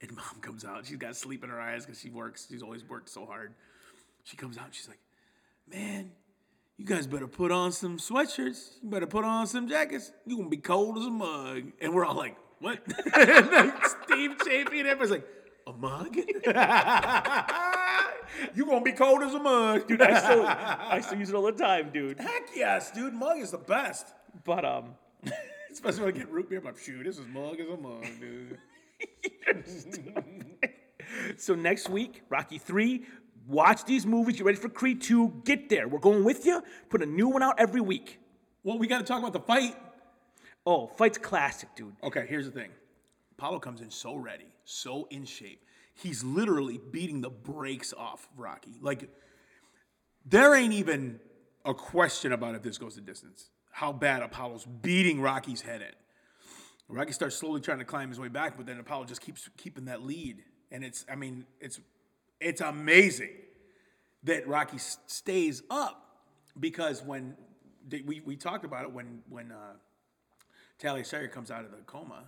and 0.00 0.14
mom 0.14 0.40
comes 0.40 0.64
out. 0.64 0.86
She's 0.86 0.96
got 0.98 1.16
sleep 1.16 1.42
in 1.44 1.50
her 1.50 1.60
eyes 1.60 1.86
because 1.86 2.00
she 2.00 2.10
works. 2.10 2.46
She's 2.50 2.62
always 2.62 2.84
worked 2.84 3.08
so 3.08 3.24
hard. 3.24 3.54
She 4.24 4.36
comes 4.36 4.58
out. 4.58 4.66
and 4.66 4.74
She's 4.74 4.88
like, 4.88 5.00
"Man, 5.70 6.10
you 6.76 6.84
guys 6.84 7.06
better 7.06 7.28
put 7.28 7.50
on 7.52 7.72
some 7.72 7.98
sweatshirts. 7.98 8.82
You 8.82 8.90
better 8.90 9.06
put 9.06 9.24
on 9.24 9.46
some 9.46 9.68
jackets. 9.68 10.12
You 10.26 10.36
gonna 10.36 10.48
be 10.48 10.56
cold 10.58 10.98
as 10.98 11.06
a 11.06 11.10
mug." 11.10 11.72
And 11.80 11.94
we're 11.94 12.04
all 12.04 12.16
like, 12.16 12.36
"What?" 12.60 12.80
Steve 14.04 14.36
Chafee 14.38 14.80
and 14.80 14.88
everybody's 14.88 15.10
like, 15.10 15.26
"A 15.66 15.72
mug? 15.72 16.16
you 18.54 18.66
gonna 18.66 18.82
be 18.82 18.92
cold 18.92 19.22
as 19.22 19.34
a 19.34 19.38
mug, 19.38 19.86
dude?" 19.88 20.02
I 20.02 20.18
still, 20.20 20.44
I 20.46 21.00
still 21.00 21.18
use 21.22 21.30
it 21.30 21.34
all 21.34 21.42
the 21.42 21.52
time, 21.52 21.90
dude. 21.92 22.20
Heck 22.20 22.48
yes, 22.54 22.90
dude. 22.90 23.14
Mug 23.14 23.38
is 23.38 23.50
the 23.50 23.58
best. 23.58 24.14
But 24.44 24.64
um, 24.64 24.94
Especially 25.72 26.04
when 26.04 26.14
I 26.14 26.18
get 26.18 26.30
root 26.30 26.48
beer, 26.48 26.58
I'm 26.60 26.64
like, 26.64 26.78
shoot, 26.78 27.04
this 27.04 27.18
is 27.18 27.26
mug 27.26 27.58
as 27.60 27.68
a 27.68 27.76
mug, 27.76 28.06
dude. 28.20 28.58
so 31.36 31.54
next 31.54 31.88
week, 31.88 32.22
Rocky 32.28 32.58
Three. 32.58 33.04
Watch 33.46 33.84
these 33.84 34.06
movies. 34.06 34.38
You 34.38 34.44
ready 34.44 34.58
for 34.58 34.68
Creed 34.68 35.02
Two? 35.02 35.40
Get 35.44 35.68
there. 35.68 35.86
We're 35.86 36.00
going 36.00 36.24
with 36.24 36.44
you. 36.46 36.62
Put 36.90 37.02
a 37.02 37.06
new 37.06 37.28
one 37.28 37.42
out 37.42 37.60
every 37.60 37.80
week. 37.80 38.18
well, 38.64 38.78
we 38.78 38.86
got 38.88 38.98
to 38.98 39.04
talk 39.04 39.20
about 39.20 39.32
the 39.32 39.40
fight. 39.40 39.76
Oh, 40.66 40.88
fight's 40.88 41.16
classic, 41.16 41.68
dude. 41.76 41.94
Okay, 42.02 42.26
here's 42.28 42.44
the 42.44 42.50
thing. 42.50 42.70
Apollo 43.38 43.60
comes 43.60 43.80
in 43.80 43.90
so 43.90 44.16
ready, 44.16 44.46
so 44.64 45.06
in 45.10 45.24
shape. 45.24 45.62
he's 45.94 46.22
literally 46.22 46.78
beating 46.90 47.22
the 47.22 47.30
brakes 47.30 47.94
off 47.96 48.28
Rocky. 48.36 48.78
Like, 48.82 49.08
there 50.26 50.54
ain't 50.54 50.74
even 50.74 51.20
a 51.64 51.72
question 51.72 52.32
about 52.32 52.54
if 52.54 52.62
this 52.62 52.76
goes 52.76 52.96
the 52.96 53.00
distance. 53.00 53.48
How 53.70 53.92
bad 53.92 54.22
Apollo's 54.22 54.66
beating 54.66 55.20
Rocky's 55.20 55.62
head 55.62 55.80
in. 55.80 55.92
Rocky 56.88 57.12
starts 57.12 57.36
slowly 57.36 57.60
trying 57.60 57.78
to 57.78 57.84
climb 57.84 58.08
his 58.10 58.20
way 58.20 58.28
back, 58.28 58.56
but 58.56 58.66
then 58.66 58.78
Apollo 58.78 59.06
just 59.06 59.20
keeps 59.20 59.48
keeping 59.56 59.86
that 59.86 60.02
lead. 60.02 60.42
And 60.70 60.84
it's, 60.84 61.04
I 61.10 61.16
mean, 61.16 61.46
it's, 61.60 61.80
it's 62.40 62.60
amazing 62.60 63.32
that 64.24 64.46
Rocky 64.46 64.78
stays 64.78 65.62
up 65.70 66.02
because 66.58 67.02
when 67.02 67.36
we, 68.04 68.20
we 68.24 68.36
talked 68.36 68.64
about 68.64 68.84
it 68.84 68.92
when 68.92 69.22
when 69.28 69.52
uh, 69.52 69.74
Talia 70.78 71.04
Shire 71.04 71.28
comes 71.28 71.50
out 71.50 71.64
of 71.64 71.70
the 71.70 71.78
coma, 71.86 72.24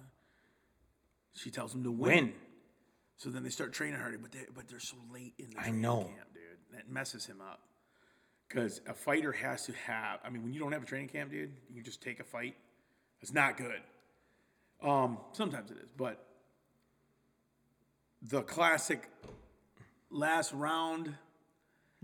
she 1.35 1.51
tells 1.51 1.75
him 1.75 1.85
to 1.85 1.91
win. 1.91 2.09
Win. 2.27 2.33
So 3.17 3.31
then 3.31 3.43
they 3.43 3.51
start 3.51 3.73
training 3.73 3.99
harder, 3.99 4.19
but 4.19 4.33
they 4.33 4.47
but 4.55 4.69
they're 4.69 4.79
so 4.81 4.97
late 5.13 5.35
in 5.39 5.51
the 5.51 5.59
I 5.59 5.63
training 5.65 5.81
know. 5.81 5.97
camp, 6.05 6.35
dude. 6.35 6.43
That 6.77 6.89
messes 6.91 7.27
him 7.27 7.41
up. 7.41 7.61
Because 8.49 8.81
a 8.87 8.95
fighter 8.95 9.33
has 9.33 9.67
to 9.67 9.73
have. 9.73 10.21
I 10.25 10.31
mean, 10.31 10.43
when 10.43 10.53
you 10.55 10.61
don't 10.61 10.73
have 10.73 10.83
a 10.83 10.87
training 10.87 11.09
camp, 11.09 11.31
dude, 11.31 11.53
you 11.73 11.83
just 11.83 12.01
take 12.01 12.19
a 12.21 12.25
fight. 12.25 12.55
It's 13.21 13.33
not 13.35 13.57
good. 13.57 13.81
Um, 14.83 15.19
sometimes 15.33 15.71
it 15.71 15.77
is, 15.79 15.89
but 15.97 16.25
the 18.23 18.43
classic 18.43 19.09
last 20.11 20.53
round, 20.53 21.15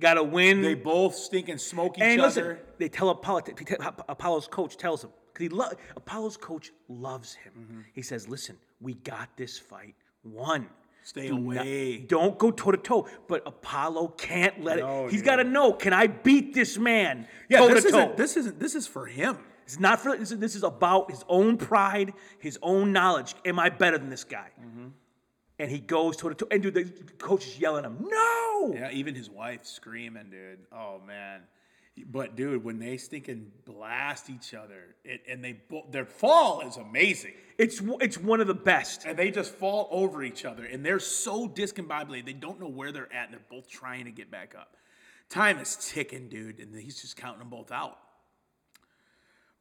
Got 0.01 0.15
to 0.15 0.25
win. 0.25 0.61
they 0.63 0.75
both 0.75 1.15
stink 1.15 1.49
and 1.49 1.61
smoke 1.61 1.97
each 1.99 2.03
and 2.05 2.21
listen, 2.21 2.43
other. 2.43 2.61
they 2.79 2.89
tell 2.89 3.09
Apollo. 3.11 3.43
they 3.47 3.53
tell- 3.53 3.95
Apollo's 4.09 4.49
coach 4.49 4.77
tells 4.77 5.05
him 5.05 5.11
because 5.35 5.43
he 5.43 5.49
lo- 5.51 5.71
Apollo's 5.97 6.37
coach 6.39 6.71
loves 6.89 7.35
him. 7.35 7.53
Mm-hmm. 7.59 7.81
He 7.93 8.03
says, 8.03 8.29
"Listen, 8.29 8.57
we 8.81 8.95
got 8.95 9.29
this 9.37 9.59
fight 9.59 9.95
won." 10.23 10.69
Stay 11.03 11.27
Do 11.29 11.37
not- 11.39 11.57
away. 11.67 11.99
don't 11.99 12.39
go 12.39 12.51
toe 12.51 12.71
to 12.71 12.79
toe. 12.79 13.07
But 13.29 13.43
Apollo 13.47 14.15
can't 14.17 14.65
let 14.65 14.79
No, 14.79 15.05
it. 15.07 15.13
He's 15.13 15.21
got 15.23 15.37
to 15.37 15.45
know: 15.45 15.73
Can 15.75 15.93
I 15.93 16.07
beat 16.07 16.55
this 16.55 16.79
man 16.79 17.27
Yeah, 17.51 17.59
toe 17.59 17.69
this 17.69 17.83
to 17.83 17.89
isn't, 17.89 18.17
this 18.17 18.37
isn't. 18.39 18.59
This 18.59 18.75
is 18.75 18.87
for 18.87 19.05
him. 19.07 19.37
It's 19.65 19.79
not 19.81 20.01
for 20.01 20.17
this. 20.17 20.31
Is, 20.31 20.39
this 20.39 20.55
is 20.55 20.63
about 20.63 21.11
his 21.11 21.25
own 21.29 21.57
pride, 21.59 22.13
his 22.39 22.59
own 22.63 22.93
knowledge. 22.93 23.35
Am 23.45 23.59
I 23.59 23.69
better 23.71 23.99
than 23.99 24.09
this 24.11 24.25
guy? 24.25 24.49
Mm-hmm. 24.61 24.89
And 25.59 25.71
he 25.71 25.79
goes 25.79 26.17
toe 26.17 26.31
to 26.31 26.35
toe. 26.35 26.49
And 26.51 26.63
dude, 26.63 26.75
the 26.75 26.85
coach 27.19 27.47
is 27.47 27.59
yelling 27.61 27.85
at 27.85 27.91
him, 27.91 27.99
"No!" 28.09 28.73
Yeah, 28.75 28.91
even 28.93 29.15
his 29.15 29.29
wife 29.31 29.65
screaming, 29.65 30.31
dude. 30.31 30.61
Oh 30.73 31.01
man. 31.07 31.43
But 32.07 32.35
dude, 32.35 32.65
when 32.65 32.81
they 32.81 32.97
stinking 32.97 33.53
blast 33.65 34.29
each 34.29 34.53
other, 34.53 34.97
it, 35.05 35.23
and 35.29 35.45
they 35.45 35.61
their 35.91 36.05
fall 36.05 36.61
is 36.63 36.77
amazing, 36.77 37.35
It's 37.57 37.81
it's 38.01 38.19
one 38.19 38.41
of 38.41 38.49
the 38.49 38.55
best. 38.55 39.05
and 39.05 39.17
they 39.17 39.31
just 39.31 39.55
fall 39.55 39.89
over 39.93 40.25
each 40.25 40.45
other, 40.45 40.65
and 40.65 40.85
they're 40.85 40.99
so 40.99 41.49
discombobulated 41.49 42.27
they 42.27 42.33
don't 42.33 42.59
know 42.61 42.69
where 42.69 42.91
they're 42.91 43.13
at, 43.13 43.27
and 43.27 43.35
they're 43.35 43.47
both 43.49 43.69
trying 43.69 44.07
to 44.07 44.11
get 44.11 44.29
back 44.31 44.55
up. 44.59 44.77
Time 45.29 45.59
is 45.59 45.77
ticking, 45.93 46.29
dude, 46.29 46.59
and 46.59 46.75
he's 46.75 47.01
just 47.01 47.17
counting 47.17 47.39
them 47.39 47.49
both 47.49 47.71
out. 47.71 47.97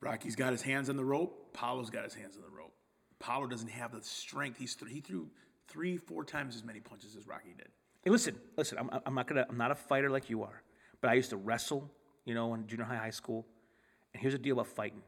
Rocky's 0.02 0.36
got 0.36 0.52
his 0.52 0.62
hands 0.62 0.90
on 0.90 0.98
the 0.98 1.06
rope. 1.06 1.54
Paulo's 1.54 1.90
got 1.90 2.04
his 2.04 2.14
hands 2.16 2.36
on 2.36 2.42
the 2.42 2.50
rope. 2.50 2.74
Paulo 3.20 3.48
doesn't 3.48 3.70
have 3.70 3.92
the 3.94 4.02
strength. 4.02 4.58
He's 4.58 4.76
th- 4.76 4.92
he 4.92 5.00
threw 5.00 5.30
three, 5.68 5.98
four 5.98 6.26
times 6.26 6.56
as 6.56 6.64
many 6.64 6.80
punches 6.80 7.16
as 7.16 7.26
Rocky 7.28 7.54
did. 7.58 7.70
Hey, 8.04 8.10
listen, 8.10 8.36
listen. 8.58 8.78
I'm, 8.80 8.90
I'm 9.06 9.14
not 9.14 9.28
gonna. 9.28 9.46
I'm 9.48 9.58
not 9.58 9.72
a 9.72 9.76
fighter 9.76 10.10
like 10.10 10.30
you 10.30 10.44
are, 10.44 10.62
but 11.00 11.10
I 11.10 11.14
used 11.14 11.30
to 11.30 11.38
wrestle. 11.38 11.90
You 12.26 12.34
know, 12.34 12.54
in 12.54 12.68
junior 12.68 12.86
high, 12.86 12.98
high 12.98 13.10
school. 13.10 13.46
And 14.14 14.22
here's 14.22 14.34
the 14.34 14.40
deal 14.40 14.54
about 14.54 14.68
fighting. 14.68 15.02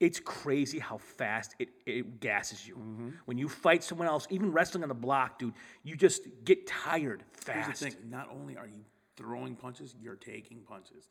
It's 0.00 0.18
crazy 0.18 0.80
how 0.80 0.98
fast 0.98 1.54
it, 1.60 1.68
it 1.86 2.18
gasses 2.18 2.66
you. 2.66 2.74
Mm-hmm. 2.74 3.08
When 3.26 3.38
you 3.38 3.48
fight 3.48 3.84
someone 3.84 4.08
else, 4.08 4.26
even 4.30 4.50
wrestling 4.50 4.82
on 4.82 4.88
the 4.88 4.96
block, 4.96 5.38
dude, 5.38 5.54
you 5.84 5.94
just 5.94 6.22
get 6.44 6.66
tired 6.66 7.22
Here's 7.46 7.66
fast. 7.66 7.80
the 7.80 7.90
thing: 7.90 7.96
not 8.10 8.28
only 8.32 8.56
are 8.56 8.66
you 8.66 8.84
throwing 9.16 9.54
punches, 9.54 9.94
you're 10.00 10.16
taking 10.16 10.62
punches. 10.62 11.08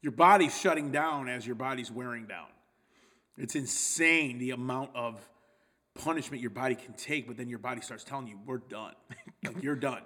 Your 0.00 0.12
body's 0.12 0.58
shutting 0.58 0.90
down 0.90 1.28
as 1.28 1.46
your 1.46 1.56
body's 1.56 1.90
wearing 1.90 2.26
down. 2.26 2.46
It's 3.36 3.54
insane 3.54 4.38
the 4.38 4.52
amount 4.52 4.90
of 4.94 5.20
punishment 5.94 6.40
your 6.40 6.50
body 6.50 6.74
can 6.74 6.94
take, 6.94 7.26
but 7.26 7.36
then 7.36 7.48
your 7.48 7.58
body 7.58 7.82
starts 7.82 8.02
telling 8.02 8.28
you, 8.28 8.38
"We're 8.46 8.58
done. 8.58 8.94
like 9.44 9.62
you're 9.62 9.76
done." 9.76 10.02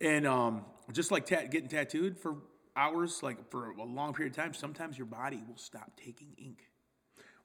And 0.00 0.26
um, 0.26 0.64
just 0.92 1.10
like 1.10 1.26
tat- 1.26 1.50
getting 1.50 1.68
tattooed 1.68 2.18
for 2.18 2.36
hours, 2.76 3.22
like 3.22 3.50
for 3.50 3.70
a 3.70 3.84
long 3.84 4.14
period 4.14 4.32
of 4.32 4.36
time, 4.36 4.54
sometimes 4.54 4.96
your 4.98 5.06
body 5.06 5.42
will 5.48 5.56
stop 5.56 5.92
taking 5.96 6.28
ink. 6.38 6.58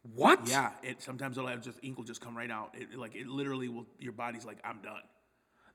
What? 0.02 0.48
Yeah, 0.48 0.72
it 0.82 1.02
sometimes 1.02 1.38
it'll 1.38 1.50
have 1.50 1.62
just 1.62 1.78
ink 1.82 1.98
will 1.98 2.06
just 2.06 2.22
come 2.22 2.36
right 2.38 2.50
out. 2.50 2.76
It, 2.78 2.98
like 2.98 3.16
it 3.16 3.28
literally 3.28 3.68
will. 3.68 3.86
Your 4.00 4.14
body's 4.14 4.46
like, 4.46 4.58
"I'm 4.64 4.80
done." 4.82 5.02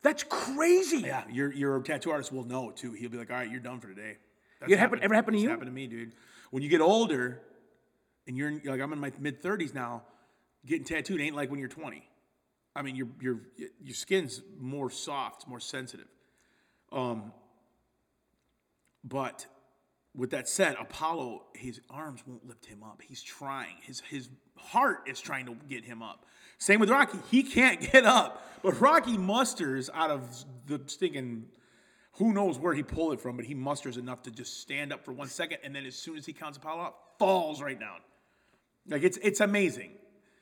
That's 0.03 0.23
crazy. 0.23 0.99
Yeah, 0.99 1.25
your 1.31 1.53
your 1.53 1.81
tattoo 1.83 2.11
artist 2.11 2.33
will 2.33 2.45
know 2.45 2.71
too. 2.71 2.93
He'll 2.93 3.11
be 3.11 3.19
like, 3.19 3.31
"All 3.31 3.37
right, 3.37 3.51
you're 3.51 3.61
done 3.61 3.81
for 3.81 3.89
today." 3.89 4.17
That's 4.61 4.73
It 4.73 4.79
happened. 4.79 5.03
ever 5.03 5.15
happen 5.15 5.35
to 5.35 5.41
you? 5.41 5.51
Happened 5.51 5.69
to 5.69 5.73
me, 5.73 5.87
dude. 5.87 6.13
When 6.51 6.63
you 6.63 6.69
get 6.69 6.81
older, 6.81 7.43
and 8.27 8.37
you're 8.37 8.53
like, 8.65 8.81
I'm 8.81 8.93
in 8.93 8.99
my 8.99 9.13
mid 9.19 9.43
30s 9.43 9.75
now. 9.75 10.03
Getting 10.67 10.85
tattooed 10.85 11.21
ain't 11.21 11.37
like 11.37 11.51
when 11.51 11.61
you're 11.61 11.69
20. 11.69 12.09
I 12.75 12.83
mean, 12.83 12.97
your 12.97 13.09
your 13.21 13.41
your 13.83 13.95
skin's 13.95 14.41
more 14.59 14.91
soft, 14.91 15.47
more 15.47 15.61
sensitive. 15.61 16.09
Um, 16.91 17.33
but 19.05 19.47
with 20.17 20.31
that 20.31 20.49
said, 20.49 20.77
Apollo, 20.81 21.43
his 21.55 21.81
arms 21.91 22.23
won't 22.27 22.47
lift 22.47 22.67
him 22.67 22.83
up. 22.83 23.03
He's 23.07 23.23
trying. 23.23 23.77
His 23.83 24.01
his 24.01 24.29
heart 24.57 25.01
is 25.07 25.21
trying 25.21 25.47
to 25.47 25.57
get 25.69 25.85
him 25.85 26.03
up. 26.03 26.25
Same 26.59 26.81
with 26.81 26.91
Rocky. 26.91 27.19
He 27.31 27.43
can't 27.43 27.81
get 27.93 28.05
up. 28.05 28.43
But 28.63 28.81
Rocky 28.81 29.19
musters 29.19 29.91
out 29.93 30.11
of 30.11 30.45
the 30.67 30.81
stinking 30.87 31.47
who 32.13 32.33
knows 32.33 32.59
where 32.59 32.75
he 32.75 32.83
pulled 32.83 33.15
it 33.15 33.21
from, 33.21 33.37
but 33.37 33.45
he 33.45 33.55
musters 33.55 33.97
enough 33.97 34.23
to 34.23 34.31
just 34.31 34.61
stand 34.61 34.93
up 34.93 35.05
for 35.05 35.13
one 35.13 35.27
second, 35.27 35.59
and 35.65 35.75
then 35.75 35.85
as 35.85 35.97
soon 35.97 36.17
as 36.17 36.25
he 36.25 36.33
counts 36.33 36.57
Apollo 36.57 36.83
out, 36.83 36.95
falls 37.19 37.61
right 37.61 37.79
down. 37.79 37.99
Like 38.89 39.03
it's 39.03 39.19
it's 39.19 39.41
amazing. 39.41 39.93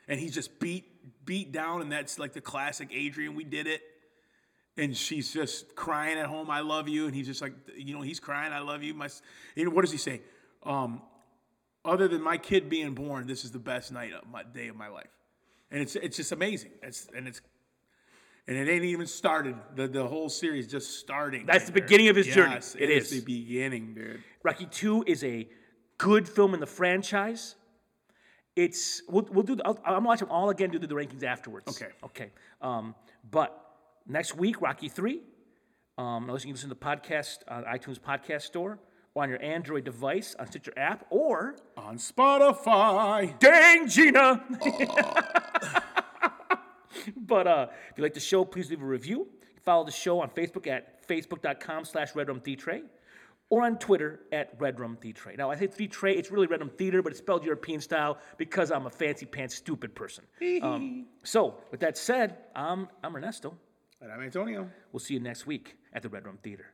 And 0.09 0.21
he's 0.21 0.35
just 0.35 0.59
beat 0.61 0.85
beat 1.25 1.53
down, 1.53 1.81
and 1.81 1.91
that's 1.91 2.19
like 2.19 2.33
the 2.33 2.41
classic 2.41 2.89
Adrian, 2.93 3.35
we 3.35 3.45
did 3.45 3.67
it. 3.67 3.81
And 4.79 4.97
she's 4.97 5.33
just 5.33 5.75
crying 5.75 6.19
at 6.19 6.27
home, 6.27 6.51
I 6.51 6.61
love 6.61 6.89
you. 6.89 7.07
And 7.07 7.15
he's 7.15 7.27
just 7.27 7.43
like, 7.43 7.53
you 7.77 7.95
know, 7.95 8.01
he's 8.01 8.19
crying, 8.21 8.53
I 8.53 8.61
love 8.61 8.83
you. 8.83 8.95
My, 8.95 9.09
you 9.55 9.67
know, 9.67 9.71
what 9.71 9.83
does 9.83 9.93
he 9.93 9.99
say? 9.99 10.23
Um, 10.63 11.03
other 11.85 12.09
than 12.09 12.23
my 12.23 12.39
kid 12.39 12.69
being 12.71 12.95
born, 12.95 13.27
this 13.27 13.45
is 13.45 13.51
the 13.51 13.59
best 13.59 13.93
night 13.93 14.13
of 14.13 14.27
my 14.31 14.45
day 14.45 14.69
of 14.69 14.77
my 14.77 14.89
life. 14.89 15.09
And 15.71 15.81
it's 15.81 15.97
it's 15.97 16.17
just 16.17 16.33
amazing. 16.33 16.71
It's 16.83 17.09
and 17.17 17.27
it's 17.27 17.41
and 18.47 18.57
it 18.57 18.69
ain't 18.71 18.85
even 18.85 19.07
started. 19.07 19.57
The 19.75 19.89
the 19.89 20.07
whole 20.07 20.29
series 20.29 20.67
just 20.67 20.99
starting. 21.01 21.45
That's 21.47 21.65
right 21.65 21.67
the 21.67 21.73
there. 21.73 21.83
beginning 21.83 22.09
of 22.09 22.17
his 22.17 22.27
journey. 22.27 22.55
Yes, 22.55 22.77
It 22.79 22.91
is 22.91 23.11
is. 23.11 23.21
the 23.21 23.25
beginning, 23.25 23.95
dude. 23.95 24.23
Rocky 24.43 24.67
Two 24.67 25.03
is 25.07 25.25
a 25.25 25.49
good 25.99 26.29
film 26.29 26.55
in 26.55 26.61
the 26.61 26.67
franchise. 26.67 27.57
It's 28.55 29.03
we'll, 29.09 29.27
we'll 29.31 29.45
do. 29.45 29.57
The, 29.57 29.67
I'll, 29.67 29.79
I'm 29.85 30.05
watching 30.05 30.29
them 30.29 30.35
all 30.37 30.51
again. 30.51 30.71
Do 30.71 30.79
the 30.79 30.87
rankings 30.89 31.23
afterwards. 31.25 31.67
Okay. 31.69 31.93
Okay. 32.05 32.31
Um, 32.61 32.95
but 33.31 33.62
next 34.07 34.37
week, 34.37 34.61
Rocky 34.61 34.89
Three. 34.89 35.23
Um, 35.99 36.25
unless 36.25 36.45
you 36.45 36.49
can 36.49 36.55
listen 36.55 36.71
to 36.71 36.75
the 36.75 36.81
podcast 36.81 37.39
on 37.49 37.65
iTunes 37.65 38.01
podcast 38.01 38.43
store 38.43 38.79
or 39.15 39.23
on 39.23 39.29
your 39.29 39.43
Android 39.43 39.85
device 39.85 40.35
on 40.39 40.47
Stitcher 40.47 40.73
app 40.77 41.07
or 41.11 41.57
On 41.77 41.97
Spotify. 41.97 43.39
Dang 43.39 43.89
Gina. 43.89 44.43
but 47.17 47.47
uh, 47.47 47.67
if 47.91 47.99
you 47.99 48.03
like 48.03 48.15
the 48.15 48.21
show, 48.21 48.45
please 48.45 48.71
leave 48.71 48.83
a 48.83 48.87
review. 48.87 49.29
Follow 49.65 49.85
the 49.85 49.93
show 49.93 50.21
on 50.21 50.31
Facebook 50.31 50.67
at 50.67 51.07
facebook.com 51.07 51.85
slash 51.85 52.15
redrumtheatre 52.15 52.83
or 53.53 53.65
on 53.65 53.79
Twitter 53.79 54.21
at 54.33 54.59
redrumtheatre. 54.59 55.37
Now, 55.37 55.51
I 55.51 55.57
say 55.57 55.67
theatre, 55.67 56.07
it's 56.07 56.31
really 56.31 56.47
Redrum 56.47 56.73
Theater, 56.73 57.03
but 57.03 57.11
it's 57.11 57.19
spelled 57.19 57.45
European 57.45 57.83
style 57.83 58.17
because 58.39 58.71
I'm 58.71 58.87
a 58.87 58.91
fancy 58.91 59.27
pants 59.27 59.55
stupid 59.55 59.95
person. 59.95 60.25
Um, 60.63 61.07
so, 61.23 61.59
with 61.71 61.81
that 61.81 61.99
said, 61.99 62.39
I'm, 62.55 62.89
I'm 63.05 63.15
Ernesto. 63.15 63.59
And 64.03 64.11
I'm 64.11 64.21
Antonio. 64.21 64.69
We'll 64.91 64.99
see 64.99 65.15
you 65.15 65.21
next 65.21 65.47
week 65.47 65.77
at 65.93 66.03
the 66.03 66.09
Redrum 66.09 66.41
Theater. 66.43 66.67